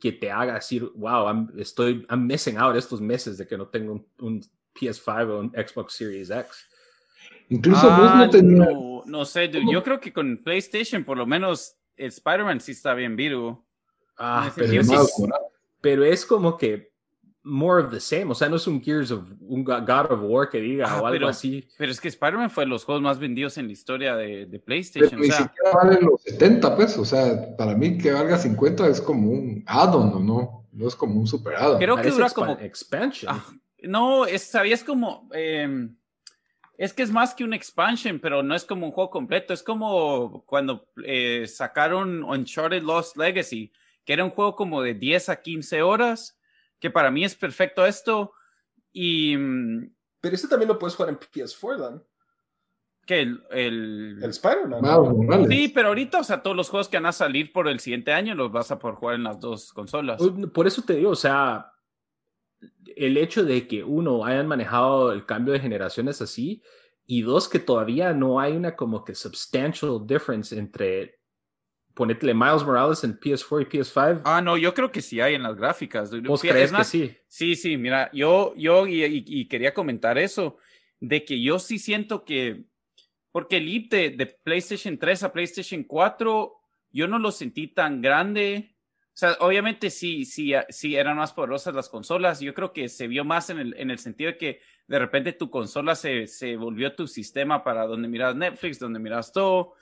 que 0.00 0.12
te 0.12 0.30
haga 0.30 0.54
decir, 0.54 0.90
wow, 0.94 1.48
estoy 1.58 2.06
I'm 2.10 2.26
missing 2.26 2.56
out 2.56 2.74
estos 2.74 3.00
meses 3.00 3.38
de 3.38 3.46
que 3.46 3.56
no 3.56 3.68
tengo 3.68 4.04
un, 4.18 4.42
PS5 4.74 5.28
o 5.28 5.40
un 5.40 5.50
Xbox 5.50 5.92
Series 5.92 6.30
X. 6.30 6.68
Incluso 7.50 7.90
no 7.90 8.30
tenía... 8.30 8.68
No, 9.04 9.24
sé, 9.26 9.50
yo 9.70 9.82
creo 9.82 10.00
que 10.00 10.12
con 10.12 10.38
PlayStation 10.42 11.04
por 11.04 11.18
lo 11.18 11.26
menos 11.26 11.76
el 11.96 12.08
Spider-Man 12.08 12.60
sí 12.60 12.72
está 12.72 12.94
bien 12.94 13.14
vivo. 13.14 13.66
Ah, 14.16 14.50
pero, 14.56 14.82
pero 15.82 16.04
es 16.04 16.24
como 16.24 16.56
que 16.56 16.91
more 17.44 17.82
of 17.82 17.90
the 17.90 18.00
same. 18.00 18.30
O 18.30 18.34
sea, 18.34 18.48
no 18.48 18.56
es 18.56 18.66
un 18.66 18.82
Gears 18.82 19.10
of 19.10 19.24
un 19.40 19.64
God 19.64 20.10
of 20.10 20.20
War 20.22 20.48
que 20.48 20.60
diga 20.60 20.86
ah, 20.88 21.02
o 21.02 21.06
algo 21.06 21.28
así. 21.28 21.66
Pero 21.76 21.90
es 21.90 22.00
que 22.00 22.08
Spider-Man 22.08 22.50
fue 22.50 22.64
de 22.64 22.70
los 22.70 22.84
juegos 22.84 23.02
más 23.02 23.18
vendidos 23.18 23.58
en 23.58 23.66
la 23.66 23.72
historia 23.72 24.16
de, 24.16 24.46
de 24.46 24.58
PlayStation. 24.58 25.10
Pero 25.10 25.22
ni 25.22 25.30
siquiera 25.30 25.70
vale 25.72 26.00
los 26.00 26.22
70 26.22 26.76
pesos. 26.76 26.98
O 26.98 27.04
sea, 27.04 27.56
para 27.56 27.74
mí 27.74 27.98
que 27.98 28.12
valga 28.12 28.38
50 28.38 28.88
es 28.88 29.00
como 29.00 29.30
un 29.30 29.64
add-on, 29.66 30.24
¿no? 30.24 30.66
No 30.72 30.88
es 30.88 30.94
como 30.94 31.20
un 31.20 31.26
super 31.26 31.54
add-on. 31.56 31.78
Creo 31.78 31.96
que 31.96 32.10
dura 32.10 32.30
como. 32.30 32.52
Expansion. 32.52 33.34
Ah, 33.34 33.44
no, 33.82 34.26
es, 34.26 34.42
sabías 34.42 34.84
como. 34.84 35.28
Em, 35.32 35.96
es 36.78 36.92
que 36.92 37.02
es 37.02 37.10
más 37.10 37.34
que 37.34 37.44
un 37.44 37.52
expansion, 37.52 38.18
pero 38.20 38.42
no 38.42 38.54
es 38.54 38.64
como 38.64 38.86
un 38.86 38.92
juego 38.92 39.10
completo. 39.10 39.52
Es 39.52 39.62
como 39.62 40.44
cuando 40.46 40.86
eh, 41.04 41.46
sacaron 41.46 42.24
Uncharted 42.24 42.82
Lost 42.82 43.16
Legacy, 43.16 43.72
que 44.04 44.12
era 44.12 44.24
un 44.24 44.30
juego 44.30 44.56
como 44.56 44.82
de 44.82 44.94
10 44.94 45.28
a 45.28 45.42
15 45.42 45.82
horas 45.82 46.38
que 46.82 46.90
para 46.90 47.12
mí 47.12 47.24
es 47.24 47.36
perfecto 47.36 47.86
esto. 47.86 48.32
Y. 48.92 49.36
Mm, 49.36 49.94
pero 50.20 50.34
este 50.34 50.48
también 50.48 50.68
lo 50.68 50.78
puedes 50.78 50.96
jugar 50.96 51.10
en 51.10 51.18
PS4, 51.18 51.78
Dan. 51.78 52.02
Que 53.06 53.22
el. 53.22 53.42
El, 53.50 54.18
el 54.20 54.30
Spider-Man. 54.30 55.48
sí, 55.48 55.68
pero 55.68 55.88
ahorita, 55.88 56.18
o 56.18 56.24
sea, 56.24 56.42
todos 56.42 56.56
los 56.56 56.68
juegos 56.68 56.88
que 56.88 56.96
van 56.96 57.06
a 57.06 57.12
salir 57.12 57.52
por 57.52 57.68
el 57.68 57.78
siguiente 57.78 58.12
año 58.12 58.34
los 58.34 58.50
vas 58.50 58.72
a 58.72 58.80
poder 58.80 58.96
jugar 58.96 59.14
en 59.14 59.22
las 59.22 59.38
dos 59.38 59.72
consolas. 59.72 60.20
Por 60.52 60.66
eso 60.66 60.82
te 60.82 60.96
digo, 60.96 61.10
o 61.10 61.16
sea, 61.16 61.72
el 62.96 63.16
hecho 63.16 63.44
de 63.44 63.68
que 63.68 63.84
uno 63.84 64.24
hayan 64.24 64.48
manejado 64.48 65.12
el 65.12 65.24
cambio 65.24 65.52
de 65.52 65.60
generaciones 65.60 66.20
así 66.20 66.62
y 67.06 67.22
dos 67.22 67.48
que 67.48 67.60
todavía 67.60 68.12
no 68.12 68.40
hay 68.40 68.56
una 68.56 68.74
como 68.74 69.04
que 69.04 69.14
substantial 69.14 70.04
difference 70.04 70.56
entre 70.58 71.21
ponetele 71.94 72.34
Miles 72.34 72.64
Morales 72.64 73.04
en 73.04 73.18
PS4 73.18 73.62
y 73.62 73.78
PS5. 73.78 74.22
Ah, 74.24 74.40
no, 74.40 74.56
yo 74.56 74.72
creo 74.74 74.90
que 74.90 75.02
sí 75.02 75.20
hay 75.20 75.34
en 75.34 75.42
las 75.42 75.56
gráficas. 75.56 76.10
¿Vos 76.22 76.40
crees 76.40 76.72
que 76.72 76.84
sí? 76.84 77.16
Sí, 77.26 77.56
sí, 77.56 77.76
mira, 77.76 78.10
yo, 78.12 78.54
yo 78.56 78.86
y, 78.86 79.46
quería 79.48 79.74
comentar 79.74 80.18
eso, 80.18 80.56
de 81.00 81.24
que 81.24 81.40
yo 81.42 81.58
sí 81.58 81.78
siento 81.78 82.24
que, 82.24 82.64
porque 83.30 83.58
el 83.58 83.66
leap 83.66 83.90
de, 83.90 84.38
PlayStation 84.42 84.98
3 84.98 85.24
a 85.24 85.32
PlayStation 85.32 85.84
4, 85.84 86.52
yo 86.90 87.08
no 87.08 87.18
lo 87.18 87.30
sentí 87.30 87.68
tan 87.68 88.00
grande. 88.00 88.76
O 89.08 89.14
sea, 89.14 89.36
obviamente 89.40 89.90
sí, 89.90 90.24
sí, 90.24 90.52
sí 90.70 90.96
eran 90.96 91.18
más 91.18 91.34
poderosas 91.34 91.74
las 91.74 91.90
consolas. 91.90 92.40
Yo 92.40 92.54
creo 92.54 92.72
que 92.72 92.88
se 92.88 93.06
vio 93.06 93.24
más 93.24 93.50
en 93.50 93.58
el, 93.58 93.74
en 93.76 93.90
el 93.90 93.98
sentido 93.98 94.32
de 94.32 94.38
que 94.38 94.60
de 94.86 94.98
repente 94.98 95.32
tu 95.34 95.50
consola 95.50 95.94
se, 95.94 96.26
se 96.26 96.56
volvió 96.56 96.94
tu 96.94 97.06
sistema 97.06 97.62
para 97.62 97.86
donde 97.86 98.08
miras 98.08 98.34
Netflix, 98.34 98.78
donde 98.78 98.98
miras 98.98 99.30
todo 99.30 99.74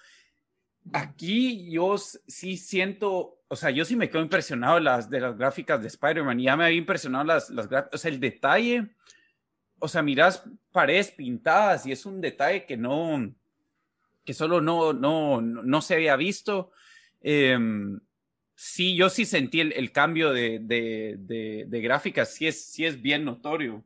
aquí 0.92 1.70
yo 1.70 1.96
sí 1.98 2.56
siento, 2.56 3.42
o 3.48 3.56
sea, 3.56 3.70
yo 3.70 3.84
sí 3.84 3.96
me 3.96 4.08
quedo 4.08 4.22
impresionado 4.22 4.76
de 4.76 4.82
las, 4.82 5.08
gráficas 5.08 5.80
de 5.80 5.88
Spider-Man. 5.88 6.38
Ya 6.38 6.56
me 6.56 6.64
había 6.64 6.78
impresionado 6.78 7.24
las, 7.24 7.50
gráficas, 7.50 7.88
o 7.92 7.98
sea, 7.98 8.10
el 8.10 8.20
detalle, 8.20 8.88
o 9.78 9.88
sea, 9.88 10.02
miras 10.02 10.44
paredes 10.72 11.10
pintadas 11.10 11.86
y 11.86 11.92
es 11.92 12.06
un 12.06 12.20
detalle 12.20 12.66
que 12.66 12.76
no, 12.76 13.34
que 14.24 14.34
solo 14.34 14.60
no, 14.60 14.92
no, 14.92 15.40
no 15.40 15.82
se 15.82 15.94
había 15.94 16.16
visto. 16.16 16.72
Em, 17.20 18.00
sí, 18.54 18.94
yo 18.94 19.08
sí 19.08 19.24
sentí 19.24 19.60
el, 19.60 19.92
cambio 19.92 20.32
de, 20.32 21.66
gráficas, 21.68 22.34
sí 22.34 22.46
es, 22.46 22.64
sí 22.64 22.84
es 22.84 23.00
bien 23.00 23.24
notorio. 23.24 23.84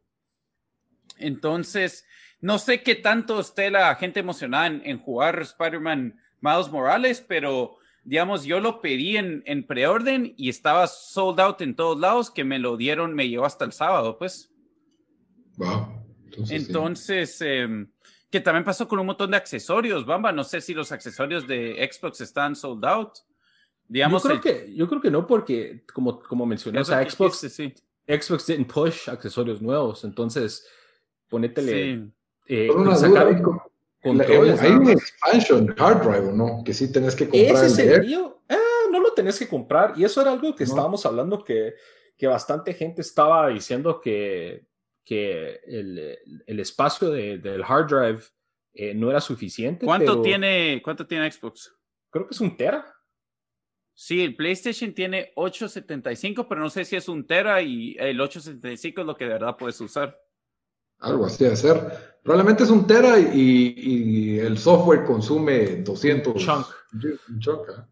Entonces, 1.18 2.06
no 2.40 2.58
sé 2.58 2.82
qué 2.82 2.96
tanto 2.96 3.40
esté 3.40 3.70
la 3.70 3.94
gente 3.94 4.20
emocionada 4.20 4.66
en, 4.66 4.82
en 4.84 4.98
jugar 4.98 5.40
Spider-Man 5.40 6.20
Miles 6.44 6.70
Morales, 6.70 7.24
pero 7.26 7.78
digamos, 8.04 8.44
yo 8.44 8.60
lo 8.60 8.82
pedí 8.82 9.16
en, 9.16 9.42
en 9.46 9.66
preorden 9.66 10.34
y 10.36 10.50
estaba 10.50 10.86
sold 10.86 11.40
out 11.40 11.62
en 11.62 11.74
todos 11.74 11.98
lados, 11.98 12.30
que 12.30 12.44
me 12.44 12.58
lo 12.58 12.76
dieron, 12.76 13.14
me 13.14 13.28
llegó 13.28 13.46
hasta 13.46 13.64
el 13.64 13.72
sábado, 13.72 14.18
pues. 14.18 14.50
Wow. 15.56 16.04
Entonces, 16.50 17.40
em, 17.40 17.88
que 18.30 18.40
también 18.40 18.64
pasó 18.64 18.86
con 18.86 18.98
un 18.98 19.06
montón 19.06 19.30
de 19.30 19.38
accesorios, 19.38 20.04
Bamba. 20.04 20.32
No 20.32 20.44
sé 20.44 20.60
si 20.60 20.74
los 20.74 20.92
accesorios 20.92 21.46
de 21.46 21.88
Xbox 21.90 22.20
están 22.20 22.54
sold 22.54 22.84
out. 22.84 23.12
Digamos, 23.88 24.22
yo 24.22 24.28
creo, 24.28 24.40
que, 24.40 24.74
yo 24.74 24.88
creo 24.88 25.00
que 25.00 25.10
no, 25.10 25.26
porque 25.26 25.84
como, 25.92 26.20
como 26.20 26.44
mencioné, 26.44 26.80
o 26.80 26.84
sea, 26.84 27.08
Xbox, 27.08 27.38
sí. 27.38 27.72
Xbox 28.06 28.46
didn't 28.46 28.70
push 28.70 29.08
accesorios 29.08 29.62
nuevos, 29.62 30.04
entonces 30.04 30.66
ponétele. 31.28 32.10
Eh, 32.46 32.68
hay 34.04 34.70
un 34.72 34.90
expansion 34.90 35.74
hard 35.78 36.02
drive, 36.02 36.32
¿no? 36.32 36.62
Que 36.64 36.74
sí 36.74 36.92
tenés 36.92 37.16
que 37.16 37.28
comprar. 37.28 37.64
¿Ese 37.64 37.70
serio? 37.70 38.42
Ah, 38.48 38.88
no 38.90 39.00
lo 39.00 39.12
tenés 39.12 39.38
que 39.38 39.48
comprar. 39.48 39.94
Y 39.96 40.04
eso 40.04 40.20
era 40.20 40.32
algo 40.32 40.54
que 40.54 40.64
estábamos 40.64 41.04
hablando 41.06 41.42
que, 41.42 41.74
que 42.16 42.26
bastante 42.26 42.74
gente 42.74 43.00
estaba 43.00 43.48
diciendo 43.48 44.00
que, 44.00 44.66
que 45.04 45.60
el, 45.66 46.18
el 46.46 46.60
espacio 46.60 47.10
de, 47.10 47.38
del 47.38 47.62
hard 47.62 47.86
drive 47.86 48.22
eh, 48.74 48.92
no 48.92 49.10
era 49.10 49.20
suficiente. 49.20 49.86
¿Cuánto, 49.86 50.20
tiene, 50.20 50.82
¿Cuánto 50.82 51.06
tiene 51.06 51.30
Xbox? 51.30 51.72
Creo 52.10 52.26
que 52.26 52.34
es 52.34 52.40
un 52.40 52.56
tera. 52.56 52.84
Sí, 53.94 54.22
el 54.22 54.34
PlayStation 54.34 54.92
tiene 54.92 55.32
875, 55.36 56.48
pero 56.48 56.60
no 56.60 56.68
sé 56.68 56.84
si 56.84 56.96
es 56.96 57.08
un 57.08 57.24
tera 57.26 57.62
y 57.62 57.96
el 57.98 58.20
875 58.20 59.00
es 59.00 59.06
lo 59.06 59.16
que 59.16 59.24
de 59.24 59.34
verdad 59.34 59.56
puedes 59.56 59.80
usar. 59.80 60.20
Algo 60.98 61.26
así 61.26 61.44
de 61.44 61.54
ser. 61.54 62.13
Probablemente 62.24 62.64
es 62.64 62.70
un 62.70 62.86
tera 62.86 63.18
y, 63.18 64.38
el 64.38 64.56
software 64.56 65.04
consume 65.04 65.82
200 65.82 66.34
chunk. 66.34 66.66
¿eh? 67.68 67.82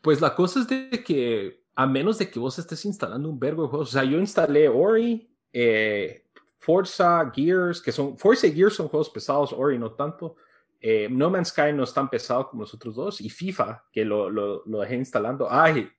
Pues 0.00 0.20
la 0.20 0.36
cosa 0.36 0.60
es 0.60 0.68
de 0.68 1.02
que 1.04 1.64
a 1.74 1.84
menos 1.84 2.16
de 2.18 2.30
que 2.30 2.38
vos 2.38 2.56
estés 2.60 2.84
instalando 2.84 3.28
un 3.28 3.40
verbo 3.40 3.62
de 3.62 3.68
juegos, 3.68 3.88
o 3.88 3.92
sea, 3.92 4.04
yo 4.04 4.18
instalé 4.18 4.68
Ori, 4.68 5.28
eh, 5.52 6.28
Forza, 6.58 7.28
Gears, 7.34 7.82
que 7.82 7.90
son, 7.90 8.16
Forza 8.16 8.46
y 8.46 8.52
Gears 8.52 8.76
son 8.76 8.86
juegos 8.86 9.10
pesados, 9.10 9.52
Ori 9.52 9.80
no 9.80 9.90
tanto. 9.92 10.36
Eh, 10.80 11.08
no 11.10 11.28
Man's 11.28 11.48
Sky 11.48 11.72
no 11.74 11.82
es 11.82 11.92
tan 11.92 12.08
pesado 12.08 12.48
como 12.48 12.62
los 12.62 12.74
otros 12.74 12.94
dos, 12.94 13.20
y 13.20 13.30
FIFA, 13.30 13.84
que 13.92 14.04
lo, 14.04 14.30
lo, 14.30 14.62
lo 14.64 14.80
dejé 14.80 14.94
instalando. 14.94 15.48
Ay, 15.50 15.90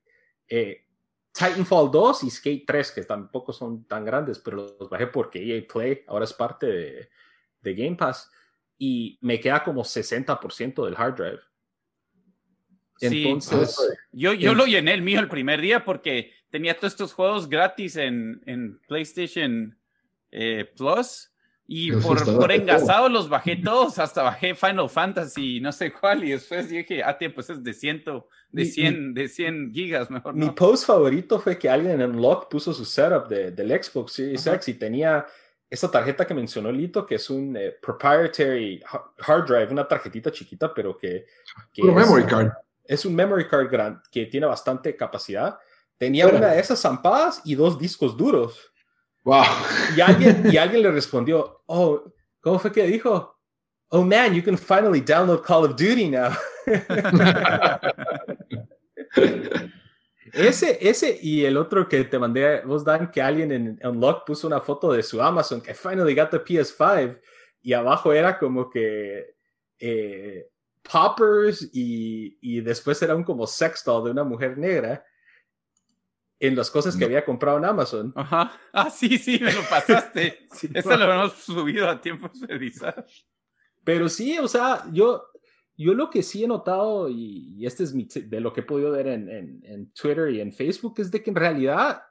eh, 0.48 0.86
Titanfall 1.34 1.92
2 1.92 2.24
y 2.24 2.30
Skate 2.30 2.64
3, 2.66 2.92
que 2.92 3.04
tampoco 3.04 3.52
son 3.52 3.84
tan 3.86 4.06
grandes, 4.06 4.40
pero 4.40 4.76
los 4.80 4.90
bajé 4.90 5.08
porque 5.08 5.40
EA 5.40 5.66
Play 5.68 6.04
ahora 6.08 6.24
es 6.24 6.34
parte 6.34 6.68
de, 6.68 7.10
de 7.64 7.74
Game 7.74 7.96
Pass 7.96 8.30
y 8.78 9.18
me 9.22 9.40
queda 9.40 9.64
como 9.64 9.84
60% 9.84 10.86
del 10.86 10.96
hard 10.96 11.16
drive. 11.16 11.40
Entonces, 13.02 13.78
yo, 14.12 14.34
yo 14.34 14.54
lo 14.54 14.66
llené 14.66 14.94
el 14.94 15.02
mío 15.02 15.20
el 15.20 15.28
primer 15.28 15.60
día 15.60 15.84
porque 15.84 16.32
tenía 16.50 16.78
todos 16.78 16.94
estos 16.94 17.14
juegos 17.14 17.50
gratis 17.50 17.96
en, 17.96 18.42
en 18.46 18.80
PlayStation 18.88 19.78
eh, 20.32 20.72
Plus 20.76 21.34
y 21.66 21.92
por, 21.94 22.24
por 22.26 22.52
engasado 22.52 23.08
los 23.08 23.30
bajé 23.30 23.56
todos, 23.56 23.98
hasta 23.98 24.22
bajé 24.22 24.54
Final 24.54 24.90
Fantasy, 24.90 25.62
no 25.62 25.72
sé 25.72 25.94
cuál, 25.94 26.24
y 26.24 26.32
después 26.32 26.70
dije, 26.70 27.02
ah, 27.04 27.18
tiempo, 27.18 27.36
pues 27.36 27.50
es 27.50 27.64
de, 27.64 27.74
ciento, 27.74 28.28
de, 28.52 28.66
100, 28.66 29.14
de 29.14 29.28
100 29.30 29.74
gigas, 29.74 30.12
mejor. 30.12 30.36
Mi 30.36 30.50
post 30.52 30.86
favorito 30.86 31.40
fue 31.40 31.58
que 31.58 31.70
alguien 31.70 32.02
en 32.02 32.12
Unlock 32.12 32.50
puso 32.50 32.74
su 32.74 32.84
setup 32.84 33.30
de, 33.30 33.52
del 33.52 33.70
Xbox 33.82 34.12
Series 34.12 34.46
X 34.46 34.68
y 34.68 34.74
tenía 34.74 35.26
esa 35.74 35.90
tarjeta 35.90 36.28
que 36.28 36.36
mencionó 36.36 36.72
Lito, 36.72 37.04
que 37.04 37.16
es 37.16 37.28
un 37.32 37.58
eh, 37.58 37.76
proprietary 37.82 38.80
hard 39.26 39.48
drive, 39.48 39.72
una 39.72 39.88
tarjetita 39.88 40.32
chiquita, 40.32 40.72
pero 40.72 40.96
que, 40.96 41.26
un 41.80 41.96
memory 41.96 42.28
card. 42.28 42.52
Es 42.86 43.06
un 43.06 43.16
memory 43.16 43.48
card 43.48 43.72
grande 43.72 44.00
que 44.12 44.28
tiene 44.28 44.46
bastante 44.46 44.96
capacidad. 44.96 45.58
Tenía 45.98 46.28
una 46.28 46.50
de 46.50 46.60
esas 46.60 46.80
zampadas 46.80 47.42
y 47.44 47.56
dos 47.56 47.80
discos 47.80 48.16
duros. 48.16 48.72
Wow. 49.24 49.46
Y 49.98 50.02
alguien, 50.02 50.44
y 50.52 50.58
alguien 50.58 50.84
le 50.84 50.92
respondió, 50.92 51.64
oh, 51.66 52.04
¿cómo 52.40 52.60
fue 52.60 52.72
que 52.72 52.84
dijo? 52.84 53.36
Oh 53.90 54.04
man, 54.04 54.36
you 54.36 54.44
can 54.44 54.60
finally 54.60 55.02
download 55.02 55.44
Call 55.44 55.66
of 55.66 55.76
Duty 55.76 56.10
now. 56.10 56.34
ese, 60.34 60.78
ese 60.82 61.20
y 61.22 61.46
el 61.46 61.58
otro 61.58 61.88
que 61.88 62.04
te 62.04 62.20
mandé, 62.20 62.62
vos 62.62 62.84
Dan, 62.84 63.12
que 63.12 63.22
alguien 63.22 63.52
en 63.52 63.80
Unlock 63.84 64.26
puso 64.26 64.48
una 64.48 64.62
foto 64.62 64.92
de 64.92 65.04
su 65.04 65.22
Amazon, 65.22 65.62
que 65.62 65.74
finally 65.74 66.16
got 66.16 66.32
the 66.32 66.44
PS5, 66.44 67.20
y 67.62 67.74
abajo 67.74 68.12
era 68.12 68.38
como 68.38 68.70
que 68.70 69.36
eh, 69.80 70.50
poppers 70.82 71.70
y, 71.74 72.38
y 72.42 72.62
después 72.62 73.02
era 73.02 73.16
un 73.16 73.24
como 73.24 73.48
sexto 73.48 74.04
de 74.04 74.12
una 74.12 74.24
mujer 74.24 74.58
negra 74.58 75.06
en 76.40 76.58
las 76.58 76.70
cosas 76.70 76.98
que 76.98 77.06
había 77.06 77.24
comprado 77.24 77.58
en 77.58 77.66
Amazon. 77.66 78.14
Ajá. 78.16 78.52
Ah, 78.74 78.90
sí, 78.90 79.18
sí, 79.18 79.40
me 79.40 79.54
lo 79.54 79.62
pasaste. 79.70 80.48
Eso 80.74 80.98
lo 80.98 81.14
hemos 81.14 81.34
subido 81.34 81.88
a 81.88 82.02
tiempo 82.02 82.30
revisar. 82.48 83.06
Pero 83.84 84.10
sí, 84.10 84.38
o 84.40 84.48
sea, 84.48 84.84
yo, 84.92 85.24
yo 85.78 85.94
lo 85.94 86.10
que 86.10 86.24
sí 86.24 86.44
he 86.44 86.48
notado, 86.48 87.10
y, 87.10 87.66
este 87.66 87.84
es 87.84 87.94
mi, 87.94 88.06
de 88.06 88.40
lo 88.40 88.54
que 88.54 88.62
he 88.62 88.64
podido 88.64 88.92
ver 88.92 89.08
en, 89.08 89.30
en, 89.64 89.92
Twitter 89.92 90.30
y 90.30 90.42
en 90.42 90.52
Facebook, 90.52 90.96
es 90.98 91.12
de 91.12 91.24
que 91.24 91.30
en 91.30 91.36
realidad 91.36 92.04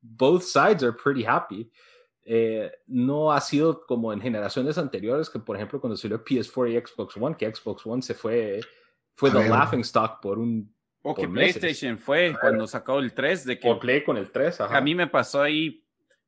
both 0.00 0.42
sides 0.42 0.82
are 0.82 0.92
pretty 0.92 1.24
happy. 1.24 1.70
Eh, 2.24 2.70
no 2.86 3.32
ha 3.32 3.40
sido 3.40 3.84
como 3.86 4.12
en 4.12 4.20
generaciones 4.20 4.78
anteriores, 4.78 5.28
que 5.28 5.40
por 5.40 5.56
ejemplo 5.56 5.80
cuando 5.80 5.96
salió 5.96 6.22
PS4 6.22 6.70
y 6.70 6.86
Xbox 6.86 7.16
One, 7.16 7.36
que 7.36 7.52
Xbox 7.52 7.84
One 7.86 8.02
se 8.02 8.14
fue, 8.14 8.60
fue 9.14 9.30
the 9.30 9.48
laughing 9.48 9.80
stock 9.80 10.20
por 10.20 10.38
un 10.38 10.72
o 11.02 11.14
que 11.14 11.26
PlayStation 11.26 11.98
fue 11.98 12.34
cuando 12.38 12.66
sacó 12.66 12.98
el 12.98 13.14
3 13.14 13.46
de 13.46 13.58
que... 13.58 13.70
O 13.70 13.78
Play 13.78 14.04
con 14.04 14.16
el 14.16 14.30
3, 14.30 14.60
A 14.60 14.80
mí 14.80 14.94
me 14.94 15.06
pasó 15.06 15.40
ahí, 15.40 15.82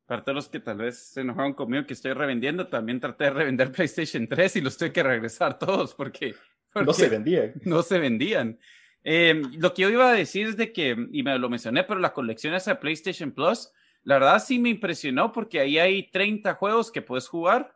para 0.05 0.23
todos 0.23 0.35
los 0.35 0.49
que 0.49 0.59
tal 0.59 0.77
vez 0.77 0.97
se 0.97 1.21
enojaron 1.21 1.53
conmigo 1.53 1.85
que 1.85 1.93
estoy 1.93 2.13
revendiendo, 2.13 2.67
también 2.67 2.99
traté 2.99 3.25
de 3.25 3.29
revender 3.31 3.71
PlayStation 3.71 4.27
3 4.27 4.55
y 4.55 4.61
los 4.61 4.77
tuve 4.77 4.91
que 4.91 5.03
regresar 5.03 5.59
todos 5.59 5.93
porque... 5.93 6.35
no 6.75 6.93
se 6.93 7.09
vendían. 7.09 7.53
No 7.63 7.81
se 7.83 7.99
vendían. 7.99 8.59
Em, 9.03 9.51
lo 9.59 9.73
que 9.73 9.81
yo 9.81 9.89
iba 9.89 10.09
a 10.09 10.13
decir 10.13 10.47
es 10.47 10.57
de 10.57 10.71
que, 10.71 10.95
y 11.11 11.23
me 11.23 11.37
lo 11.37 11.49
mencioné, 11.49 11.83
pero 11.83 11.99
la 11.99 12.13
colección 12.13 12.53
esa 12.53 12.71
de 12.71 12.79
PlayStation 12.79 13.31
Plus, 13.31 13.69
la 14.03 14.15
verdad 14.15 14.43
sí 14.43 14.59
me 14.59 14.69
impresionó 14.69 15.31
porque 15.31 15.59
ahí 15.59 15.77
hay 15.77 16.09
30 16.09 16.53
juegos 16.55 16.91
que 16.91 17.01
puedes 17.01 17.27
jugar. 17.27 17.75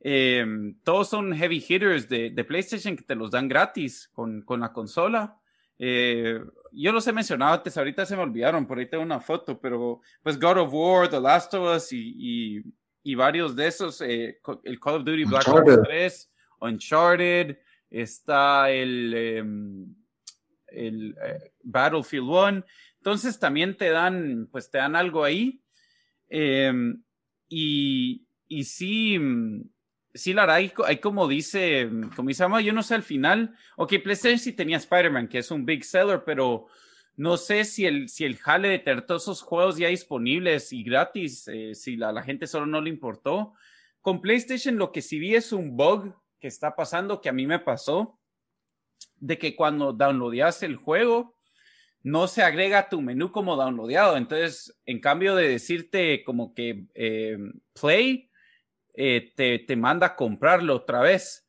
Em, 0.00 0.76
todos 0.82 1.08
son 1.08 1.32
heavy 1.32 1.64
hitters 1.66 2.08
de, 2.08 2.30
de, 2.30 2.44
PlayStation 2.44 2.96
que 2.96 3.04
te 3.04 3.14
los 3.14 3.30
dan 3.30 3.48
gratis 3.48 4.08
con, 4.12 4.42
con 4.42 4.60
la 4.60 4.72
consola. 4.72 5.38
Eh, 5.78 6.40
yo 6.72 6.92
los 6.92 7.06
he 7.06 7.12
mencionado 7.12 7.54
antes, 7.54 7.76
ahorita 7.76 8.06
se 8.06 8.16
me 8.16 8.22
olvidaron, 8.22 8.66
por 8.66 8.78
ahí 8.78 8.86
tengo 8.86 9.04
una 9.04 9.20
foto, 9.20 9.60
pero 9.60 10.00
pues 10.22 10.38
God 10.38 10.58
of 10.58 10.72
War, 10.72 11.08
The 11.08 11.20
Last 11.20 11.54
of 11.54 11.76
Us 11.76 11.92
y, 11.92 12.62
y, 13.02 13.14
varios 13.14 13.54
de 13.54 13.66
esos, 13.66 14.00
eh, 14.00 14.40
el 14.64 14.80
Call 14.80 14.96
of 14.96 15.04
Duty 15.04 15.24
Black 15.24 15.48
Ops 15.48 15.82
3, 15.84 16.32
Uncharted, 16.60 17.58
está 17.92 18.70
el, 18.70 19.14
em, 19.14 19.94
eh, 20.68 21.52
Battlefield 21.62 22.28
1, 22.28 22.64
entonces 22.98 23.38
también 23.38 23.76
te 23.76 23.90
dan, 23.90 24.48
pues 24.50 24.70
te 24.70 24.78
dan 24.78 24.96
algo 24.96 25.24
ahí. 25.24 25.62
Em, 26.28 27.02
y, 27.48 28.26
y 28.48 28.64
sí, 28.64 29.18
sí, 30.14 30.32
la 30.32 30.52
hay, 30.54 30.70
como 31.00 31.28
dice, 31.28 31.90
como 32.16 32.28
dice, 32.28 32.44
yo 32.64 32.72
no 32.72 32.82
sé 32.82 32.94
al 32.94 33.02
final, 33.02 33.54
ok, 33.76 33.94
PlayStation 34.02 34.38
sí 34.38 34.52
tenía 34.52 34.78
Spider-Man, 34.78 35.28
que 35.28 35.38
es 35.38 35.50
un 35.50 35.66
big 35.66 35.84
seller, 35.84 36.22
pero 36.24 36.66
no 37.16 37.36
sé 37.36 37.64
si 37.64 37.84
el, 37.84 38.08
si 38.08 38.24
el 38.24 38.38
jale 38.38 38.68
de 38.68 38.78
tener 38.78 39.06
todos 39.06 39.22
esos 39.22 39.42
juegos 39.42 39.76
ya 39.76 39.88
disponibles 39.88 40.72
y 40.72 40.82
gratis, 40.82 41.46
eh, 41.48 41.74
si 41.74 41.96
la, 41.96 42.12
la 42.12 42.22
gente 42.22 42.46
solo 42.46 42.66
no 42.66 42.80
le 42.80 42.88
importó. 42.88 43.54
Con 44.00 44.20
PlayStation 44.20 44.76
lo 44.76 44.92
que 44.92 45.02
sí 45.02 45.18
vi 45.18 45.34
es 45.34 45.52
un 45.52 45.76
bug 45.76 46.14
que 46.42 46.48
está 46.48 46.74
pasando, 46.74 47.20
que 47.20 47.28
a 47.28 47.32
mí 47.32 47.46
me 47.46 47.60
pasó, 47.60 48.18
de 49.14 49.38
que 49.38 49.54
cuando 49.54 49.92
downloadas 49.92 50.64
el 50.64 50.74
juego, 50.74 51.36
no 52.02 52.26
se 52.26 52.42
agrega 52.42 52.88
tu 52.88 53.00
menú 53.00 53.30
como 53.30 53.54
downloadado. 53.54 54.16
Entonces, 54.16 54.76
en 54.84 55.00
cambio 55.00 55.36
de 55.36 55.48
decirte 55.48 56.24
como 56.24 56.52
que 56.52 56.86
eh, 56.94 57.38
play, 57.80 58.28
eh, 58.94 59.32
te, 59.36 59.60
te, 59.60 59.76
manda 59.76 60.08
a 60.08 60.16
comprarlo 60.16 60.74
otra 60.74 61.00
vez, 61.00 61.41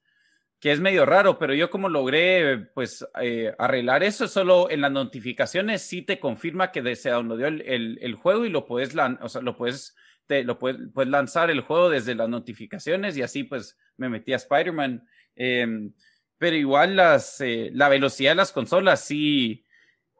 que 0.64 0.72
es 0.72 0.80
medio 0.80 1.06
raro, 1.06 1.38
pero 1.38 1.54
yo 1.54 1.70
como 1.70 1.90
logré 1.90 2.70
pues 2.74 3.06
eh, 3.22 3.54
arreglar 3.60 4.02
eso, 4.02 4.30
solo 4.30 4.72
en 4.72 4.80
las 4.80 4.94
notificaciones 4.94 5.82
sí 5.82 6.04
te 6.04 6.22
confirma 6.22 6.72
que 6.72 6.96
se 6.96 7.10
downloadó 7.10 7.48
el, 7.48 8.00
el, 8.02 8.16
juego 8.16 8.46
y 8.46 8.50
lo 8.50 8.66
puedes, 8.66 8.96
o 8.96 9.28
sea, 9.28 9.42
lo 9.42 9.58
puedes, 9.58 9.94
te, 10.26 10.46
lo 10.46 10.58
puedes, 10.60 10.80
puedes, 10.94 11.12
lanzar 11.12 11.52
el 11.52 11.60
juego 11.60 11.90
desde 11.90 12.16
las 12.16 12.30
notificaciones 12.30 13.18
y 13.18 13.24
así 13.24 13.44
pues 13.44 13.78
me 13.98 14.08
metí 14.08 14.32
a 14.32 14.38
Spider-Man. 14.38 15.06
Em, 15.36 15.92
pero 16.38 16.56
igual 16.56 16.96
las, 16.96 17.44
la 17.74 17.90
velocidad 17.90 18.32
de 18.32 18.36
las 18.36 18.54
consolas 18.54 19.04
sí, 19.04 19.66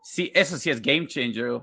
Sí, 0.04 0.32
eso 0.36 0.58
sí 0.58 0.70
es 0.70 0.82
game 0.82 1.08
changer. 1.08 1.62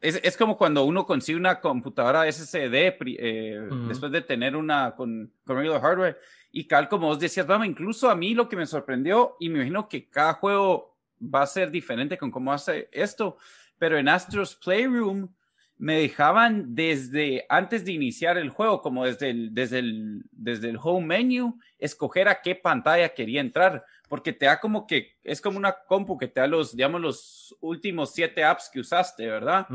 es, 0.00 0.18
es, 0.22 0.36
como 0.36 0.56
cuando 0.56 0.84
uno 0.84 1.04
consigue 1.04 1.36
una 1.38 1.60
computadora 1.60 2.30
SSD 2.30 2.96
eh, 3.18 3.60
después 3.86 4.10
de 4.10 4.22
tener 4.22 4.56
una 4.56 4.96
con, 4.96 5.30
con 5.44 5.56
regular 5.56 5.82
hardware. 5.82 6.18
Y 6.50 6.66
cal, 6.66 6.88
como 6.88 7.08
vos 7.08 7.18
decías, 7.20 7.46
vamos, 7.46 7.66
incluso 7.66 8.10
a 8.10 8.16
mí 8.16 8.34
lo 8.34 8.48
que 8.48 8.56
me 8.56 8.66
sorprendió, 8.66 9.36
y 9.38 9.50
me 9.50 9.56
imagino 9.58 9.88
que 9.88 10.08
cada 10.08 10.32
juego 10.34 10.96
va 11.22 11.42
a 11.42 11.46
ser 11.46 11.70
diferente 11.70 12.16
con 12.16 12.30
cómo 12.30 12.50
hace 12.50 12.88
esto, 12.92 13.36
pero 13.78 13.98
en 13.98 14.08
Astro's 14.08 14.56
Playroom 14.56 15.28
me 15.76 15.98
dejaban 15.98 16.74
desde 16.74 17.46
antes 17.48 17.84
de 17.84 17.92
iniciar 17.92 18.36
el 18.36 18.50
juego, 18.50 18.80
como 18.80 19.04
desde 19.04 19.30
el, 19.30 19.54
desde 19.54 19.78
el, 19.80 20.24
desde 20.30 20.70
el 20.70 20.78
home 20.82 21.06
menu, 21.06 21.58
escoger 21.78 22.28
a 22.28 22.40
qué 22.40 22.54
pantalla 22.54 23.14
quería 23.14 23.40
entrar, 23.40 23.84
porque 24.10 24.32
te 24.32 24.46
da 24.46 24.58
como 24.58 24.88
que, 24.88 25.12
es 25.22 25.40
como 25.40 25.56
una 25.56 25.72
compu 25.86 26.18
que 26.18 26.26
te 26.26 26.40
da 26.40 26.48
los, 26.48 26.74
digamos, 26.74 27.00
los 27.00 27.56
últimos 27.60 28.12
siete 28.12 28.42
apps 28.42 28.68
que 28.68 28.80
usaste, 28.80 29.24
¿verdad? 29.28 29.68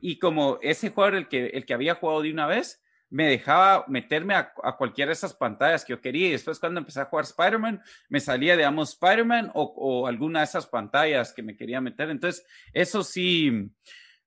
Y 0.00 0.18
como 0.18 0.58
ese 0.62 0.90
jugador, 0.90 1.14
el 1.14 1.28
que, 1.28 1.46
el 1.46 1.64
que 1.64 1.74
había 1.74 1.94
jugado 1.94 2.22
de 2.22 2.32
una 2.32 2.48
vez, 2.48 2.82
me 3.08 3.28
dejaba 3.28 3.84
meterme 3.86 4.34
a, 4.34 4.52
a, 4.64 4.76
cualquiera 4.76 5.10
de 5.10 5.12
esas 5.12 5.32
pantallas 5.32 5.84
que 5.84 5.92
yo 5.92 6.00
quería. 6.00 6.26
Y 6.26 6.32
después 6.32 6.58
cuando 6.58 6.80
empecé 6.80 7.00
a 7.00 7.04
jugar 7.04 7.24
Spider-Man, 7.24 7.80
me 8.08 8.18
salía, 8.18 8.56
digamos, 8.56 8.94
Spider-Man 8.94 9.52
o, 9.54 9.62
o, 9.62 10.08
alguna 10.08 10.40
de 10.40 10.46
esas 10.46 10.66
pantallas 10.66 11.32
que 11.32 11.44
me 11.44 11.56
quería 11.56 11.80
meter. 11.80 12.10
Entonces, 12.10 12.44
eso 12.72 13.04
sí, 13.04 13.70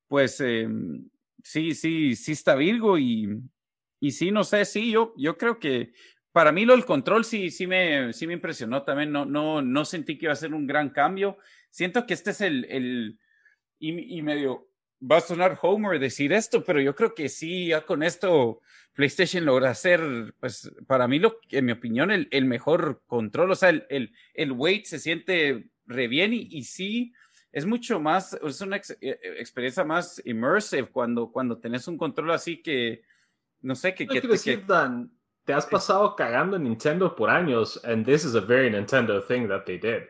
pues 0.07 0.39
eh, 0.39 0.69
sí, 1.43 1.75
sí, 1.75 2.15
sí 2.15 2.31
está 2.31 2.55
Virgo 2.55 2.97
y, 2.97 3.27
y 3.99 4.11
sí, 4.11 4.31
no 4.31 4.45
sé, 4.45 4.63
sí, 4.63 4.91
yo, 4.91 5.13
yo 5.17 5.37
creo 5.37 5.59
que 5.59 5.91
para 6.31 6.51
mí 6.51 6.65
lo 6.65 6.73
del 6.73 6.85
control 6.85 7.25
sí, 7.25 7.51
sí 7.51 7.67
me, 7.67 8.13
sí 8.13 8.27
me 8.27 8.33
impresionó 8.33 8.83
también, 8.83 9.11
no, 9.11 9.25
no, 9.25 9.61
no 9.61 9.85
sentí 9.85 10.17
que 10.17 10.25
iba 10.25 10.33
a 10.33 10.37
ser 10.37 10.53
un 10.53 10.67
gran 10.67 10.89
cambio. 10.89 11.37
Siento 11.69 12.05
que 12.05 12.13
este 12.13 12.31
es 12.31 12.41
el, 12.41 12.65
el 12.65 13.19
y, 13.79 14.17
y 14.17 14.21
medio, 14.21 14.69
va 14.99 15.17
a 15.17 15.21
sonar 15.21 15.57
Homer 15.61 15.99
decir 15.99 16.31
esto, 16.33 16.63
pero 16.63 16.79
yo 16.79 16.95
creo 16.95 17.13
que 17.13 17.29
sí, 17.29 17.67
ya 17.67 17.81
con 17.81 18.03
esto 18.03 18.61
PlayStation 18.93 19.45
logra 19.45 19.71
hacer, 19.71 20.33
pues 20.39 20.71
para 20.87 21.07
mí, 21.07 21.19
lo, 21.19 21.39
en 21.49 21.65
mi 21.65 21.71
opinión, 21.71 22.11
el, 22.11 22.27
el 22.31 22.45
mejor 22.45 23.01
control, 23.07 23.51
o 23.51 23.55
sea, 23.55 23.69
el, 23.69 23.85
el, 23.89 24.13
el 24.33 24.51
weight 24.51 24.85
se 24.85 24.99
siente 24.99 25.69
re 25.85 26.07
bien 26.07 26.33
y, 26.33 26.47
y 26.51 26.63
sí 26.63 27.13
es 27.51 27.65
mucho 27.65 27.99
más, 27.99 28.33
es 28.33 28.61
una 28.61 28.77
eh, 28.77 28.81
eh, 29.01 29.19
experiencia 29.39 29.83
más 29.83 30.21
immersive 30.25 30.89
cuando, 30.89 31.31
cuando 31.31 31.57
tenés 31.59 31.87
un 31.87 31.97
control 31.97 32.31
así 32.31 32.61
que, 32.61 33.03
no 33.61 33.75
sé, 33.75 33.93
que... 33.93 34.07
que, 34.07 34.21
decir, 34.21 34.65
Dan, 34.65 35.11
te 35.45 35.53
has 35.53 35.65
pasado 35.65 36.15
cagando 36.15 36.57
en 36.57 36.63
Nintendo 36.63 37.15
por 37.15 37.29
años, 37.29 37.79
and 37.83 38.05
this 38.05 38.23
is 38.23 38.35
a 38.35 38.41
very 38.41 38.69
Nintendo 38.69 39.21
thing 39.25 39.47
that 39.47 39.63
they 39.65 39.77
did. 39.77 40.03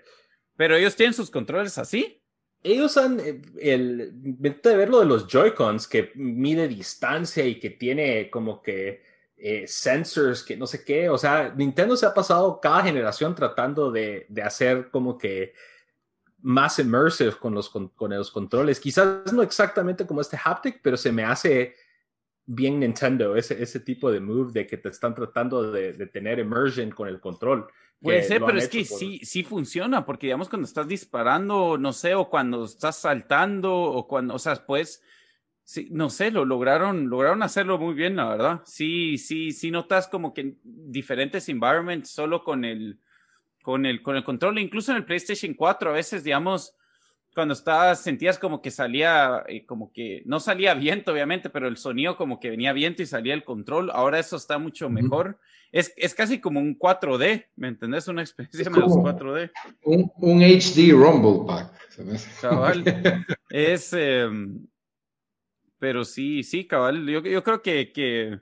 Pero 0.58 0.76
ellos 0.76 0.96
tienen 0.96 1.14
sus 1.14 1.30
controles 1.30 1.78
así. 1.78 2.22
Ellos 2.64 2.96
han, 2.98 3.20
eh, 3.20 3.42
el, 3.60 4.12
de 4.14 4.76
ver 4.76 4.90
lo 4.90 5.00
de 5.00 5.06
los 5.06 5.28
Joy-Cons 5.28 5.88
que 5.88 6.12
mide 6.16 6.68
distancia 6.68 7.46
y 7.46 7.60
que 7.60 7.72
tiene 7.72 8.30
como 8.30 8.62
que 8.62 9.02
sensors, 9.66 10.44
que 10.44 10.56
no 10.56 10.68
sé 10.68 10.84
qué, 10.84 11.10
o 11.10 11.18
sea, 11.18 11.52
Nintendo 11.56 11.98
se 11.98 12.06
ha 12.06 12.14
pasado 12.14 12.60
cada 12.62 12.84
generación 12.84 13.34
tratando 13.34 13.92
de, 13.92 14.28
de 14.30 14.44
hacer 14.44 14.92
como 14.92 15.18
que 15.18 15.54
más 16.42 16.80
immersive 16.80 17.34
con 17.34 17.54
los, 17.54 17.70
con, 17.70 17.92
los 17.98 18.32
controles. 18.32 18.80
Quizás 18.80 19.32
no 19.32 19.42
exactamente 19.42 20.06
como 20.06 20.22
este 20.22 20.38
haptic, 20.44 20.82
pero 20.82 20.98
se 20.98 21.12
me 21.12 21.24
hace 21.24 21.76
bien 22.46 22.80
Nintendo, 22.80 23.36
ese, 23.36 23.62
ese 23.62 23.80
tipo 23.80 24.12
de 24.12 24.20
move 24.20 24.52
de 24.52 24.68
que 24.68 24.78
te 24.78 24.90
están 24.90 25.16
tratando 25.16 25.72
de, 25.72 25.94
tener 26.08 26.40
immersion 26.40 26.92
con 26.92 27.08
el 27.08 27.20
control. 27.20 27.68
Puede 28.02 28.24
ser, 28.24 28.42
pero 28.44 28.58
es 28.58 28.68
que 28.68 28.84
sí, 28.84 29.20
sí 29.24 29.44
funciona, 29.44 30.06
porque 30.06 30.28
digamos 30.28 30.50
cuando 30.50 30.68
estás 30.68 30.88
disparando, 30.88 31.78
no 31.78 31.94
sé, 31.94 32.16
o 32.16 32.30
cuando 32.30 32.66
estás 32.66 32.98
saltando, 32.98 33.74
o 33.74 34.08
cuando, 34.08 34.34
o 34.34 34.40
sea, 34.40 34.56
pues, 34.66 35.04
sí, 35.64 35.88
no 35.92 36.10
sé, 36.10 36.32
lo 36.32 36.44
lograron, 36.44 37.10
lograron 37.10 37.44
hacerlo 37.44 37.78
muy 37.78 37.94
bien, 37.94 38.16
la 38.16 38.28
verdad. 38.28 38.62
Sí, 38.66 39.20
sí, 39.20 39.52
sí 39.52 39.70
notas 39.70 40.08
como 40.08 40.34
que 40.34 40.56
diferentes 40.64 41.48
environments 41.48 42.10
solo 42.10 42.44
con 42.44 42.66
el, 42.66 43.00
con 43.62 43.86
el, 43.86 44.02
con 44.02 44.16
el 44.16 44.24
control, 44.24 44.58
incluso 44.58 44.92
en 44.92 44.98
el 44.98 45.06
PlayStation 45.06 45.54
4, 45.54 45.92
a 45.92 45.94
veces, 45.94 46.24
digamos, 46.24 46.76
cuando 47.34 47.54
estabas, 47.54 48.02
sentías 48.02 48.38
como 48.38 48.62
que 48.62 48.72
salía, 48.72 49.44
eh, 49.48 49.66
como 49.66 49.92
que 49.94 50.22
no 50.26 50.40
salía 50.40 50.74
viento, 50.74 51.14
obviamente, 51.14 51.50
pero 51.50 51.68
el 51.68 51.78
sonido 51.78 52.18
como 52.18 52.40
que 52.40 52.50
venía 52.50 52.74
viento 52.74 53.02
y 53.02 53.06
salía 53.06 53.34
el 53.34 53.44
control. 53.44 53.90
Ahora 53.92 54.20
eso 54.20 54.36
está 54.36 54.58
mucho 54.58 54.90
mejor. 54.90 55.40
es, 55.72 55.94
es, 55.96 56.14
casi 56.14 56.42
como 56.42 56.60
un 56.60 56.78
4D, 56.78 57.48
¿me 57.56 57.70
entendés? 57.70 58.08
Una 58.10 58.22
experiencia 58.22 58.70
menos 58.70 58.92
4D. 58.94 59.52
Un, 59.84 60.12
un, 60.18 60.42
HD 60.42 60.92
Rumble 60.92 61.46
Pack. 61.48 61.72
Cabal. 62.42 62.84
es, 63.50 63.94
em, 63.94 64.68
pero 65.80 66.04
sí, 66.04 66.44
sí, 66.44 66.68
cabal. 66.68 67.08
Yo, 67.08 67.22
yo 67.22 67.44
creo 67.44 67.62
que, 67.62 67.94
que 67.94 68.40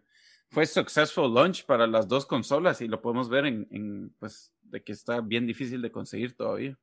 fue 0.50 0.66
successful 0.66 1.32
launch 1.32 1.64
para 1.66 1.86
las 1.86 2.08
dos 2.08 2.26
consolas 2.26 2.82
y 2.82 2.88
lo 2.88 3.02
podemos 3.02 3.30
ver 3.30 3.46
en, 3.46 3.68
en 3.70 4.16
pues, 4.18 4.52
de 4.64 4.82
que 4.82 4.94
está 4.94 5.22
bien 5.22 5.46
difícil 5.46 5.82
de 5.84 5.92
conseguir 5.92 6.36
todavía. 6.36 6.76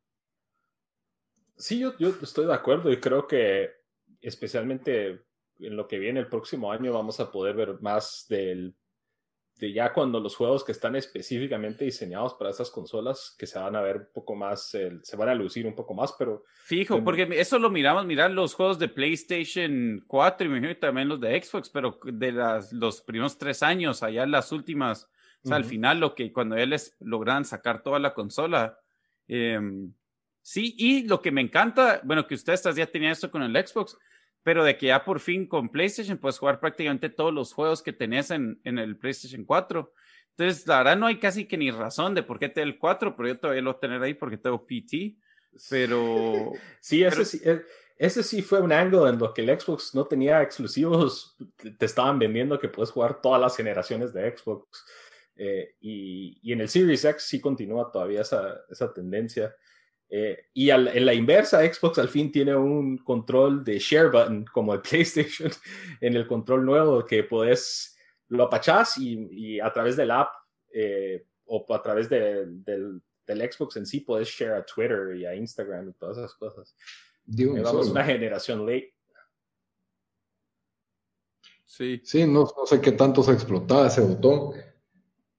Sí, 1.56 1.78
yo, 1.78 1.96
yo 1.98 2.14
estoy 2.22 2.46
de 2.46 2.54
acuerdo 2.54 2.90
y 2.90 2.98
creo 2.98 3.26
que 3.26 3.70
especialmente 4.20 5.24
en 5.58 5.76
lo 5.76 5.88
que 5.88 5.98
viene 5.98 6.20
el 6.20 6.28
próximo 6.28 6.70
año 6.70 6.92
vamos 6.92 7.20
a 7.20 7.30
poder 7.30 7.56
ver 7.56 7.80
más 7.80 8.26
del 8.28 8.74
de 9.58 9.72
ya 9.72 9.94
cuando 9.94 10.20
los 10.20 10.36
juegos 10.36 10.62
que 10.64 10.72
están 10.72 10.96
específicamente 10.96 11.86
diseñados 11.86 12.34
para 12.34 12.50
esas 12.50 12.70
consolas 12.70 13.34
que 13.38 13.46
se 13.46 13.58
van 13.58 13.74
a 13.74 13.80
ver 13.80 13.96
un 13.96 14.08
poco 14.12 14.34
más, 14.34 14.68
se 14.68 15.16
van 15.16 15.30
a 15.30 15.34
lucir 15.34 15.66
un 15.66 15.74
poco 15.74 15.94
más, 15.94 16.14
pero... 16.18 16.44
Fijo, 16.64 17.02
porque 17.02 17.26
eso 17.30 17.58
lo 17.58 17.70
miramos, 17.70 18.04
mirar 18.04 18.32
los 18.32 18.52
juegos 18.52 18.78
de 18.78 18.88
PlayStation 18.88 20.04
4 20.06 20.56
y 20.58 20.74
también 20.74 21.08
los 21.08 21.20
de 21.22 21.42
Xbox, 21.42 21.70
pero 21.70 21.98
de 22.04 22.32
las, 22.32 22.70
los 22.70 23.00
primeros 23.00 23.38
tres 23.38 23.62
años, 23.62 24.02
allá 24.02 24.26
las 24.26 24.52
últimas 24.52 25.08
o 25.46 25.48
sea, 25.48 25.58
al 25.58 25.64
final 25.64 26.00
lo 26.00 26.14
que 26.16 26.32
cuando 26.32 26.56
ellos 26.56 26.96
logran 26.98 27.44
sacar 27.44 27.80
toda 27.84 28.00
la 28.00 28.14
consola. 28.14 28.80
Em, 29.28 29.92
sí, 30.46 30.74
y 30.78 31.08
lo 31.08 31.20
que 31.20 31.32
me 31.32 31.40
encanta, 31.40 32.00
bueno, 32.04 32.26
que 32.26 32.34
ustedes 32.34 32.62
ya 32.76 32.86
tenían 32.86 33.12
esto 33.12 33.30
con 33.30 33.42
el 33.42 33.66
Xbox, 33.66 33.98
pero 34.44 34.62
de 34.62 34.76
que 34.76 34.86
ya 34.86 35.04
por 35.04 35.18
fin 35.18 35.48
con 35.48 35.70
PlayStation 35.70 36.18
puedes 36.18 36.38
jugar 36.38 36.60
prácticamente 36.60 37.08
todos 37.08 37.34
los 37.34 37.52
juegos 37.52 37.82
que 37.82 37.92
tenías 37.92 38.30
en, 38.30 38.60
en 38.62 38.78
el 38.78 38.96
PlayStation 38.96 39.44
4. 39.44 39.92
Entonces, 40.30 40.66
la 40.66 40.78
verdad 40.78 40.96
no 40.96 41.06
hay 41.06 41.18
casi 41.18 41.46
que 41.46 41.56
ni 41.56 41.70
razón 41.70 42.14
de 42.14 42.22
por 42.22 42.38
qué 42.38 42.48
te 42.48 42.62
el 42.62 42.78
4, 42.78 43.16
pero 43.16 43.28
yo 43.28 43.38
todavía 43.40 43.62
lo 43.62 43.72
voy 43.72 43.76
a 43.78 43.80
tener 43.80 44.02
ahí 44.02 44.14
porque 44.14 44.36
tengo 44.36 44.64
PT. 44.64 45.16
Pero... 45.70 46.52
sí, 46.80 47.02
ese 47.02 47.24
sí. 47.24 47.40
Eh, 47.42 47.62
ese 47.98 48.22
sí 48.22 48.42
fue 48.42 48.60
un 48.60 48.72
ángulo 48.72 49.08
en 49.08 49.18
lo 49.18 49.32
que 49.32 49.40
el 49.42 49.58
Xbox 49.58 49.94
no 49.94 50.04
tenía 50.04 50.42
exclusivos. 50.42 51.36
Te 51.78 51.86
estaban 51.86 52.18
vendiendo 52.18 52.58
que 52.58 52.68
puedes 52.68 52.90
jugar 52.90 53.22
todas 53.22 53.40
las 53.40 53.56
generaciones 53.56 54.12
de 54.12 54.36
Xbox. 54.36 54.84
Eh, 55.34 55.74
y, 55.80 56.38
y, 56.42 56.52
en 56.52 56.60
el 56.60 56.68
Series 56.68 57.04
X 57.04 57.22
sí 57.22 57.40
continúa 57.40 57.90
todavía 57.90 58.20
esa, 58.20 58.60
esa 58.70 58.92
tendencia. 58.92 59.54
Eh, 60.08 60.46
y 60.54 60.70
en 60.70 61.04
la 61.04 61.14
inversa, 61.14 61.60
Xbox 61.60 61.98
al 61.98 62.08
fin 62.08 62.30
tiene 62.30 62.54
un 62.54 62.98
control 62.98 63.64
de 63.64 63.78
share 63.78 64.10
button 64.10 64.44
como 64.44 64.72
el 64.72 64.80
PlayStation 64.82 65.50
en 66.00 66.14
el 66.14 66.26
control 66.26 66.64
nuevo 66.64 67.04
que 67.04 67.24
puedes, 67.24 67.96
lo 68.28 68.44
apachás 68.44 68.98
y, 68.98 69.28
y 69.32 69.60
a 69.60 69.72
través 69.72 69.96
del 69.96 70.12
app 70.12 70.30
eh, 70.72 71.26
o 71.46 71.64
a 71.74 71.82
través 71.82 72.08
de, 72.08 72.46
del, 72.46 73.02
del, 73.26 73.52
Xbox 73.52 73.76
en 73.76 73.86
sí 73.86 74.00
puedes 74.00 74.28
share 74.28 74.54
a 74.54 74.64
Twitter 74.64 75.16
y 75.16 75.26
a 75.26 75.34
Instagram 75.34 75.88
y 75.88 75.92
todas 75.94 76.18
esas 76.18 76.34
cosas. 76.34 76.76
Vamos 77.26 77.88
una 77.88 78.04
generación 78.04 78.60
late. 78.60 78.94
Sí. 81.64 82.00
Sí, 82.04 82.26
no, 82.26 82.48
no 82.56 82.66
sé 82.66 82.80
qué 82.80 82.92
tanto 82.92 83.22
se 83.22 83.32
explotaba 83.32 83.88
ese 83.88 84.00
botón 84.00 84.52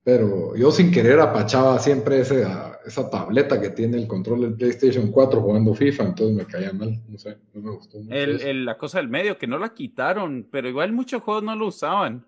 Pero 0.03 0.55
yo 0.55 0.71
sin 0.71 0.91
querer 0.91 1.19
apachaba 1.19 1.79
siempre 1.79 2.19
esa, 2.19 2.66
esa 2.87 3.09
tableta 3.09 3.59
que 3.59 3.71
tiene 3.71 3.97
el 3.97 4.07
control 4.07 4.41
del 4.41 4.53
PlayStation 4.55 5.11
4 5.11 5.41
jugando 5.41 5.73
FIFA, 5.73 6.03
entonces 6.03 6.35
me 6.35 6.45
caía 6.45 6.71
mal, 6.71 7.01
no 7.07 7.17
sé, 7.17 7.37
no 7.53 7.61
me 7.61 7.71
gustó. 7.71 7.97
el, 8.09 8.65
la 8.65 8.77
cosa 8.77 8.99
del 8.99 9.09
medio, 9.09 9.37
que 9.37 9.45
no 9.45 9.59
la 9.59 9.73
quitaron, 9.73 10.47
pero 10.49 10.69
igual 10.69 10.93
muchos 10.93 11.21
juegos 11.21 11.43
no 11.43 11.55
lo 11.55 11.67
usaban. 11.67 12.25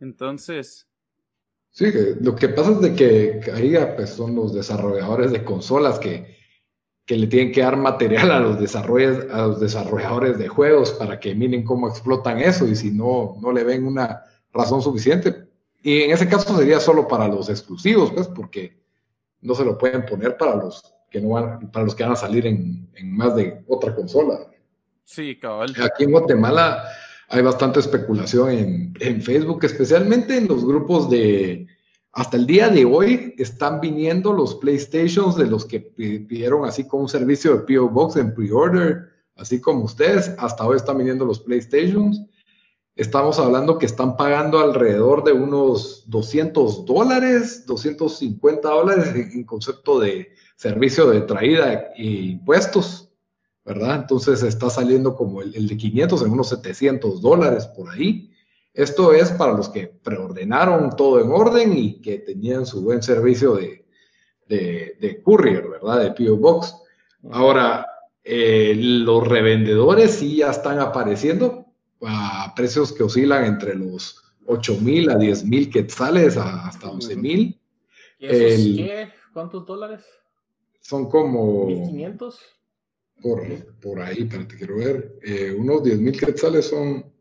Entonces... 0.00 0.88
Sí, 1.70 1.86
lo 2.20 2.34
que 2.34 2.48
pasa 2.48 2.72
es 2.72 2.80
de 2.80 2.94
que 2.94 3.40
ahí 3.52 3.74
pues, 3.96 4.10
son 4.10 4.34
los 4.34 4.54
desarrolladores 4.54 5.30
de 5.30 5.44
consolas 5.44 5.98
que, 5.98 6.36
que 7.04 7.16
le 7.16 7.26
tienen 7.26 7.52
que 7.52 7.60
dar 7.60 7.76
material 7.76 8.30
a 8.30 8.40
los, 8.40 8.58
desarrolladores, 8.58 9.30
a 9.30 9.46
los 9.46 9.60
desarrolladores 9.60 10.38
de 10.38 10.48
juegos 10.48 10.92
para 10.92 11.20
que 11.20 11.34
miren 11.34 11.64
cómo 11.64 11.88
explotan 11.88 12.38
eso 12.38 12.66
y 12.66 12.74
si 12.74 12.90
no, 12.90 13.36
no 13.42 13.52
le 13.52 13.62
ven 13.62 13.86
una 13.86 14.22
razón 14.52 14.80
suficiente. 14.80 15.46
Y 15.82 16.02
en 16.02 16.12
ese 16.12 16.26
caso 16.26 16.56
sería 16.56 16.80
solo 16.80 17.06
para 17.06 17.28
los 17.28 17.50
exclusivos, 17.50 18.10
pues, 18.10 18.26
porque 18.26 18.85
no 19.46 19.54
se 19.54 19.64
lo 19.64 19.78
pueden 19.78 20.04
poner 20.04 20.36
para 20.36 20.56
los 20.56 20.82
que 21.10 21.20
no 21.20 21.30
van, 21.30 21.70
para 21.70 21.84
los 21.84 21.94
que 21.94 22.02
van 22.02 22.12
a 22.12 22.16
salir 22.16 22.46
en, 22.46 22.90
en 22.94 23.16
más 23.16 23.34
de 23.36 23.62
otra 23.68 23.94
consola. 23.94 24.40
Sí, 25.04 25.38
cabal. 25.38 25.72
Aquí 25.82 26.04
en 26.04 26.10
Guatemala 26.10 26.82
hay 27.28 27.42
bastante 27.42 27.80
especulación 27.80 28.50
en, 28.50 28.94
en 29.00 29.22
Facebook, 29.22 29.64
especialmente 29.64 30.36
en 30.36 30.48
los 30.48 30.64
grupos 30.64 31.08
de, 31.08 31.66
hasta 32.16 32.38
el 32.38 32.46
día 32.46 32.70
de 32.70 32.86
hoy 32.86 33.34
están 33.36 33.78
viniendo 33.78 34.32
los 34.32 34.54
PlayStations 34.54 35.36
de 35.36 35.46
los 35.46 35.66
que 35.66 35.80
pidieron 35.80 36.64
así 36.64 36.88
como 36.88 37.02
un 37.02 37.08
servicio 37.10 37.54
de 37.54 37.76
PO 37.76 37.90
Box 37.90 38.16
en 38.16 38.34
pre-order, 38.34 39.10
así 39.36 39.60
como 39.60 39.84
ustedes. 39.84 40.34
Hasta 40.38 40.66
hoy 40.66 40.76
están 40.76 40.96
viniendo 40.96 41.26
los 41.26 41.40
PlayStations. 41.40 42.24
Estamos 42.96 43.38
hablando 43.38 43.76
que 43.78 43.84
están 43.84 44.16
pagando 44.16 44.58
alrededor 44.58 45.22
de 45.22 45.32
unos 45.32 46.04
200 46.08 46.86
dólares, 46.86 47.66
250 47.66 48.66
dólares 48.70 49.14
en 49.34 49.44
concepto 49.44 50.00
de 50.00 50.32
servicio 50.56 51.10
de 51.10 51.20
traída 51.20 51.92
e 51.94 52.04
impuestos, 52.04 53.10
¿verdad? 53.66 53.96
Entonces 53.96 54.42
está 54.42 54.70
saliendo 54.70 55.14
como 55.14 55.42
el, 55.42 55.54
el 55.54 55.68
de 55.68 55.76
500 55.76 56.22
en 56.22 56.30
unos 56.30 56.48
700 56.48 57.20
dólares 57.20 57.66
por 57.66 57.90
ahí. 57.90 58.32
Esto 58.72 59.12
es 59.12 59.30
para 59.30 59.52
los 59.52 59.68
que 59.68 59.88
preordenaron 59.88 60.88
todo 60.96 61.20
en 61.20 61.30
orden 61.30 61.76
y 61.76 62.00
que 62.00 62.20
tenían 62.20 62.64
su 62.64 62.80
buen 62.80 63.02
servicio 63.02 63.56
de, 63.56 63.84
de, 64.48 65.20
courier, 65.22 65.68
¿verdad? 65.68 66.00
De 66.00 66.10
PO 66.12 66.38
Box. 66.38 66.74
Ahora, 67.30 67.86
eh, 68.24 68.72
los 68.74 69.28
revendedores 69.28 70.12
sí 70.12 70.36
ya 70.36 70.50
están 70.50 70.78
apareciendo 70.78 71.65
a 72.02 72.52
precios 72.54 72.92
que 72.92 73.02
oscilan 73.02 73.44
entre 73.44 73.74
los 73.74 74.22
8 74.46 74.78
mil 74.80 75.10
a 75.10 75.16
10 75.16 75.44
mil 75.44 75.70
quetzales 75.70 76.36
hasta 76.36 76.90
11 76.90 77.16
mil. 77.16 77.60
qué? 78.18 79.08
¿Cuántos 79.32 79.66
dólares? 79.66 80.04
Son 80.80 81.08
como... 81.08 81.66
1500. 81.66 82.40
Por, 83.22 83.40
por 83.80 84.00
ahí, 84.00 84.24
pero 84.24 84.46
te 84.46 84.56
quiero 84.56 84.76
ver. 84.76 85.18
Eh, 85.22 85.54
unos 85.58 85.82
10 85.82 85.98
mil 86.00 86.18
quetzales 86.18 86.66
son 86.66 87.16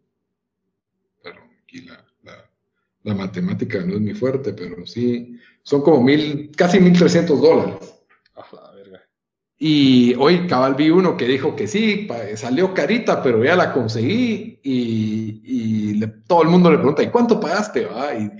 la, 3.04 3.14
matemática 3.14 3.82
no 3.82 3.96
es 3.96 4.02
muy 4.02 4.14
fuerte, 4.14 4.54
pero 4.54 4.86
sí, 4.86 5.40
son 5.64 5.82
como 5.82 6.02
mil, 6.02 6.52
casi 6.56 6.80
1.300 6.80 7.40
dólares. 7.40 7.95
Y 9.58 10.14
hoy 10.16 10.47
cabal 10.47 10.76
vi 10.76 10.89
uno 10.89 11.16
que 11.16 11.26
dijo 11.26 11.56
que 11.56 11.68
sí, 11.68 12.08
salió 12.36 12.74
carita, 12.74 13.24
pero 13.24 13.43
ya 13.43 13.56
la 13.56 13.72
conseguí 13.72 14.60
y, 14.64 15.99
todo 16.28 16.43
el 16.43 16.49
mundo 16.49 16.72
le 16.72 16.78
pregunta, 16.78 17.03
¿y 17.03 17.10
cuánto 17.10 17.39
pagaste? 17.39 17.88
Y 18.20 18.32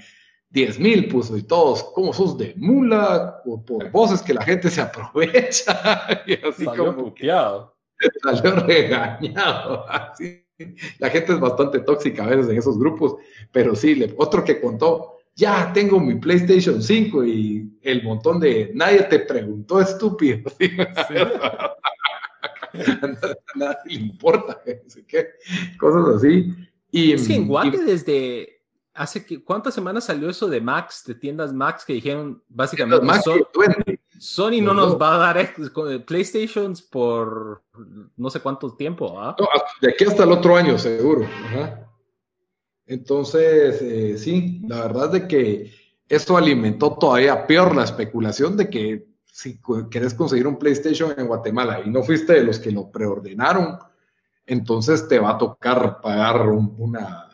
10 0.49 0.80
mil 0.80 1.07
puso 1.07 1.38
y 1.38 1.43
todos, 1.43 1.84
¿cómo 1.93 2.13
sos 2.13 2.38
de 2.38 2.53
mula? 2.57 3.41
Por, 3.43 3.63
por 3.66 3.91
voces 3.91 4.22
que 4.22 4.34
la 4.34 4.43
gente 4.43 4.70
se 4.70 4.82
aprovecha. 4.82 6.24
y 6.28 6.34
así 6.34 6.66
salió 6.66 6.95
como 6.95 7.13
Salió 8.24 8.55
regañado. 8.66 9.89
Así 9.89 10.45
la 10.99 11.09
gente 11.09 11.34
es 11.34 11.39
bastante 11.39 11.80
tóxica 11.80 12.24
a 12.24 12.28
veces 12.28 12.49
en 12.49 12.57
esos 12.57 12.80
grupos, 12.80 13.16
pero 13.51 13.76
sí, 13.76 14.05
otro 14.18 14.43
que 14.43 14.61
contó, 14.61 15.14
ya 15.36 15.72
tengo 15.74 16.00
mi 16.00 16.16
PlayStation 16.16 16.82
5 16.82 17.26
y 17.26 17.78
el 17.82 18.04
montón 18.04 18.40
de 18.40 18.72
nadie 18.74 19.04
te 19.04 19.20
preguntó, 19.20 19.82
estúpido. 19.82 20.50
a 22.76 23.18
nadie 23.56 23.78
le 23.86 23.94
importa, 23.94 24.62
¿qué? 25.08 25.28
cosas 25.78 26.16
así. 26.16 26.54
Y, 26.92 27.14
es 27.14 27.28
que 27.28 27.36
en 27.36 27.48
Guate 27.48 27.84
desde 27.84 28.62
hace 28.94 29.26
que, 29.26 29.44
¿cuántas 29.44 29.74
semanas 29.74 30.06
salió 30.06 30.30
eso 30.30 30.48
de 30.48 30.62
Max, 30.62 31.04
de 31.06 31.16
tiendas 31.16 31.52
Max 31.54 31.84
que 31.84 31.94
dijeron 31.94 32.42
básicamente 32.48 33.06
Max 33.06 33.26
Sony 34.18 34.62
no 34.62 34.74
nos 34.74 35.00
va 35.00 35.16
a 35.16 35.34
dar 35.34 35.54
PlayStations 36.06 36.82
por 36.82 37.64
no 38.16 38.30
sé 38.30 38.40
cuánto 38.40 38.74
tiempo. 38.74 39.20
¿ah? 39.20 39.36
de 39.82 39.90
aquí 39.90 40.06
hasta 40.06 40.24
el 40.24 40.32
otro 40.32 40.56
año, 40.56 40.78
seguro. 40.78 41.28
Entonces, 42.88 43.82
eh, 43.82 44.18
sí, 44.18 44.62
la 44.68 44.82
verdad 44.82 45.06
es 45.08 45.12
de 45.22 45.28
que 45.28 45.72
esto 46.08 46.38
alimentó 46.38 46.98
todavía 46.98 47.48
peor 47.48 47.76
la 47.76 47.84
especulación 47.84 48.56
de 48.56 48.70
que 48.70 49.08
si 49.26 49.60
querés 49.90 50.14
conseguir 50.14 50.48
un 50.48 50.58
PlayStation 50.58 51.14
en 51.18 51.28
Guatemala 51.28 51.82
y 51.84 51.90
no 51.90 52.04
fuiste 52.04 52.34
de 52.34 52.44
los 52.44 52.60
que 52.60 52.72
lo 52.72 52.90
preordenaron, 52.90 53.80
entonces 54.46 55.08
te 55.08 55.20
va 55.20 55.32
a 55.32 55.38
tocar 55.38 56.00
pagar 56.00 56.48
una, 56.48 57.30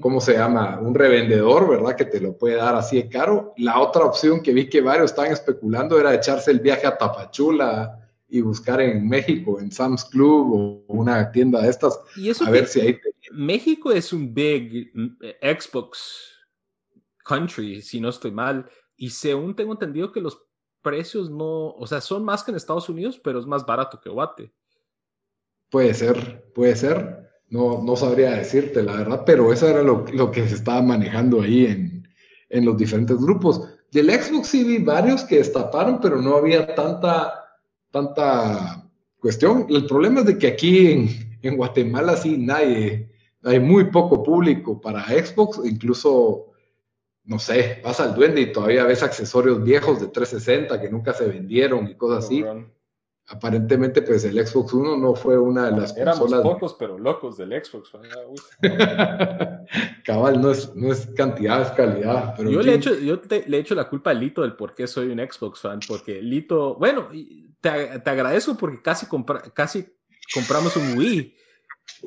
¿cómo 0.00 0.20
se 0.20 0.34
llama? 0.34 0.78
Un 0.80 0.94
revendedor, 0.94 1.68
¿verdad? 1.68 1.94
Que 1.94 2.04
te 2.04 2.20
lo 2.20 2.36
puede 2.36 2.56
dar 2.56 2.74
así 2.74 2.96
de 2.96 3.08
caro. 3.08 3.54
La 3.56 3.78
otra 3.78 4.04
opción 4.04 4.42
que 4.42 4.52
vi 4.52 4.68
que 4.68 4.80
varios 4.80 5.10
estaban 5.10 5.32
especulando 5.32 5.98
era 5.98 6.12
echarse 6.12 6.50
el 6.50 6.60
viaje 6.60 6.86
a 6.86 6.98
Tapachula 6.98 8.05
y 8.28 8.40
buscar 8.40 8.80
en 8.80 9.08
México, 9.08 9.60
en 9.60 9.70
Sam's 9.70 10.04
Club 10.04 10.52
o 10.52 10.92
una 10.92 11.30
tienda 11.30 11.62
de 11.62 11.70
estas, 11.70 12.00
¿Y 12.16 12.30
eso 12.30 12.44
a 12.44 12.50
ver 12.50 12.66
si 12.66 12.80
ahí 12.80 12.98
México 13.32 13.92
es 13.92 14.12
un 14.12 14.32
big 14.32 14.92
eh, 15.20 15.56
Xbox 15.58 16.32
country, 17.24 17.82
si 17.82 18.00
no 18.00 18.08
estoy 18.08 18.30
mal, 18.30 18.68
y 18.96 19.10
según 19.10 19.54
tengo 19.54 19.72
entendido 19.72 20.12
que 20.12 20.20
los 20.20 20.46
precios 20.82 21.30
no, 21.30 21.70
o 21.70 21.86
sea, 21.86 22.00
son 22.00 22.24
más 22.24 22.44
que 22.44 22.52
en 22.52 22.56
Estados 22.56 22.88
Unidos, 22.88 23.20
pero 23.22 23.40
es 23.40 23.46
más 23.46 23.66
barato 23.66 24.00
que 24.00 24.08
Guate. 24.08 24.52
Puede 25.68 25.92
ser, 25.94 26.50
puede 26.54 26.76
ser. 26.76 27.26
No, 27.48 27.82
no 27.82 27.96
sabría 27.96 28.30
decirte 28.32 28.82
la 28.82 28.96
verdad, 28.96 29.22
pero 29.24 29.52
eso 29.52 29.68
era 29.68 29.82
lo, 29.82 30.04
que 30.30 30.48
se 30.48 30.54
estaba 30.54 30.82
manejando 30.82 31.42
ahí 31.42 31.66
en, 31.66 32.08
en, 32.48 32.64
los 32.64 32.76
diferentes 32.76 33.16
grupos. 33.18 33.68
Del 33.92 34.10
Xbox 34.10 34.48
sí 34.48 34.64
vi 34.64 34.78
varios 34.78 35.24
que 35.24 35.38
destaparon, 35.38 36.00
pero 36.00 36.20
no 36.20 36.36
había 36.36 36.74
tanta, 36.74 37.45
tanta 37.96 38.90
cuestión. 39.18 39.66
El 39.70 39.86
problema 39.86 40.20
es 40.20 40.26
de 40.26 40.38
que 40.38 40.48
aquí 40.48 40.92
en, 40.92 41.08
en 41.42 41.56
Guatemala 41.56 42.16
sí 42.16 42.36
nadie, 42.36 43.10
hay 43.42 43.60
muy 43.60 43.84
poco 43.90 44.22
público 44.22 44.80
para 44.80 45.06
Xbox, 45.06 45.60
incluso, 45.64 46.52
no 47.24 47.38
sé, 47.38 47.80
vas 47.82 48.00
al 48.00 48.14
duende 48.14 48.42
y 48.42 48.52
todavía 48.52 48.84
ves 48.84 49.02
accesorios 49.02 49.62
viejos 49.62 50.00
de 50.00 50.08
360 50.08 50.80
que 50.80 50.90
nunca 50.90 51.12
se 51.14 51.26
vendieron 51.26 51.88
y 51.88 51.94
cosas 51.94 52.26
así. 52.26 52.44
Aparentemente 53.28 54.02
pues 54.02 54.24
el 54.24 54.46
Xbox 54.46 54.72
One 54.72 54.98
no 54.98 55.16
fue 55.16 55.36
una 55.36 55.68
de 55.68 55.80
las 55.80 55.96
Éramos 55.96 56.32
pocos 56.32 56.76
pero 56.78 56.96
locos 56.96 57.36
del 57.36 57.60
Xbox 57.60 57.90
cabal 60.04 60.40
no 60.40 60.52
es, 60.52 60.72
no 60.76 60.92
es 60.92 61.06
cantidad 61.16 61.60
es 61.62 61.70
calidad 61.72 62.34
pero 62.36 62.52
yo, 62.52 62.62
le, 62.62 62.70
he 62.70 62.74
hecho, 62.76 62.94
yo 62.94 63.20
le 63.48 63.58
hecho 63.58 63.74
la 63.74 63.88
culpa 63.88 64.10
a 64.10 64.14
Lito 64.14 64.42
del 64.42 64.54
por 64.54 64.76
qué 64.76 64.86
soy 64.86 65.08
un 65.08 65.18
Xbox 65.18 65.60
fan 65.60 65.80
porque 65.88 66.22
Lito 66.22 66.76
bueno 66.76 67.08
te, 67.70 68.00
te 68.00 68.10
agradezco 68.10 68.56
porque 68.56 68.82
casi 68.82 69.06
compra, 69.06 69.40
casi 69.54 69.86
compramos 70.32 70.76
un 70.76 70.98
Wii 70.98 71.36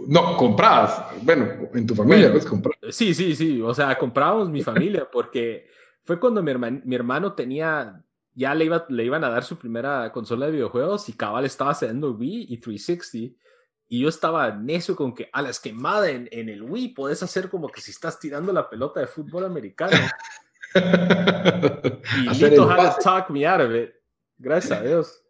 no, 0.08 0.38
comprabas. 0.38 1.04
Bueno, 1.22 1.70
en 1.74 1.88
tu 1.88 1.96
familia 1.96 2.32
pues 2.32 2.46
comprar. 2.46 2.76
Sí, 2.90 3.14
sí, 3.14 3.36
sí. 3.36 3.62
O 3.62 3.74
sea, 3.74 3.98
comprábamos 3.98 4.50
mi 4.50 4.62
familia 4.62 5.10
porque 5.12 5.68
fue 6.04 6.20
cuando 6.20 6.44
mi, 6.44 6.54
mi 6.56 6.96
hermano 6.96 7.34
tenía 7.34 8.04
ya 8.34 8.54
le, 8.56 8.66
iba, 8.66 8.86
le 8.88 9.04
iban 9.04 9.24
a 9.24 9.30
dar 9.30 9.44
su 9.44 9.58
primera 9.58 10.12
consola 10.12 10.46
de 10.46 10.54
videojuegos 10.54 11.10
y 11.10 11.14
cabal 11.14 11.46
estaba 11.46 11.72
haciendo 11.72 12.12
Wii 12.12 12.48
y 12.50 12.58
360. 12.58 13.36
Y 13.92 14.02
yo 14.02 14.10
estaba 14.10 14.52
necio 14.52 14.96
con 14.96 15.16
que 15.16 15.30
a 15.34 15.42
las 15.42 15.60
quemadas 15.60 16.10
en, 16.10 16.30
en 16.32 16.48
el 16.48 16.62
Wii 16.62 16.90
puedes 16.90 17.24
hacer 17.24 17.50
como 17.50 17.70
que 17.70 17.82
si 17.82 17.90
estás 17.92 18.20
tirando 18.20 18.54
la 18.54 18.70
pelota 18.70 19.00
de 19.00 19.08
fútbol 19.08 19.46
americano. 19.46 19.98
y 20.76 22.30
Lito 22.36 22.70
had 22.70 22.96
to 22.96 23.02
talk 23.02 23.30
me 23.32 23.48
out 23.48 23.62
of 23.62 23.74
it. 23.74 23.90
Gracias 24.38 24.80
a 24.80 24.84
Dios. 24.84 25.24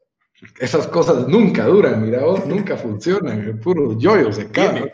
Esas 0.59 0.87
cosas 0.87 1.27
nunca 1.27 1.65
duran, 1.65 2.01
mira 2.01 2.23
vos, 2.23 2.45
nunca 2.45 2.77
funcionan, 2.77 3.59
puro 3.59 3.97
yoyo 3.97 4.31
se 4.31 4.49
cae. 4.49 4.91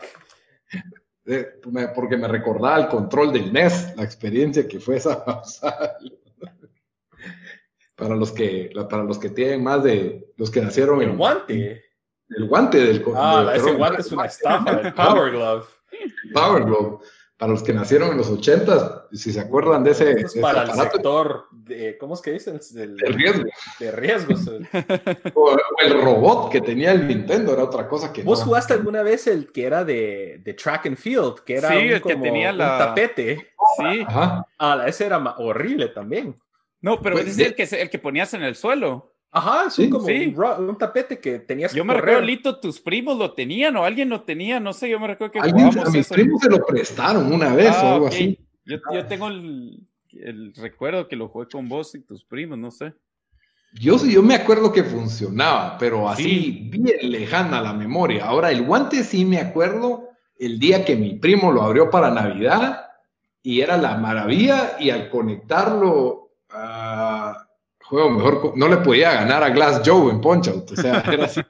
Eh, 1.26 1.60
porque 1.94 2.16
me 2.16 2.28
recordaba 2.28 2.78
el 2.78 2.88
control 2.88 3.32
del 3.32 3.52
NES, 3.52 3.94
la 3.96 4.04
experiencia 4.04 4.66
que 4.66 4.78
fue 4.78 4.96
esa 4.96 5.24
para 7.96 8.14
los 8.14 8.30
que 8.30 8.70
para 8.88 9.02
los 9.02 9.18
que 9.18 9.30
tienen 9.30 9.64
más 9.64 9.82
de 9.82 10.32
los 10.36 10.50
que 10.50 10.60
nacieron 10.60 11.02
el 11.02 11.16
guante. 11.16 11.82
el 12.28 12.46
guante 12.46 12.78
del 12.78 13.04
ah 13.16 13.52
ese 13.56 13.72
guante 13.72 14.02
es 14.02 14.12
una 14.12 14.26
estafa 14.26 14.80
el 14.80 14.94
Power 14.94 15.32
Glove. 15.32 15.66
Power 16.32 16.64
Glove 16.64 17.00
para 17.36 17.52
los 17.52 17.62
que 17.62 17.74
nacieron 17.74 18.12
en 18.12 18.16
los 18.16 18.30
80, 18.30 19.08
si 19.12 19.30
se 19.30 19.40
acuerdan 19.40 19.84
de 19.84 19.90
ese, 19.90 20.12
es 20.12 20.34
para 20.36 20.62
el 20.62 20.72
sector 20.72 21.44
de, 21.52 21.98
¿cómo 21.98 22.14
es 22.14 22.22
que 22.22 22.32
dicen? 22.32 22.58
de 22.72 23.08
riesgo. 23.10 23.44
De 23.78 23.90
riesgos. 23.90 24.48
o, 25.34 25.56
el 25.84 26.00
robot 26.00 26.50
que 26.50 26.62
tenía 26.62 26.92
el 26.92 27.06
Nintendo 27.06 27.52
era 27.52 27.64
otra 27.64 27.86
cosa 27.88 28.10
que 28.10 28.22
¿Vos 28.22 28.42
jugaste 28.42 28.72
alguna 28.72 29.02
vez 29.02 29.26
el 29.26 29.52
que 29.52 29.66
era 29.66 29.84
de, 29.84 30.40
de 30.42 30.54
track 30.54 30.86
and 30.86 30.96
field? 30.96 31.40
Que 31.40 31.56
era 31.56 31.68
un, 31.68 32.00
que 32.00 32.16
tenía 32.16 32.52
un 32.52 32.58
tapete. 32.58 33.50
Sí. 33.76 34.04
Ajá. 34.06 34.46
Ah, 34.58 34.84
ese 34.86 35.04
era 35.04 35.18
horrible 35.36 35.88
también. 35.88 36.40
No, 36.80 37.02
pero 37.02 37.16
pues, 37.16 37.28
es 37.28 37.38
el 37.38 37.54
que, 37.54 37.64
el 37.64 37.90
que 37.90 37.98
ponías 37.98 38.32
en 38.32 38.44
el 38.44 38.56
suelo. 38.56 39.12
Ajá, 39.30 39.64
es 39.66 39.90
como 39.90 40.06
Un, 40.06 40.78
tapete 40.78 41.18
que 41.18 41.40
tenías 41.40 41.74
yo 41.74 41.82
que 41.82 41.88
me 41.88 41.94
recuerdo, 41.94 42.22
Lito, 42.22 42.58
tus 42.58 42.80
primos 42.80 43.18
lo 43.18 43.34
tenían 43.34 43.76
o 43.76 43.84
alguien 43.84 44.08
lo 44.08 44.22
tenía, 44.22 44.60
no 44.60 44.72
sé, 44.72 44.88
yo 44.88 44.98
me 44.98 45.08
recuerdo 45.08 45.32
que 45.32 45.40
¿Alguien, 45.40 45.66
a 45.78 45.90
mis 45.90 46.08
primos 46.08 46.40
se 46.40 46.48
lo 46.48 46.64
prestaron 46.64 47.30
una 47.32 47.54
vez 47.54 47.70
o 47.70 47.86
ah, 47.86 47.94
algo 47.94 48.06
así. 48.06 48.38
Yo, 48.64 48.78
yo 48.94 49.06
tengo 49.06 49.28
el, 49.28 49.86
el, 50.12 50.54
recuerdo 50.54 51.06
que 51.06 51.16
lo 51.16 51.28
jugué 51.28 51.48
con 51.48 51.68
vos 51.68 51.94
y 51.94 52.00
tus 52.00 52.24
primos, 52.24 52.56
no 52.56 52.70
sé. 52.70 52.94
Yo 53.78 53.98
sí, 53.98 54.12
yo 54.12 54.22
me 54.22 54.34
acuerdo 54.34 54.72
que 54.72 54.84
funcionaba, 54.84 55.76
pero 55.76 56.08
así 56.08 56.68
bien 56.70 57.10
lejana 57.10 57.60
la 57.60 57.74
memoria. 57.74 58.24
Ahora, 58.24 58.50
el 58.50 58.62
guante 58.62 59.04
sí 59.04 59.26
me 59.26 59.38
acuerdo 59.38 60.08
el 60.38 60.58
día 60.58 60.84
que 60.84 60.96
mi 60.96 61.14
primo 61.14 61.52
lo 61.52 61.62
abrió 61.62 61.90
para 61.90 62.10
Navidad 62.10 62.86
y 63.42 63.60
era 63.60 63.76
la 63.76 63.98
maravilla 63.98 64.76
y 64.78 64.90
al 64.90 65.10
conectarlo... 65.10 66.22
Uh, 66.48 67.05
juego 67.88 68.10
mejor, 68.10 68.52
no 68.56 68.68
le 68.68 68.78
podía 68.78 69.12
ganar 69.12 69.42
a 69.42 69.50
Glass 69.50 69.82
Joe 69.84 70.10
en 70.10 70.20
Punch 70.20 70.48
Out, 70.48 70.72
o 70.72 70.76
sea, 70.76 71.00
era 71.12 71.26
así. 71.26 71.40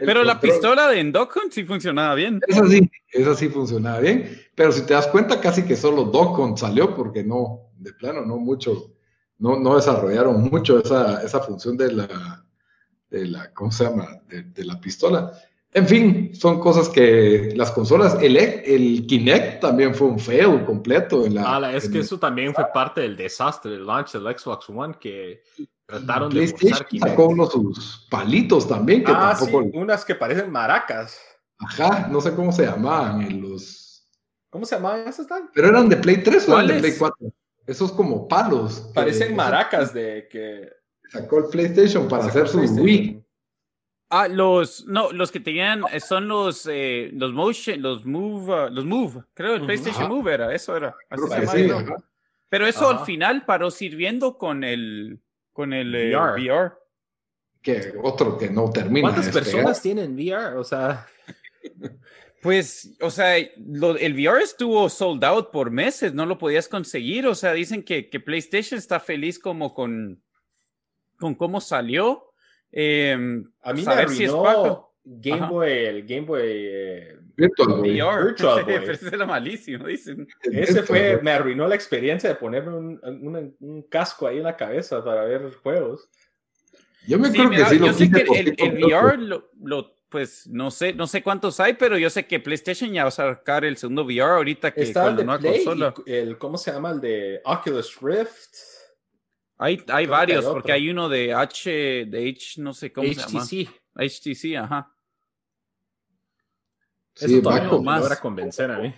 pero 0.00 0.24
la 0.24 0.40
pistola 0.40 0.88
de 0.88 1.02
Doc 1.10 1.36
Hunt 1.36 1.52
sí 1.52 1.64
funcionaba 1.64 2.14
bien. 2.14 2.40
Esa 2.46 2.66
sí, 2.66 2.90
esa 3.12 3.34
sí 3.34 3.48
funcionaba 3.48 4.00
bien, 4.00 4.38
pero 4.54 4.72
si 4.72 4.82
te 4.86 4.94
das 4.94 5.06
cuenta 5.06 5.40
casi 5.40 5.64
que 5.64 5.76
solo 5.76 6.04
Doc 6.04 6.38
Hunt 6.38 6.58
salió 6.58 6.94
porque 6.94 7.22
no, 7.22 7.70
de 7.78 7.92
plano, 7.92 8.24
no 8.24 8.36
mucho, 8.36 8.94
no, 9.38 9.58
no 9.58 9.76
desarrollaron 9.76 10.42
mucho 10.42 10.78
esa, 10.78 11.22
esa 11.22 11.40
función 11.40 11.76
de 11.76 11.92
la, 11.92 12.44
de 13.10 13.26
la, 13.26 13.52
¿cómo 13.52 13.70
se 13.70 13.84
llama? 13.84 14.20
de 14.28 14.64
la 14.64 14.80
pistola. 14.80 15.32
En 15.76 15.88
fin, 15.88 16.32
son 16.32 16.60
cosas 16.60 16.88
que 16.88 17.52
las 17.56 17.72
consolas, 17.72 18.16
el, 18.22 18.36
el 18.36 19.04
Kinect 19.08 19.60
también 19.60 19.92
fue 19.92 20.06
un 20.06 20.20
fail 20.20 20.64
completo. 20.64 21.26
En 21.26 21.34
la, 21.34 21.56
ah, 21.56 21.76
es 21.76 21.88
que 21.88 21.98
eso 21.98 22.16
también 22.16 22.54
fue 22.54 22.64
parte 22.72 23.00
del 23.00 23.16
desastre 23.16 23.72
del 23.72 23.84
launch 23.84 24.12
del 24.12 24.38
Xbox 24.38 24.70
One, 24.70 24.94
que 25.00 25.42
trataron 25.84 26.32
de 26.32 26.46
forzar 26.46 26.86
Kinect. 26.86 27.08
sacó 27.08 27.26
unos 27.26 27.50
sus 27.50 28.06
palitos 28.08 28.68
también, 28.68 29.02
que 29.02 29.10
ah, 29.10 29.34
tampoco... 29.36 29.64
Sí, 29.64 29.70
unas 29.74 30.04
que 30.04 30.14
parecen 30.14 30.48
maracas. 30.48 31.20
Ajá, 31.58 32.06
no 32.08 32.20
sé 32.20 32.32
cómo 32.36 32.52
se 32.52 32.66
llamaban, 32.66 33.22
en 33.22 33.42
los... 33.42 34.06
¿Cómo 34.50 34.66
se 34.66 34.76
llamaban 34.76 35.00
esas 35.00 35.20
están? 35.20 35.50
¿Pero 35.52 35.70
eran 35.70 35.88
de 35.88 35.96
Play 35.96 36.22
3 36.22 36.48
o 36.50 36.52
eran 36.52 36.68
de 36.68 36.74
Play 36.74 36.94
4? 36.96 37.32
Esos 37.66 37.90
como 37.90 38.28
palos. 38.28 38.92
Parecen 38.94 39.34
maracas 39.34 39.92
de 39.92 40.28
que... 40.30 40.70
Sacó 41.10 41.38
el 41.38 41.44
PlayStation 41.46 42.06
para 42.06 42.26
hacer 42.26 42.46
su 42.46 42.60
Wii. 42.60 43.23
Ah, 44.16 44.28
los, 44.28 44.86
no, 44.86 45.10
los 45.10 45.32
que 45.32 45.40
tenían 45.40 45.82
eh, 45.90 45.98
son 45.98 46.28
los, 46.28 46.68
eh, 46.70 47.10
los 47.14 47.32
motion, 47.32 47.82
los 47.82 48.06
move, 48.06 48.66
uh, 48.66 48.70
los 48.70 48.84
move, 48.84 49.24
creo, 49.34 49.56
el 49.56 49.62
PlayStation 49.66 50.08
Move 50.08 50.32
era, 50.32 50.54
eso 50.54 50.76
era. 50.76 50.94
Pero 52.48 52.66
eso 52.68 52.88
al 52.88 53.04
final 53.04 53.44
paró 53.44 53.72
sirviendo 53.72 54.38
con 54.38 54.62
el, 54.62 55.18
con 55.52 55.72
el 55.72 55.92
eh, 55.96 56.16
VR. 56.16 56.74
Que 57.60 57.92
otro 58.04 58.38
que 58.38 58.50
no 58.50 58.70
termina. 58.70 59.08
¿Cuántas 59.08 59.34
personas 59.34 59.82
tienen 59.82 60.14
VR? 60.14 60.58
O 60.58 60.64
sea. 60.64 61.06
Pues, 62.40 62.94
o 63.00 63.10
sea, 63.10 63.38
el 63.38 64.12
VR 64.12 64.42
estuvo 64.42 64.90
sold 64.90 65.24
out 65.24 65.50
por 65.50 65.70
meses, 65.70 66.12
no 66.12 66.26
lo 66.26 66.36
podías 66.36 66.68
conseguir. 66.68 67.26
O 67.26 67.34
sea, 67.34 67.54
dicen 67.54 67.82
que, 67.82 68.10
que 68.10 68.20
PlayStation 68.20 68.76
está 68.76 69.00
feliz 69.00 69.38
como 69.38 69.72
con, 69.72 70.22
con 71.16 71.34
cómo 71.34 71.58
salió 71.62 72.33
Em, 72.76 73.44
a 73.62 73.72
mí 73.72 73.84
me 73.84 73.92
arruinó 73.92 74.90
Game 75.04 75.46
Boy, 75.46 75.70
el 75.70 76.04
Game 76.04 76.22
Boy 76.22 76.42
eh, 76.44 77.18
Virtual 77.36 77.68
Boy. 77.78 77.92
Virtual 77.92 78.64
Boy. 78.64 78.74
Ese 78.74 79.14
era 79.14 79.26
malísimo, 79.26 79.86
dicen. 79.86 80.26
Ese 80.42 80.82
fue, 80.82 81.20
me 81.22 81.30
arruinó 81.30 81.68
la 81.68 81.76
experiencia 81.76 82.30
de 82.30 82.34
ponerme 82.34 82.74
un, 82.74 83.56
un, 83.60 83.82
casco 83.82 84.26
ahí 84.26 84.38
en 84.38 84.42
la 84.42 84.56
cabeza 84.56 85.04
para 85.04 85.24
ver 85.24 85.54
juegos. 85.62 86.10
Yo 87.06 87.16
me 87.16 87.30
creo 87.30 87.48
que 87.48 87.64
sí 87.66 87.78
lo 87.78 87.86
Yo 87.86 87.92
sé 87.92 88.10
que 88.10 88.22
el, 88.40 88.54
el 88.58 88.84
VR 88.84 89.18
lo, 89.18 89.94
pues 90.08 90.48
no 90.48 90.72
sé, 90.72 90.94
no 90.94 91.06
sé 91.06 91.22
cuántos 91.22 91.60
hay, 91.60 91.74
pero 91.74 91.96
yo 91.96 92.10
sé 92.10 92.26
que 92.26 92.40
PlayStation 92.40 92.92
ya 92.92 93.04
va 93.04 93.08
a 93.08 93.12
sacar 93.12 93.64
el 93.64 93.76
segundo 93.76 94.04
VR 94.04 94.34
ahorita 94.34 94.72
que 94.72 94.82
Está 94.82 95.10
el 95.10 95.16
de 95.16 95.24
Play 95.24 95.64
el, 96.06 96.38
¿cómo 96.38 96.58
se 96.58 96.72
llama? 96.72 96.90
El 96.90 97.00
de 97.00 97.40
Oculus 97.44 98.00
Rift. 98.00 98.73
Hay, 99.64 99.82
hay 99.88 100.04
varios, 100.04 100.44
porque 100.44 100.72
hay 100.72 100.90
uno 100.90 101.08
de 101.08 101.32
H, 101.32 101.70
de 102.06 102.28
H, 102.28 102.60
no 102.60 102.74
sé 102.74 102.92
cómo 102.92 103.08
se 103.08 103.14
llama. 103.14 103.46
HTC, 103.94 104.56
ajá. 104.58 104.94
Sí, 107.14 107.36
Eso 107.36 107.42
todavía 107.42 107.68
no 107.68 107.80
me 107.80 107.98
logra 107.98 108.20
convencer 108.20 108.70
a 108.70 108.78
mí. 108.78 108.94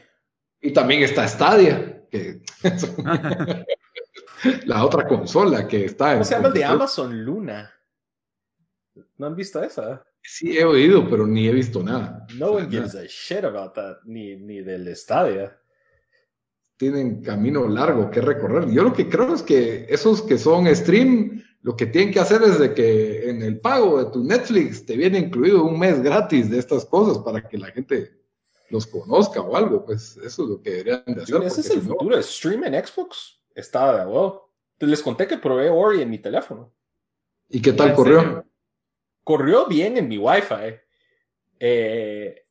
Y 0.60 0.72
también 0.72 1.04
está 1.04 1.28
Stadia, 1.28 2.02
que 2.10 2.40
la 4.64 4.84
otra 4.84 5.06
consola 5.06 5.68
que 5.68 5.84
está 5.84 6.14
¿Cómo 6.14 6.24
se 6.24 6.34
llama 6.34 6.48
el 6.48 6.54
de 6.54 6.64
Amazon 6.64 7.24
Luna? 7.24 7.72
¿No 9.18 9.26
han 9.28 9.36
visto 9.36 9.62
esa? 9.62 10.04
Sí, 10.20 10.58
he 10.58 10.64
oído, 10.64 11.08
pero 11.08 11.28
ni 11.28 11.46
he 11.46 11.52
visto 11.52 11.80
nada. 11.80 12.26
No 12.34 12.50
one 12.50 12.68
gives 12.68 12.96
a 12.96 13.04
shit 13.06 13.44
about 13.44 13.74
that, 13.74 13.98
ni, 14.04 14.34
ni 14.34 14.62
del 14.62 14.96
Stadia 14.96 15.56
tienen 16.76 17.22
camino 17.22 17.66
largo 17.68 18.10
que 18.10 18.20
recorrer. 18.20 18.70
Yo 18.70 18.82
lo 18.82 18.92
que 18.92 19.08
creo 19.08 19.34
es 19.34 19.42
que 19.42 19.86
esos 19.88 20.22
que 20.22 20.38
son 20.38 20.74
stream, 20.74 21.42
lo 21.62 21.76
que 21.76 21.86
tienen 21.86 22.12
que 22.12 22.20
hacer 22.20 22.42
es 22.42 22.58
de 22.58 22.74
que 22.74 23.30
en 23.30 23.42
el 23.42 23.60
pago 23.60 24.02
de 24.02 24.10
tu 24.10 24.22
Netflix 24.22 24.84
te 24.84 24.96
viene 24.96 25.18
incluido 25.18 25.64
un 25.64 25.78
mes 25.78 26.02
gratis 26.02 26.50
de 26.50 26.58
estas 26.58 26.84
cosas 26.84 27.18
para 27.18 27.48
que 27.48 27.58
la 27.58 27.68
gente 27.68 28.12
los 28.70 28.86
conozca 28.86 29.40
o 29.40 29.56
algo. 29.56 29.84
Pues 29.84 30.16
eso 30.18 30.42
es 30.44 30.48
lo 30.48 30.62
que 30.62 30.70
deberían 30.70 31.02
de 31.06 31.22
hacer. 31.22 31.42
ese 31.42 31.60
es 31.62 31.70
el 31.70 31.82
futuro. 31.82 32.22
Stream 32.22 32.64
en 32.64 32.86
Xbox 32.86 33.40
está 33.54 33.98
de 33.98 34.06
huevo. 34.06 34.52
Les 34.78 35.02
conté 35.02 35.26
que 35.26 35.38
probé 35.38 35.70
Ori 35.70 36.02
en 36.02 36.10
mi 36.10 36.18
teléfono. 36.18 36.72
¿Y 37.48 37.62
qué 37.62 37.72
tal 37.72 37.94
corrió? 37.94 38.44
Corrió 39.24 39.66
bien 39.66 39.96
en 39.96 40.08
mi 40.08 40.18
Wi-Fi. 40.18 40.78
Eh, 41.58 42.44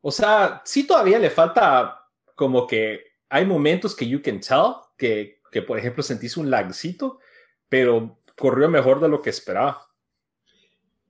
o 0.00 0.10
sea, 0.12 0.62
sí 0.64 0.86
todavía 0.86 1.18
le 1.18 1.30
falta 1.30 2.08
como 2.36 2.66
que 2.66 3.11
hay 3.32 3.46
momentos 3.46 3.96
que 3.96 4.06
you 4.06 4.20
can 4.20 4.40
tell, 4.40 4.74
que, 4.98 5.40
que 5.50 5.62
por 5.62 5.78
ejemplo 5.78 6.02
sentís 6.02 6.36
un 6.36 6.50
lagcito, 6.50 7.18
pero 7.66 8.18
corrió 8.36 8.68
mejor 8.68 9.00
de 9.00 9.08
lo 9.08 9.22
que 9.22 9.30
esperaba. 9.30 9.88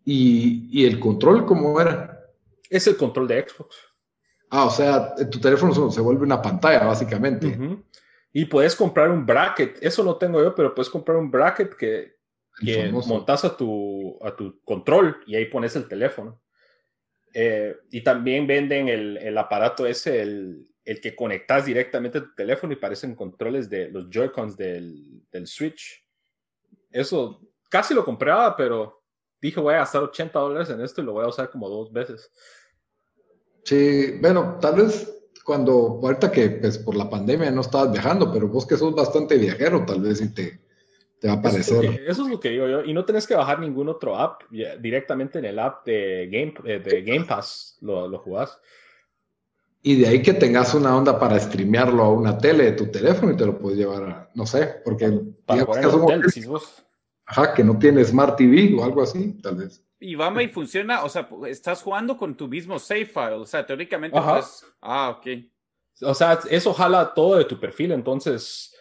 ¿Y, 0.05 0.69
y 0.71 0.87
el 0.87 1.01
control 1.01 1.45
cómo 1.45 1.81
era? 1.81 2.21
Es 2.71 2.87
el 2.87 2.97
control 2.97 3.27
de 3.27 3.45
Xbox. 3.49 3.77
Ah, 4.51 4.67
o 4.67 4.71
sea, 4.71 5.17
tu 5.17 5.41
teléfono 5.41 5.91
se 5.91 6.01
vuelve 6.01 6.23
una 6.23 6.41
pantalla, 6.41 6.85
básicamente. 6.85 7.59
Y 8.33 8.45
puedes 8.45 8.77
comprar 8.77 9.11
un 9.11 9.27
bracket, 9.27 9.79
eso 9.81 10.05
no 10.05 10.15
tengo 10.17 10.41
yo, 10.41 10.55
pero 10.55 10.73
puedes 10.73 10.91
comprar 10.91 11.17
un 11.17 11.29
bracket 11.29 11.75
que, 11.75 12.19
que 12.65 12.93
montas 12.93 13.45
a 13.45 13.57
tu, 13.57 14.17
a 14.23 14.37
tu 14.37 14.63
control 14.63 15.17
y 15.27 15.35
ahí 15.35 15.47
pones 15.47 15.75
el 15.75 15.89
teléfono. 15.89 16.41
Eh, 17.35 17.75
y 17.91 18.03
también 18.03 18.47
venden 18.47 18.89
el, 18.89 19.17
el 19.17 19.37
aparato 19.37 19.87
ese, 19.87 20.23
el, 20.23 20.69
el 20.85 21.01
que 21.01 21.15
conectas 21.15 21.67
directamente 21.67 22.19
a 22.19 22.23
tu 22.23 22.35
teléfono 22.35 22.73
y 22.73 22.77
parecen 22.77 23.15
controles 23.15 23.69
de 23.71 23.89
los 23.89 24.09
Joy-Cons 24.11 24.57
del, 24.57 25.23
del, 25.31 25.47
Switch. 25.47 26.05
Eso 26.91 27.41
casi 27.71 27.95
lo 27.95 28.05
compraba, 28.05 28.57
pero 28.57 29.03
dije 29.41 29.61
voy 29.61 29.75
a 29.75 29.79
gastar 29.79 30.03
80 30.03 30.39
dólares 30.39 30.71
en 30.71 30.81
esto 30.81 31.01
y 31.01 31.05
lo 31.05 31.13
voy 31.13 31.25
a 31.25 31.29
usar 31.29 31.51
como 31.51 31.69
dos 31.69 31.93
veces. 31.93 32.31
Sí, 33.65 34.19
bueno, 34.21 34.59
tal 34.61 34.77
vez 34.77 35.23
cuando, 35.45 36.01
ahorita 36.03 36.31
que 36.31 36.51
pues, 36.51 36.79
por 36.79 36.97
la 36.97 37.09
pandemia 37.09 37.51
no 37.51 37.61
estabas 37.61 37.93
viajando, 37.93 38.33
pero 38.33 38.49
vos 38.49 38.67
que 38.67 38.77
sos 38.77 38.95
bastante 38.95 39.37
viajero, 39.37 39.85
tal 39.85 40.01
vez 40.01 40.19
sí 40.19 40.33
te, 40.33 40.61
te 41.21 41.29
va 41.29 41.35
a 41.35 41.43
parecer. 41.43 42.03
Eso 42.07 42.23
es, 42.25 42.29
lo 42.29 42.41
que 42.41 42.51
digo 42.51 42.69
yo. 42.69 42.85
Y 42.85 42.93
no 42.93 43.05
tenés 43.05 43.27
que 43.27 43.35
bajar 43.35 43.61
ningún 43.61 43.89
otro 43.89 44.17
app, 44.17 44.43
directamente 44.51 45.39
en 45.39 45.45
el 45.45 45.59
app 45.59 45.85
de 45.87 46.29
Game, 46.31 46.55
eh, 46.65 46.81
de 46.81 47.03
Game 47.03 47.25
Pass 47.25 47.79
lo, 47.81 48.09
lo 48.09 48.19
jugás. 48.19 48.61
Y 49.85 49.97
de 49.97 50.07
ahí 50.07 50.23
que 50.23 50.33
tengas 50.33 50.75
una 50.75 50.97
onda 50.97 51.19
para 51.19 51.39
streamearlo 51.41 52.05
a 52.05 52.13
una 52.13 52.39
tele 52.39 52.65
de 52.65 52.73
tu 52.73 52.87
teléfono 52.87 53.33
y 53.33 53.37
te 53.37 53.45
lo 53.45 53.59
puedes 53.59 53.79
llevar 53.79 54.03
a, 54.05 54.31
no 54.35 54.47
sé, 54.47 54.81
porque 54.85 55.11
para 55.45 55.67
que, 55.67 56.47
vos... 56.47 56.85
Ajá, 57.27 57.53
que 57.53 57.65
no 57.65 57.77
tiene 57.79 58.05
Smart 58.05 58.37
TV 58.37 58.75
o 58.79 58.85
algo 58.85 59.03
así, 59.03 59.33
tal 59.43 59.57
vez. 59.57 59.85
Y 59.99 60.15
Bama 60.15 60.43
y 60.43 60.49
funciona, 60.49 61.03
o 61.03 61.09
sea, 61.09 61.29
estás 61.49 61.83
jugando 61.83 62.17
con 62.17 62.37
tu 62.37 62.47
mismo 62.47 62.79
save 62.79 63.07
file, 63.07 63.35
o 63.35 63.47
sea, 63.47 63.67
teóricamente 63.67 64.21
pues, 64.21 64.65
ah, 64.81 65.11
ok. 65.11 65.27
O 66.03 66.15
sea, 66.15 66.39
eso 66.51 66.73
jala 66.73 67.13
todo 67.13 67.37
de 67.37 67.45
tu 67.45 67.59
perfil, 67.59 67.93
entonces 67.93 68.77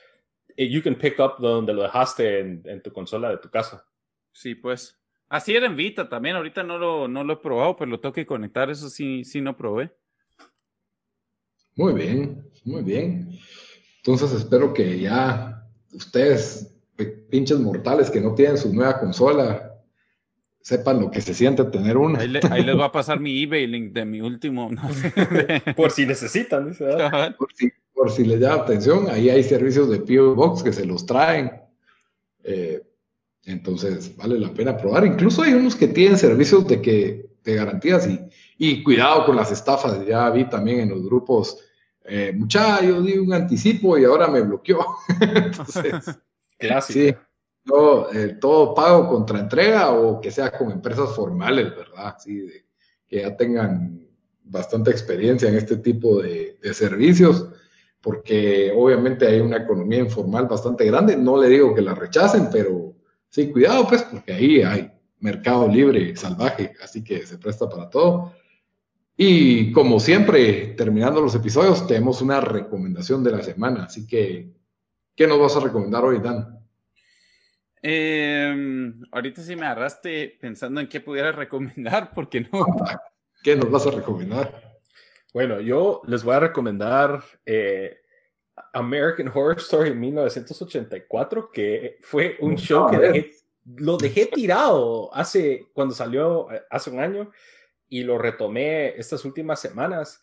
eh, 0.55 0.69
you 0.69 0.83
can 0.83 0.95
pick 0.95 1.19
up 1.19 1.33
donde 1.39 1.73
lo 1.73 1.83
dejaste 1.83 2.39
en, 2.39 2.61
en 2.65 2.81
tu 2.81 2.91
consola 2.91 3.29
de 3.29 3.37
tu 3.37 3.49
casa. 3.49 3.85
Sí, 4.31 4.55
pues. 4.55 4.99
Así 5.29 5.55
era 5.55 5.65
en 5.65 5.75
Vita 5.75 6.09
también, 6.09 6.35
ahorita 6.35 6.61
no 6.61 6.77
lo, 6.77 7.07
no 7.07 7.23
lo 7.23 7.33
he 7.33 7.37
probado, 7.37 7.75
pero 7.75 7.89
lo 7.89 7.99
tengo 7.99 8.13
que 8.13 8.25
conectar, 8.25 8.69
eso 8.69 8.89
sí, 8.89 9.23
sí 9.23 9.41
no 9.41 9.55
probé. 9.55 9.95
Muy 11.75 11.93
bien, 11.93 12.43
muy 12.63 12.83
bien. 12.83 13.39
Entonces 13.97 14.31
espero 14.33 14.73
que 14.73 14.99
ya 14.99 15.63
ustedes, 15.93 16.73
pinches 17.29 17.59
mortales 17.59 18.09
que 18.09 18.21
no 18.21 18.33
tienen 18.33 18.57
su 18.57 18.73
nueva 18.73 18.99
consola, 18.99 19.71
sepan 20.61 21.01
lo 21.01 21.11
que 21.11 21.21
se 21.21 21.33
siente 21.33 21.63
tener 21.65 21.97
una. 21.97 22.19
Ahí, 22.19 22.63
les 22.63 22.77
va 22.77 22.85
a 22.85 22.91
pasar 22.91 23.19
mi 23.21 23.43
eBay 23.43 23.67
link 23.67 23.93
de 23.93 24.05
mi 24.05 24.21
último. 24.21 24.69
por 25.75 25.91
si 25.91 26.05
necesitan, 26.05 26.69
dice. 26.69 26.85
Por 27.37 27.53
si, 27.53 27.71
por 27.93 28.11
si 28.11 28.25
les 28.25 28.39
da 28.39 28.55
atención, 28.55 29.09
ahí 29.09 29.29
hay 29.29 29.43
servicios 29.43 29.89
de 29.89 29.99
PO 29.99 30.35
Box 30.35 30.63
que 30.63 30.73
se 30.73 30.85
los 30.85 31.05
traen. 31.05 31.51
Eh, 32.43 32.81
entonces, 33.45 34.15
vale 34.15 34.39
la 34.39 34.53
pena 34.53 34.77
probar. 34.77 35.05
Incluso 35.05 35.41
hay 35.43 35.53
unos 35.53 35.75
que 35.75 35.87
tienen 35.87 36.17
servicios 36.17 36.67
de 36.67 36.81
que 36.81 37.31
de 37.43 37.55
garantías 37.55 38.07
y, 38.07 38.19
y 38.63 38.83
cuidado 38.83 39.25
con 39.25 39.35
las 39.35 39.51
estafas. 39.51 40.05
Ya 40.05 40.29
vi 40.29 40.47
también 40.47 40.81
en 40.81 40.89
los 40.89 41.03
grupos, 41.03 41.57
eh, 42.03 42.31
mucha, 42.31 42.79
yo 42.83 43.01
di 43.01 43.17
un 43.17 43.33
anticipo 43.33 43.97
y 43.97 44.05
ahora 44.05 44.27
me 44.27 44.41
bloqueó. 44.41 44.85
Entonces, 45.19 46.19
Sí, 46.87 47.07
eh, 47.07 48.37
todo 48.39 48.75
pago 48.75 49.09
contra 49.09 49.39
entrega 49.39 49.91
o 49.93 50.21
que 50.21 50.29
sea 50.29 50.51
con 50.51 50.69
empresas 50.69 51.15
formales, 51.15 51.75
¿verdad? 51.75 52.15
Sí, 52.19 52.51
que 53.07 53.21
ya 53.23 53.35
tengan 53.35 54.07
bastante 54.43 54.91
experiencia 54.91 55.49
en 55.49 55.55
este 55.55 55.77
tipo 55.77 56.21
de, 56.21 56.59
servicios, 56.71 57.47
porque 57.99 58.71
obviamente 58.77 59.25
hay 59.25 59.39
una 59.39 59.57
economía 59.57 60.01
informal 60.01 60.45
bastante 60.45 60.85
grande. 60.85 61.17
No 61.17 61.41
le 61.41 61.49
digo 61.49 61.73
que 61.73 61.81
la 61.81 61.95
rechacen, 61.95 62.49
pero 62.51 62.93
sí, 63.27 63.51
cuidado, 63.51 63.87
pues, 63.87 64.03
porque 64.03 64.33
ahí 64.33 64.61
hay 64.61 64.91
mercado 65.19 65.67
libre 65.67 66.15
salvaje, 66.15 66.73
así 66.83 67.03
que 67.03 67.25
se 67.25 67.39
presta 67.39 67.67
para 67.67 67.89
todo. 67.89 68.33
Y 69.23 69.71
como 69.71 69.99
siempre, 69.99 70.73
terminando 70.75 71.21
los 71.21 71.35
episodios, 71.35 71.85
tenemos 71.85 72.23
una 72.23 72.41
recomendación 72.41 73.23
de 73.23 73.29
la 73.29 73.43
semana. 73.43 73.83
Así 73.83 74.07
que, 74.07 74.49
¿qué 75.15 75.27
nos 75.27 75.39
vas 75.39 75.55
a 75.55 75.59
recomendar 75.59 76.03
hoy, 76.03 76.17
Dan? 76.17 76.59
Em, 77.83 78.99
ahorita 79.11 79.43
sí 79.43 79.55
me 79.55 79.67
agarraste 79.67 80.39
pensando 80.41 80.81
en 80.81 80.89
qué 80.89 81.01
pudiera 81.01 81.31
recomendar, 81.33 82.15
porque 82.15 82.41
no. 82.51 82.65
¿Qué 83.43 83.55
nos 83.55 83.69
vas 83.69 83.85
a 83.85 83.91
recomendar? 83.91 84.79
Bueno, 85.31 85.61
yo 85.61 86.01
les 86.07 86.23
voy 86.23 86.33
a 86.33 86.39
recomendar 86.39 87.23
eh, 87.45 87.97
American 88.73 89.27
Horror 89.27 89.59
Story 89.59 89.93
1984, 89.93 91.51
que 91.51 91.99
fue 92.01 92.37
un 92.39 92.55
show 92.55 92.89
que 92.89 93.35
lo 93.75 93.97
dejé 93.97 94.25
tirado 94.25 95.13
hace, 95.13 95.67
cuando 95.73 95.93
salió 95.93 96.51
eh, 96.51 96.63
hace 96.71 96.89
un 96.89 96.99
año 96.99 97.31
y 97.91 98.03
lo 98.03 98.17
retomé 98.17 98.97
estas 98.97 99.25
últimas 99.25 99.59
semanas. 99.59 100.21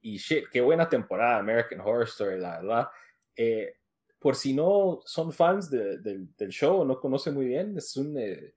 Y 0.00 0.18
shit, 0.18 0.44
qué 0.52 0.60
buena 0.60 0.88
temporada 0.88 1.38
American 1.38 1.80
Horror 1.80 2.04
Story, 2.04 2.38
la 2.38 2.60
verdad. 2.60 2.88
Eh, 3.34 3.74
por 4.20 4.36
si 4.36 4.52
no 4.52 5.00
son 5.04 5.32
fans 5.32 5.68
del 5.68 6.28
show 6.50 6.84
no 6.84 7.00
conocen 7.00 7.34
muy 7.34 7.46
bien, 7.46 7.76
es 7.76 7.96
eh, 7.96 8.54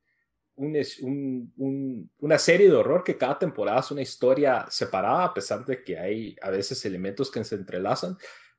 un, 0.55 1.53
un, 1.57 2.12
una 2.20 2.38
serie 2.38 2.70
de 2.70 2.76
horror 2.76 3.03
que 3.03 3.18
cada 3.18 3.39
temporada 3.39 3.80
es 3.80 3.89
una 3.89 4.03
historia 4.03 4.68
separada, 4.70 5.26
a 5.26 5.34
pesar 5.34 5.66
de 5.66 5.84
que 5.84 5.97
hay 5.97 6.36
a 6.39 6.51
veces 6.51 6.86
elementos 6.86 7.32
que 7.32 7.43
se 7.43 7.55
entrelazan. 7.55 8.16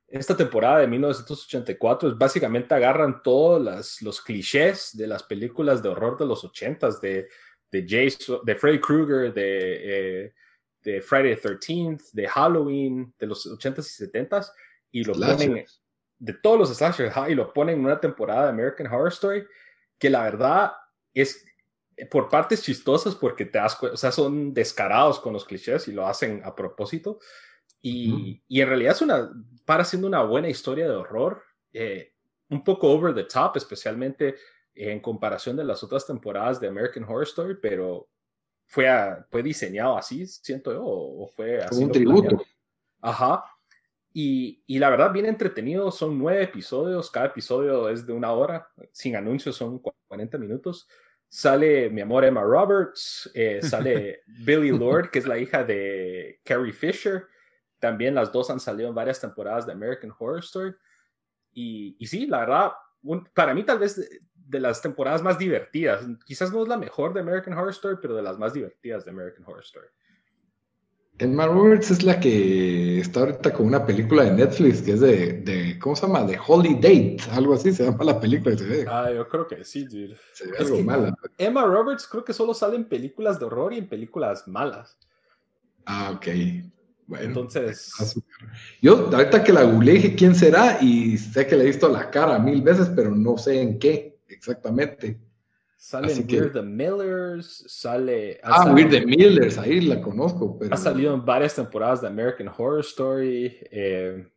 Esta 0.08 0.36
temporada 0.36 0.80
de 0.80 0.88
1984 0.88 2.08
es 2.08 2.18
básicamente 2.18 2.74
agarran 2.74 3.22
todos 3.22 4.02
los 4.02 4.20
clichés 4.20 4.96
de 4.96 5.06
las 5.06 5.22
películas 5.22 5.80
de 5.80 5.90
horror 5.90 6.18
de 6.18 6.26
los 6.26 6.42
80s, 6.42 7.00
de, 7.00 7.28
de, 7.72 7.86
Jason, 7.88 8.40
de 8.44 8.54
Freddy 8.54 8.80
Krueger, 8.80 9.32
de, 9.32 10.24
eh, 10.26 10.32
de 10.82 11.00
Friday 11.00 11.34
the 11.34 11.48
13th, 11.48 12.12
de 12.12 12.28
Halloween, 12.28 13.12
de 13.18 13.26
los 13.26 13.46
80s 13.46 14.00
y 14.00 14.04
70s, 14.06 14.52
y 14.92 15.04
lo 15.04 15.14
ponen 15.14 15.64
de 16.18 16.32
todos 16.34 16.58
los 16.58 16.76
slashers 16.76 17.12
y 17.28 17.34
lo 17.34 17.52
ponen 17.52 17.78
en 17.78 17.84
una 17.84 17.98
temporada 17.98 18.44
de 18.44 18.50
American 18.50 18.86
Horror 18.86 19.08
Story 19.08 19.44
que 19.98 20.08
la 20.08 20.22
verdad 20.22 20.72
es 21.12 21.44
por 22.10 22.28
partes 22.28 22.62
chistosas 22.62 23.14
porque 23.14 23.44
te 23.44 23.58
das 23.58 23.80
o 23.82 23.96
sea, 23.96 24.12
son 24.12 24.54
descarados 24.54 25.18
con 25.18 25.32
los 25.32 25.44
clichés 25.44 25.88
y 25.88 25.92
lo 25.92 26.06
hacen 26.06 26.42
a 26.44 26.54
propósito. 26.54 27.18
Y, 27.80 28.40
y 28.46 28.60
en 28.60 28.68
realidad 28.68 28.92
es 28.92 29.02
una, 29.02 29.32
para 29.64 29.84
siendo 29.84 30.06
una 30.06 30.22
buena 30.22 30.48
historia 30.48 30.88
de 30.88 30.94
horror, 30.94 31.42
eh, 31.72 32.12
un 32.48 32.62
poco 32.62 32.88
over 32.88 33.14
the 33.14 33.24
top, 33.24 33.56
especialmente 33.56 34.36
en 34.74 35.00
comparación 35.00 35.56
de 35.56 35.64
las 35.64 35.82
otras 35.82 36.06
temporadas 36.06 36.60
de 36.60 36.68
American 36.68 37.04
Horror 37.04 37.24
Story, 37.24 37.56
pero 37.60 38.08
fue, 38.66 38.86
fue 39.30 39.42
diseñado 39.42 39.98
así, 39.98 40.26
siento 40.26 40.72
yo, 40.72 40.82
o, 40.84 41.28
fue 41.28 41.58
así. 41.58 41.82
Un 41.82 41.92
tributo. 41.92 42.42
Ajá. 43.00 43.44
Y, 44.14 44.62
y, 44.66 44.78
la 44.78 44.90
verdad, 44.90 45.12
bien 45.12 45.26
entretenido. 45.26 45.90
Son 45.90 46.18
nueve 46.18 46.44
episodios. 46.44 47.10
Cada 47.10 47.26
episodio 47.26 47.88
es 47.88 48.06
de 48.06 48.12
una 48.12 48.32
hora. 48.32 48.68
Sin 48.92 49.16
anuncios 49.16 49.56
son 49.56 49.80
40 50.08 50.38
minutos. 50.38 50.88
Sale 51.28 51.88
mi 51.90 52.02
amor 52.02 52.24
Emma 52.24 52.42
Roberts. 52.42 53.30
Eh, 53.34 53.60
sale 53.62 54.22
Billy 54.26 54.70
Lord, 54.70 55.10
que 55.10 55.18
es 55.18 55.26
la 55.26 55.38
hija 55.38 55.64
de 55.64 56.40
Carrie 56.44 56.72
Fisher. 56.72 57.26
También 57.78 58.14
las 58.14 58.30
dos 58.30 58.48
han 58.50 58.60
salido 58.60 58.88
en 58.88 58.94
varias 58.94 59.20
temporadas 59.20 59.66
de 59.66 59.72
American 59.72 60.12
Horror 60.18 60.40
Story. 60.40 60.74
Y, 61.52 61.96
y 61.98 62.06
sí, 62.06 62.26
la 62.26 62.40
verdad, 62.40 62.72
para 63.34 63.54
mí 63.54 63.64
tal 63.64 63.78
vez 63.78 64.22
de, 64.52 64.60
las 64.60 64.80
temporadas 64.82 65.22
más 65.22 65.38
divertidas. 65.38 66.04
Quizás 66.24 66.52
no 66.52 66.62
es 66.62 66.68
la 66.68 66.76
mejor 66.76 67.12
de 67.14 67.20
American 67.20 67.54
Horror 67.54 67.70
Story, 67.70 67.96
pero 68.00 68.14
de 68.14 68.22
las 68.22 68.38
más 68.38 68.52
divertidas 68.52 69.04
de 69.04 69.10
American 69.10 69.44
Horror 69.44 69.62
Story. 69.64 69.88
Emma 71.18 71.46
Roberts 71.46 71.90
es 71.90 72.02
la 72.02 72.18
que 72.18 72.98
está 72.98 73.20
ahorita 73.20 73.52
con 73.52 73.66
una 73.66 73.84
película 73.84 74.24
de 74.24 74.32
Netflix 74.32 74.82
que 74.82 74.92
es 74.92 75.00
de, 75.00 75.32
de 75.42 75.78
¿cómo 75.78 75.94
se 75.94 76.06
llama? 76.06 76.24
De 76.24 76.38
Holy 76.44 76.74
Date, 76.76 77.18
algo 77.30 77.54
así 77.54 77.72
se 77.72 77.84
llama 77.84 78.04
la 78.04 78.18
película. 78.18 78.56
Se 78.56 78.64
ve. 78.64 78.86
Ah, 78.88 79.10
yo 79.14 79.28
creo 79.28 79.46
que 79.46 79.64
sí, 79.64 79.84
dude. 79.84 80.16
Se 80.32 80.50
ve 80.50 80.56
algo 80.58 80.82
mala. 80.82 81.14
Emma 81.38 81.64
Roberts 81.64 82.08
creo 82.08 82.24
que 82.24 82.32
solo 82.32 82.54
sale 82.54 82.76
en 82.76 82.88
películas 82.88 83.38
de 83.38 83.44
horror 83.44 83.72
y 83.72 83.78
en 83.78 83.88
películas 83.88 84.48
malas. 84.48 84.96
Ah, 85.84 86.12
ok. 86.16 86.26
Bueno. 87.06 87.24
Entonces. 87.24 87.92
Yo 88.80 89.10
ahorita 89.12 89.44
que 89.44 89.52
la 89.52 89.64
googleé 89.64 89.94
dije 89.94 90.14
quién 90.14 90.34
será 90.34 90.78
y 90.80 91.18
sé 91.18 91.46
que 91.46 91.56
le 91.56 91.64
he 91.64 91.66
visto 91.66 91.88
la 91.88 92.10
cara 92.10 92.38
mil 92.38 92.62
veces, 92.62 92.90
pero 92.96 93.10
no 93.10 93.36
sé 93.36 93.60
en 93.60 93.78
qué 93.78 94.11
exactamente. 94.42 95.20
Sale 95.76 96.14
Weird 96.14 96.52
the 96.52 96.62
Millers, 96.62 97.64
sale... 97.66 98.40
Ah, 98.42 98.72
Weird 98.72 98.90
the 98.90 99.04
Millers, 99.04 99.58
ahí 99.58 99.80
la 99.80 100.00
conozco, 100.00 100.58
pero... 100.58 100.72
Ha 100.72 100.76
salido 100.76 101.14
en 101.14 101.24
varias 101.24 101.56
temporadas 101.56 102.00
de 102.02 102.06
American 102.06 102.48
Horror 102.48 102.80
Story, 102.80 103.56
eh, 103.70 104.28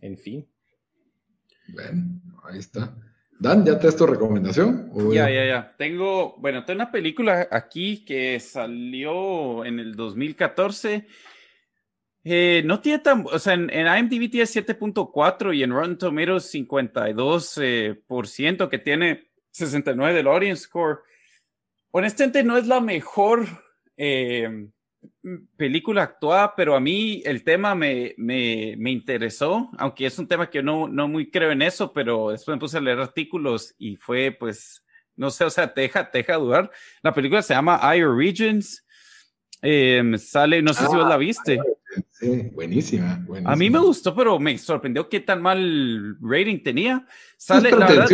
en 0.00 0.16
fin. 0.16 0.48
Bueno, 1.68 2.20
ahí 2.44 2.58
está. 2.58 2.94
Dan, 3.38 3.66
¿ya 3.66 3.78
te 3.78 3.86
das 3.86 3.96
tu 3.96 4.06
recomendación? 4.06 4.90
Ya, 5.12 5.28
ya, 5.28 5.44
ya. 5.44 5.74
Tengo, 5.76 6.36
bueno, 6.38 6.64
tengo 6.64 6.82
una 6.82 6.90
película 6.90 7.48
aquí 7.50 8.02
que 8.04 8.40
salió 8.40 9.62
en 9.64 9.78
el 9.78 9.94
2014. 9.94 11.06
Eh, 12.28 12.62
no 12.64 12.80
tiene 12.80 12.98
tan, 12.98 13.24
o 13.24 13.38
sea, 13.38 13.54
en, 13.54 13.70
en 13.70 13.86
IMDb 13.86 14.28
tiene 14.28 14.46
7.4 14.46 15.54
y 15.54 15.62
en 15.62 15.70
Rotten 15.70 15.96
Tomatoes 15.96 16.52
52%, 16.52 17.62
eh, 17.62 18.02
por 18.04 18.26
ciento, 18.26 18.68
que 18.68 18.80
tiene 18.80 19.30
69 19.52 20.12
del 20.12 20.26
audience 20.26 20.64
score. 20.64 21.02
Honestamente 21.92 22.42
no 22.42 22.56
es 22.56 22.66
la 22.66 22.80
mejor 22.80 23.46
eh, 23.96 24.66
película 25.56 26.02
actuada, 26.02 26.56
pero 26.56 26.74
a 26.74 26.80
mí 26.80 27.22
el 27.24 27.44
tema 27.44 27.76
me, 27.76 28.12
me, 28.16 28.74
me, 28.76 28.90
interesó, 28.90 29.70
aunque 29.78 30.06
es 30.06 30.18
un 30.18 30.26
tema 30.26 30.50
que 30.50 30.58
yo 30.58 30.62
no, 30.64 30.88
no 30.88 31.06
muy 31.06 31.30
creo 31.30 31.52
en 31.52 31.62
eso, 31.62 31.92
pero 31.92 32.30
después 32.30 32.56
me 32.56 32.60
puse 32.60 32.78
a 32.78 32.80
leer 32.80 32.98
artículos 32.98 33.72
y 33.78 33.94
fue 33.94 34.32
pues, 34.32 34.84
no 35.14 35.30
sé, 35.30 35.44
o 35.44 35.50
sea, 35.50 35.72
te 35.72 35.82
deja, 35.82 36.10
te 36.10 36.18
deja 36.18 36.34
dudar. 36.34 36.72
La 37.02 37.14
película 37.14 37.40
se 37.40 37.54
llama 37.54 37.80
Ire 37.94 38.12
Regions. 38.12 38.84
Em, 39.62 40.18
sale, 40.18 40.60
no 40.60 40.74
sé 40.74 40.86
si 40.86 40.96
vos 40.96 41.08
la 41.08 41.16
viste. 41.16 41.60
Sí, 42.10 42.50
buenísima, 42.54 43.22
buenísima, 43.26 43.52
A 43.52 43.56
mí 43.56 43.70
me 43.70 43.78
gustó, 43.78 44.14
pero 44.14 44.38
me 44.38 44.56
sorprendió 44.58 45.08
qué 45.08 45.20
tan 45.20 45.42
mal 45.42 46.16
rating 46.20 46.62
tenía. 46.62 47.06
Sale, 47.36 47.70
la 47.70 47.86
verdad, 47.86 48.08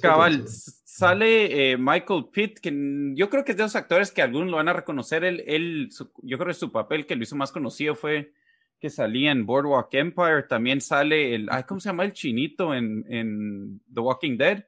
Cabal, 0.00 0.44
sale 0.46 1.72
eh, 1.72 1.76
Michael 1.78 2.26
Pitt, 2.32 2.58
que 2.58 2.72
yo 3.14 3.30
creo 3.30 3.44
que 3.44 3.52
es 3.52 3.56
de 3.56 3.64
los 3.64 3.76
actores 3.76 4.12
que 4.12 4.22
algunos 4.22 4.50
lo 4.50 4.58
van 4.58 4.68
a 4.68 4.72
reconocer. 4.72 5.24
Él, 5.24 5.42
él 5.46 5.90
yo 6.22 6.38
creo 6.38 6.48
que 6.48 6.54
su 6.54 6.70
papel 6.70 7.06
que 7.06 7.16
lo 7.16 7.22
hizo 7.22 7.36
más 7.36 7.52
conocido 7.52 7.94
fue 7.94 8.32
que 8.78 8.90
salía 8.90 9.30
en 9.30 9.46
Boardwalk 9.46 9.92
Empire. 9.92 10.44
También 10.48 10.80
sale 10.80 11.34
el, 11.34 11.48
¿cómo 11.66 11.80
se 11.80 11.88
llama 11.88 12.04
el 12.04 12.12
chinito 12.12 12.74
en, 12.74 13.04
en 13.08 13.80
The 13.92 14.00
Walking 14.00 14.36
Dead? 14.36 14.64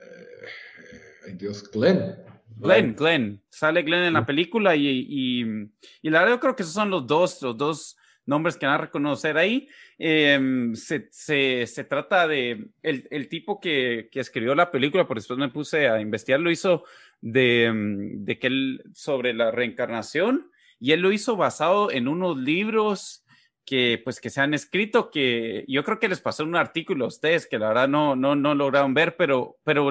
Eh, 0.00 1.34
Dios, 1.34 1.70
Glenn. 1.70 2.27
Glenn, 2.60 2.94
Glenn. 2.94 3.42
Sale 3.48 3.82
Glenn 3.82 4.04
en 4.04 4.12
la 4.14 4.26
película 4.26 4.76
y, 4.76 4.86
y, 4.88 5.44
y 6.02 6.10
la 6.10 6.20
verdad 6.20 6.34
yo 6.34 6.40
creo 6.40 6.56
que 6.56 6.62
esos 6.62 6.74
son 6.74 6.90
los 6.90 7.06
dos, 7.06 7.40
los 7.42 7.56
dos 7.56 7.96
nombres 8.26 8.56
que 8.56 8.66
van 8.66 8.76
a 8.76 8.78
reconocer 8.78 9.38
ahí. 9.38 9.68
Em, 9.98 10.74
se, 10.74 11.08
se, 11.10 11.66
se, 11.66 11.84
trata 11.84 12.28
de 12.28 12.68
el, 12.82 13.08
el 13.10 13.28
tipo 13.28 13.58
que, 13.58 14.08
que, 14.12 14.20
escribió 14.20 14.54
la 14.54 14.70
película, 14.70 15.08
por 15.08 15.16
después 15.16 15.38
me 15.38 15.48
puse 15.48 15.88
a 15.88 16.00
investigar, 16.00 16.38
lo 16.38 16.50
hizo 16.50 16.84
de, 17.20 17.64
em, 17.64 18.24
de 18.24 18.38
que 18.38 18.46
él 18.46 18.82
sobre 18.92 19.34
la 19.34 19.50
reencarnación 19.50 20.50
y 20.78 20.92
él 20.92 21.00
lo 21.00 21.10
hizo 21.10 21.36
basado 21.36 21.90
en 21.90 22.06
unos 22.06 22.36
libros 22.36 23.24
que 23.64 24.00
pues 24.02 24.20
que 24.20 24.30
se 24.30 24.40
han 24.40 24.54
escrito, 24.54 25.10
que 25.10 25.64
yo 25.68 25.84
creo 25.84 25.98
que 25.98 26.08
les 26.08 26.20
pasó 26.20 26.44
un 26.44 26.56
artículo 26.56 27.04
a 27.04 27.08
ustedes 27.08 27.46
que 27.46 27.58
la 27.58 27.68
verdad 27.68 27.88
no, 27.88 28.16
no, 28.16 28.34
no 28.34 28.54
lograron 28.54 28.94
ver, 28.94 29.16
pero, 29.16 29.58
pero 29.64 29.90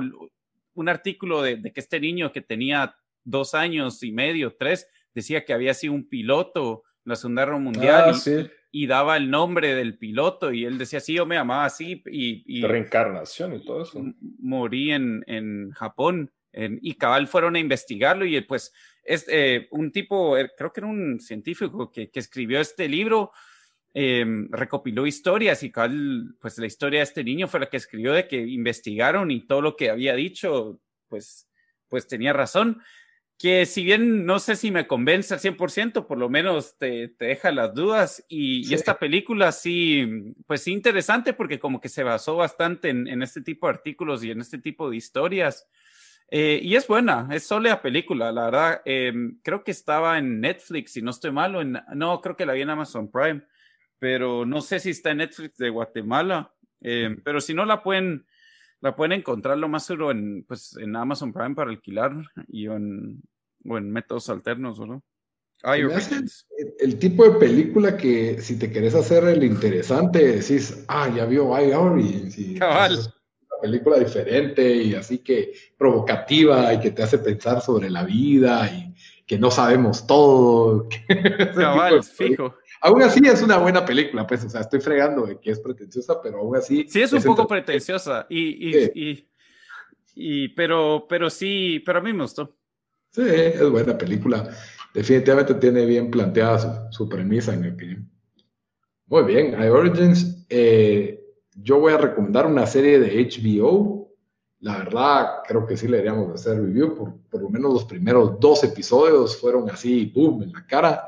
un 0.78 0.90
artículo 0.90 1.42
de, 1.42 1.62
que 1.62 1.80
este 1.80 2.00
niño 2.00 2.32
que 2.32 2.42
tenía 2.42 2.96
dos 3.24 3.54
años 3.54 4.04
y 4.04 4.12
medio, 4.12 4.56
tres, 4.58 4.88
decía 5.14 5.44
que 5.44 5.54
había 5.54 5.74
sido 5.74 5.94
un 5.94 6.08
piloto 6.08 6.84
en 7.06 7.10
la 7.10 7.16
Segunda 7.16 7.46
Guerra 7.46 7.58
Mundial 7.58 8.14
ah, 8.14 8.48
y, 8.72 8.86
daba 8.86 9.18
el 9.18 9.30
nombre 9.32 9.74
del 9.74 9.98
piloto 9.98 10.52
y 10.52 10.66
él 10.66 10.78
decía, 10.78 11.00
sí, 11.00 11.14
yo 11.14 11.26
me 11.26 11.36
llamaba 11.36 11.66
así 11.66 12.04
y... 12.06 12.62
reencarnación 12.64 13.56
y 13.56 13.66
todo 13.66 13.84
eso. 13.84 14.04
Morí 14.40 14.92
en, 14.92 15.24
en 15.28 15.72
Japón 15.72 16.32
y 16.54 16.96
cabal 16.96 17.28
fueron 17.28 17.56
a 17.56 17.60
investigarlo 17.60 18.26
y 18.26 18.40
pues 18.42 18.74
es 19.04 19.26
eh, 19.30 19.68
un 19.72 19.92
tipo, 19.92 20.38
eh, 20.38 20.52
creo 20.58 20.72
que 20.72 20.82
era 20.82 20.88
un 20.88 21.20
científico 21.20 21.92
que, 21.92 22.10
que 22.10 22.20
escribió 22.20 22.60
este 22.60 22.88
libro, 22.90 23.32
Em, 23.94 24.48
recopiló 24.52 25.08
historias 25.08 25.64
y 25.64 25.72
pues 26.40 26.58
la 26.60 26.68
historia 26.68 27.00
de 27.00 27.06
este 27.06 27.24
niño 27.24 27.48
fue 27.48 27.62
la 27.62 27.70
que 27.70 27.78
escribió 27.78 28.14
de 28.14 28.28
que 28.28 28.38
investigaron 28.38 29.32
y 29.32 29.48
todo 29.48 29.62
lo 29.62 29.76
que 29.76 29.90
había 29.90 30.14
dicho, 30.14 30.80
pues, 31.08 31.50
pues 31.88 32.08
tenía 32.08 32.34
razón. 32.34 32.82
Que 33.40 33.66
si 33.66 33.84
bien 33.84 34.26
no 34.26 34.40
sé 34.40 34.56
si 34.56 34.72
me 34.72 34.88
convence 34.88 35.34
al 35.34 35.40
100%, 35.40 36.06
por 36.06 36.18
lo 36.18 36.30
menos 36.30 36.78
te, 36.78 37.08
te 37.08 37.26
deja 37.26 37.52
las 37.52 37.74
dudas. 37.74 38.24
Y, 38.28 38.72
esta 38.74 39.00
película 39.00 39.52
sí, 39.52 40.36
pues 40.46 40.62
sí 40.62 40.74
interesante 40.74 41.34
porque 41.34 41.60
como 41.60 41.80
que 41.80 41.90
se 41.90 42.04
basó 42.04 42.36
bastante 42.36 42.90
en, 42.90 43.08
en 43.08 43.22
este 43.22 43.42
tipo 43.42 43.68
de 43.68 43.74
artículos 43.74 44.24
y 44.24 44.32
en 44.32 44.42
este 44.42 44.58
tipo 44.58 44.90
de 44.90 44.98
historias. 44.98 45.68
Eh, 46.30 46.60
y 46.62 46.76
es 46.76 46.88
buena, 46.88 47.28
es 47.32 47.48
sólida 47.48 47.82
película, 47.82 48.32
la 48.32 48.46
verdad. 48.46 48.82
Em, 48.86 49.40
creo 49.44 49.64
que 49.64 49.72
estaba 49.72 50.18
en 50.18 50.42
Netflix, 50.42 50.94
si 50.94 51.02
no 51.02 51.12
estoy 51.12 51.32
malo. 51.32 51.62
En, 51.62 51.80
no, 51.96 52.22
creo 52.22 52.36
que 52.36 52.46
la 52.46 52.54
vi 52.54 52.62
en 52.62 52.70
Amazon 52.70 53.10
Prime 53.10 53.44
pero 54.00 54.46
no 54.46 54.62
sé 54.62 54.80
si 54.80 54.92
está 54.92 55.12
en 55.12 55.18
Netflix 55.18 55.58
de 55.58 55.70
Guatemala. 55.70 56.54
Eh, 56.82 57.16
pero 57.24 57.42
si 57.42 57.54
no 57.54 57.66
la 57.66 57.82
pueden, 57.82 58.26
la 58.82 58.96
pueden 58.96 59.14
encontrar 59.14 59.58
lo 59.58 59.68
más 59.68 59.86
seguro 59.86 60.12
en, 60.12 60.44
pues, 60.48 60.78
en 60.78 60.96
Amazon 60.96 61.34
Prime 61.34 61.56
para 61.56 61.72
alquilar 61.72 62.14
y 62.48 62.68
en, 62.68 63.22
o 63.66 63.78
en 63.78 63.92
métodos 63.92 64.30
alternos, 64.30 64.80
¿no? 64.80 65.04
el, 66.80 67.00
tipo 67.00 67.24
de 67.24 67.40
película 67.40 67.98
que 67.98 68.40
si 68.42 68.60
te 68.60 68.72
querés 68.72 68.94
hacer 68.94 69.24
el 69.26 69.44
interesante, 69.44 70.38
decís, 70.38 70.86
ah, 70.88 71.12
ya 71.14 71.26
vio 71.26 71.60
I 71.60 71.72
Origins. 71.74 72.38
Cabal. 72.60 72.94
Una 72.94 73.62
película 73.62 73.98
diferente 73.98 74.76
y 74.76 74.94
así 74.94 75.20
que 75.20 75.54
provocativa 75.78 76.72
y 76.74 76.80
que 76.80 76.92
te 76.92 77.02
hace 77.02 77.18
pensar 77.18 77.62
sobre 77.62 77.90
la 77.90 78.04
vida 78.04 78.72
y 78.72 78.87
que 79.28 79.38
no 79.38 79.52
sabemos 79.52 80.08
todo. 80.08 80.88
Cabal, 81.56 82.04
fijo. 82.04 82.56
Aún 82.82 83.02
así 83.02 83.20
es 83.26 83.42
una 83.42 83.58
buena 83.58 83.86
película, 83.86 84.26
pues, 84.26 84.46
o 84.46 84.50
sea, 84.50 84.62
estoy 84.62 84.80
fregando 84.80 85.26
de 85.26 85.40
que 85.40 85.52
es 85.52 85.60
pretenciosa, 85.60 86.22
pero 86.22 86.40
aún 86.40 86.56
así. 86.56 86.88
Sí, 86.88 87.02
es 87.02 87.12
un 87.12 87.24
poco 87.24 87.48
pretenciosa, 87.48 88.26
y, 88.30 88.70
y, 88.96 89.28
y, 90.16 90.48
pero, 90.50 91.06
pero 91.10 91.30
sí, 91.30 91.84
pero 91.86 92.00
a 92.00 92.02
mí 92.02 92.14
me 92.14 92.24
gustó. 92.24 92.56
Sí, 93.12 93.24
es 93.26 93.70
buena 93.70 93.98
película. 93.98 94.50
Definitivamente 94.94 95.56
tiene 95.56 95.86
bien 95.86 96.10
planteada 96.10 96.92
su, 96.92 97.10
premisa, 97.10 97.54
en 97.54 97.62
mi 97.62 97.68
opinión. 97.70 98.10
Muy 99.08 99.24
bien, 99.24 99.62
I 99.62 99.68
Origins. 99.68 100.46
Eh, 100.50 101.20
yo 101.56 101.80
voy 101.80 101.94
a 101.94 101.98
recomendar 101.98 102.46
una 102.46 102.66
serie 102.66 103.00
de 103.00 103.24
HBO. 103.24 103.97
La 104.60 104.80
verdad, 104.80 105.44
creo 105.48 105.66
que 105.66 105.78
sí 105.78 105.88
le 105.88 105.98
deberíamos 105.98 106.34
hacer 106.34 106.60
review. 106.60 106.96
Por, 106.96 107.18
por 107.30 107.42
lo 107.42 107.50
menos 107.50 107.74
los 107.74 107.86
primeros 107.86 108.40
dos 108.40 108.64
episodios 108.64 109.40
fueron 109.40 109.70
así, 109.70 110.12
boom, 110.16 110.44
en 110.44 110.52
la 110.52 110.66
cara. 110.66 111.06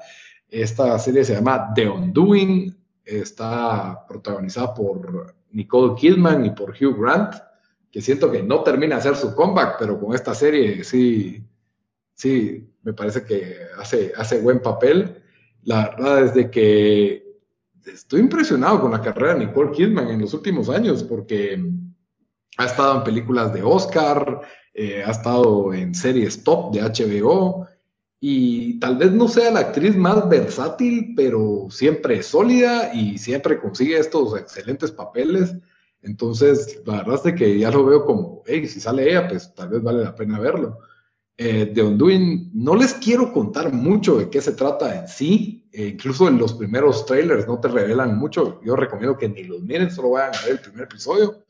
Esta 0.47 0.97
serie 0.99 1.23
se 1.23 1.33
llama 1.35 1.71
The 1.75 1.87
Undoing, 1.87 2.75
está 3.05 4.05
protagonizada 4.07 4.73
por 4.73 5.35
Nicole 5.51 5.95
Kidman 5.95 6.45
y 6.45 6.51
por 6.51 6.71
Hugh 6.71 6.99
Grant, 6.99 7.35
que 7.91 8.01
siento 8.01 8.31
que 8.31 8.43
no 8.43 8.63
termina 8.63 8.95
de 8.95 8.99
hacer 9.01 9.15
su 9.15 9.33
comeback, 9.35 9.77
pero 9.79 9.99
con 9.99 10.13
esta 10.13 10.33
serie 10.33 10.83
sí, 10.83 11.43
sí, 12.13 12.71
me 12.83 12.93
parece 12.93 13.23
que 13.23 13.57
hace, 13.77 14.13
hace 14.15 14.41
buen 14.41 14.61
papel. 14.61 15.23
La 15.63 15.89
verdad 15.89 16.23
es 16.23 16.33
de 16.33 16.49
que 16.49 17.39
estoy 17.85 18.21
impresionado 18.21 18.81
con 18.81 18.91
la 18.91 19.01
carrera 19.01 19.33
de 19.33 19.45
Nicole 19.45 19.71
Kidman 19.71 20.09
en 20.09 20.21
los 20.21 20.33
últimos 20.33 20.69
años, 20.69 21.03
porque 21.03 21.61
ha 22.59 22.65
estado 22.65 22.97
en 22.97 23.03
películas 23.05 23.53
de 23.53 23.63
Oscar, 23.63 24.41
eh, 24.73 25.01
ha 25.05 25.11
estado 25.11 25.73
en 25.73 25.95
series 25.95 26.43
top 26.43 26.73
de 26.73 26.81
HBO, 26.81 27.65
y 28.19 28.77
tal 28.81 28.97
vez 28.97 29.13
no 29.13 29.29
sea 29.29 29.49
la 29.49 29.61
actriz 29.61 29.95
más 29.95 30.27
versátil, 30.27 31.13
pero 31.15 31.67
siempre 31.69 32.21
sólida 32.21 32.93
y 32.93 33.17
siempre 33.17 33.61
consigue 33.61 33.97
estos 33.97 34.37
excelentes 34.37 34.91
papeles. 34.91 35.55
Entonces, 36.01 36.81
la 36.85 36.97
verdad 36.97 37.27
es 37.27 37.33
que 37.35 37.57
ya 37.57 37.71
lo 37.71 37.85
veo 37.85 38.05
como, 38.05 38.43
hey, 38.45 38.67
si 38.67 38.81
sale 38.81 39.09
ella, 39.09 39.29
pues 39.29 39.55
tal 39.55 39.69
vez 39.69 39.81
vale 39.81 40.03
la 40.03 40.13
pena 40.13 40.37
verlo. 40.37 40.79
Eh, 41.37 41.71
de 41.73 41.81
Undoing, 41.81 42.51
no 42.53 42.75
les 42.75 42.93
quiero 42.95 43.31
contar 43.31 43.71
mucho 43.71 44.17
de 44.17 44.29
qué 44.29 44.41
se 44.41 44.51
trata 44.51 44.99
en 44.99 45.07
sí, 45.07 45.65
eh, 45.71 45.87
incluso 45.93 46.27
en 46.27 46.37
los 46.37 46.55
primeros 46.55 47.05
trailers 47.05 47.47
no 47.47 47.57
te 47.61 47.69
revelan 47.69 48.17
mucho, 48.17 48.59
yo 48.65 48.75
recomiendo 48.75 49.17
que 49.17 49.29
ni 49.29 49.45
los 49.45 49.61
miren, 49.61 49.89
solo 49.89 50.09
vayan 50.09 50.35
a 50.35 50.41
ver 50.41 50.51
el 50.51 50.59
primer 50.59 50.83
episodio. 50.83 51.45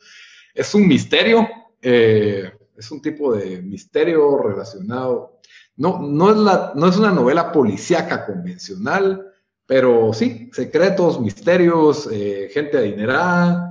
Es 0.53 0.73
un 0.73 0.87
misterio, 0.87 1.47
eh, 1.81 2.51
es 2.77 2.91
un 2.91 3.01
tipo 3.01 3.35
de 3.35 3.61
misterio 3.61 4.37
relacionado, 4.37 5.39
no, 5.77 5.99
no, 5.99 6.31
es 6.31 6.37
la, 6.37 6.73
no 6.75 6.87
es 6.87 6.97
una 6.97 7.11
novela 7.11 7.51
policíaca 7.51 8.25
convencional, 8.25 9.25
pero 9.65 10.11
sí, 10.13 10.49
secretos, 10.51 11.21
misterios, 11.21 12.09
eh, 12.11 12.49
gente 12.51 12.77
adinerada, 12.77 13.69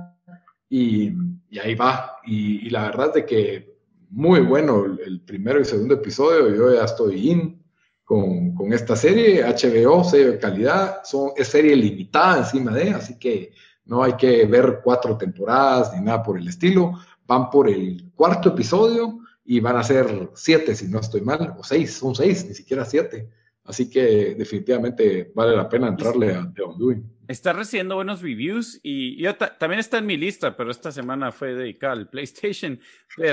y, 0.69 1.11
y 1.49 1.59
ahí 1.59 1.75
va. 1.75 2.17
Y, 2.25 2.69
la 2.69 2.83
verdad 2.83 3.07
es 3.07 3.13
de 3.13 3.25
que 3.25 3.79
muy 4.09 4.39
bueno 4.41 4.85
el, 4.85 5.21
primero 5.21 5.59
y 5.59 5.65
segundo 5.65 5.95
episodio, 5.95 6.55
yo 6.55 6.73
ya 6.73 6.85
estoy 6.85 7.29
in 7.29 7.63
con, 8.03 8.55
con 8.55 8.73
esta 8.73 8.95
serie, 8.95 9.43
HBO, 9.43 10.03
serie 10.03 10.31
de 10.31 10.39
calidad, 10.39 11.01
son, 11.03 11.31
es 11.35 11.47
serie 11.47 11.75
limitada 11.75 12.39
encima 12.39 12.73
de, 12.73 12.91
así 12.91 13.19
que 13.19 13.51
no 13.89 14.03
hay 14.03 14.13
que 14.13 14.45
ver 14.45 14.81
cuatro 14.83 15.17
temporadas 15.17 15.91
ni 15.95 16.05
nada 16.05 16.21
por 16.21 16.37
el 16.37 16.47
estilo, 16.47 16.93
van 17.25 17.49
por 17.49 17.67
el 17.67 18.11
cuarto 18.15 18.49
episodio 18.49 19.19
y 19.43 19.59
van 19.59 19.77
a 19.77 19.83
ser 19.83 20.29
siete, 20.35 20.75
si 20.75 20.87
no 20.87 20.99
estoy 20.99 21.21
mal, 21.21 21.55
o 21.57 21.63
seis, 21.63 21.93
son 21.95 22.13
seis, 22.13 22.45
ni 22.47 22.53
siquiera 22.53 22.85
siete. 22.85 23.27
Así 23.63 23.89
que 23.89 24.35
definitivamente 24.35 25.31
vale 25.33 25.55
la 25.55 25.67
pena 25.67 25.87
entrarle 25.87 26.35
a 26.35 26.51
The 26.53 26.63
Undoing. 26.63 27.18
Está 27.29 27.53
recibiendo 27.53 27.93
buenos 27.93 28.23
reviews 28.23 28.79
y 28.81 29.15
yo 29.21 29.35
también 29.35 29.79
está 29.79 29.99
en 29.99 30.07
mi 30.07 30.17
lista, 30.17 30.57
pero 30.57 30.71
esta 30.71 30.91
semana 30.91 31.31
fue 31.31 31.53
dedicada 31.53 31.93
al 31.93 32.09
PlayStation. 32.09 32.79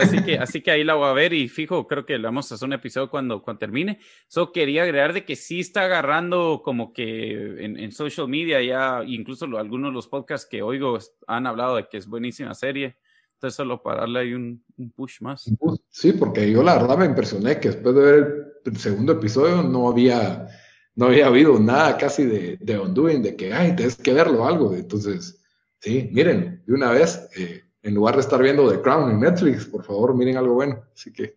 Así 0.02 0.22
que, 0.22 0.38
así 0.38 0.60
que 0.60 0.70
ahí 0.70 0.84
la 0.84 0.96
voy 0.96 1.08
a 1.08 1.14
ver 1.14 1.32
y 1.32 1.48
fijo, 1.48 1.86
creo 1.86 2.04
que 2.04 2.18
le 2.18 2.24
vamos 2.24 2.52
a 2.52 2.56
hacer 2.56 2.66
un 2.66 2.74
episodio 2.74 3.08
cuando, 3.08 3.40
cuando 3.40 3.58
termine. 3.58 3.98
Solo 4.28 4.52
quería 4.52 4.82
agregar 4.82 5.14
de 5.14 5.24
que 5.24 5.34
sí 5.34 5.60
está 5.60 5.84
agarrando 5.84 6.60
como 6.62 6.92
que 6.92 7.64
en, 7.64 7.78
en 7.78 7.90
social 7.90 8.28
media 8.28 8.62
ya, 8.62 9.02
incluso 9.06 9.46
algunos 9.56 9.90
de 9.90 9.94
los 9.94 10.08
podcasts 10.08 10.46
que 10.46 10.60
oigo 10.60 10.98
han 11.26 11.46
hablado 11.46 11.76
de 11.76 11.88
que 11.88 11.96
es 11.96 12.06
buenísima 12.06 12.52
serie. 12.52 12.98
Entonces, 13.36 13.56
solo 13.56 13.82
para 13.82 14.00
darle 14.00 14.20
ahí 14.20 14.34
un, 14.34 14.62
push 14.94 15.20
más. 15.20 15.50
Sí, 15.90 16.12
porque 16.12 16.50
yo 16.50 16.62
la 16.62 16.74
verdad 16.76 16.98
me 16.98 17.06
impresioné 17.06 17.60
que 17.60 17.68
después 17.68 17.94
de 17.94 18.00
ver 18.02 18.60
el 18.64 18.76
segundo 18.76 19.12
episodio 19.12 19.62
no 19.62 19.88
había, 19.88 20.48
no 20.96 21.06
había 21.06 21.26
habido 21.26 21.58
nada 21.60 21.96
casi 21.96 22.24
de, 22.24 22.56
de 22.60 22.78
Undoing, 22.78 23.22
de 23.22 23.36
que, 23.36 23.52
ay, 23.52 23.76
tienes 23.76 23.96
que 23.96 24.12
verlo 24.12 24.46
algo. 24.46 24.74
Entonces, 24.74 25.38
sí, 25.78 26.08
miren, 26.12 26.62
de 26.66 26.74
una 26.74 26.90
vez, 26.90 27.28
eh, 27.36 27.62
en 27.82 27.94
lugar 27.94 28.16
de 28.16 28.22
estar 28.22 28.42
viendo 28.42 28.68
The 28.68 28.80
Crown 28.80 29.10
en 29.10 29.20
Netflix, 29.20 29.66
por 29.66 29.84
favor, 29.84 30.14
miren 30.14 30.38
algo 30.38 30.54
bueno. 30.54 30.82
Así 30.94 31.12
que 31.12 31.36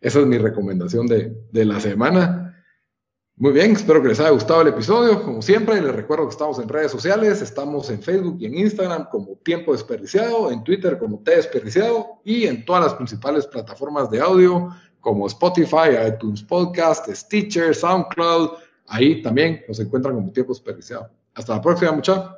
esa 0.00 0.20
es 0.20 0.26
mi 0.26 0.38
recomendación 0.38 1.06
de, 1.06 1.36
de 1.50 1.64
la 1.64 1.80
semana. 1.80 2.64
Muy 3.38 3.52
bien, 3.52 3.72
espero 3.72 4.00
que 4.00 4.08
les 4.08 4.20
haya 4.20 4.30
gustado 4.30 4.62
el 4.62 4.68
episodio. 4.68 5.22
Como 5.22 5.42
siempre, 5.42 5.82
les 5.82 5.94
recuerdo 5.94 6.26
que 6.26 6.32
estamos 6.32 6.58
en 6.58 6.68
redes 6.68 6.92
sociales, 6.92 7.42
estamos 7.42 7.90
en 7.90 8.00
Facebook 8.00 8.38
y 8.40 8.46
en 8.46 8.56
Instagram 8.56 9.08
como 9.10 9.36
Tiempo 9.44 9.72
Desperdiciado, 9.72 10.50
en 10.50 10.64
Twitter 10.64 10.96
como 10.96 11.22
T 11.22 11.36
Desperdiciado 11.36 12.20
y 12.24 12.46
en 12.46 12.64
todas 12.64 12.84
las 12.84 12.94
principales 12.94 13.46
plataformas 13.46 14.10
de 14.10 14.20
audio 14.20 14.70
como 15.00 15.26
Spotify, 15.26 15.90
iTunes 16.08 16.42
Podcast, 16.42 17.08
Stitcher, 17.08 17.74
SoundCloud. 17.74 18.52
Ahí 18.88 19.22
también 19.22 19.64
nos 19.68 19.80
encuentran 19.80 20.14
como 20.14 20.32
Tiempo 20.32 20.52
Desperdiciado. 20.52 21.10
Hasta 21.34 21.54
la 21.56 21.62
próxima, 21.62 21.92
muchachos. 21.92 22.36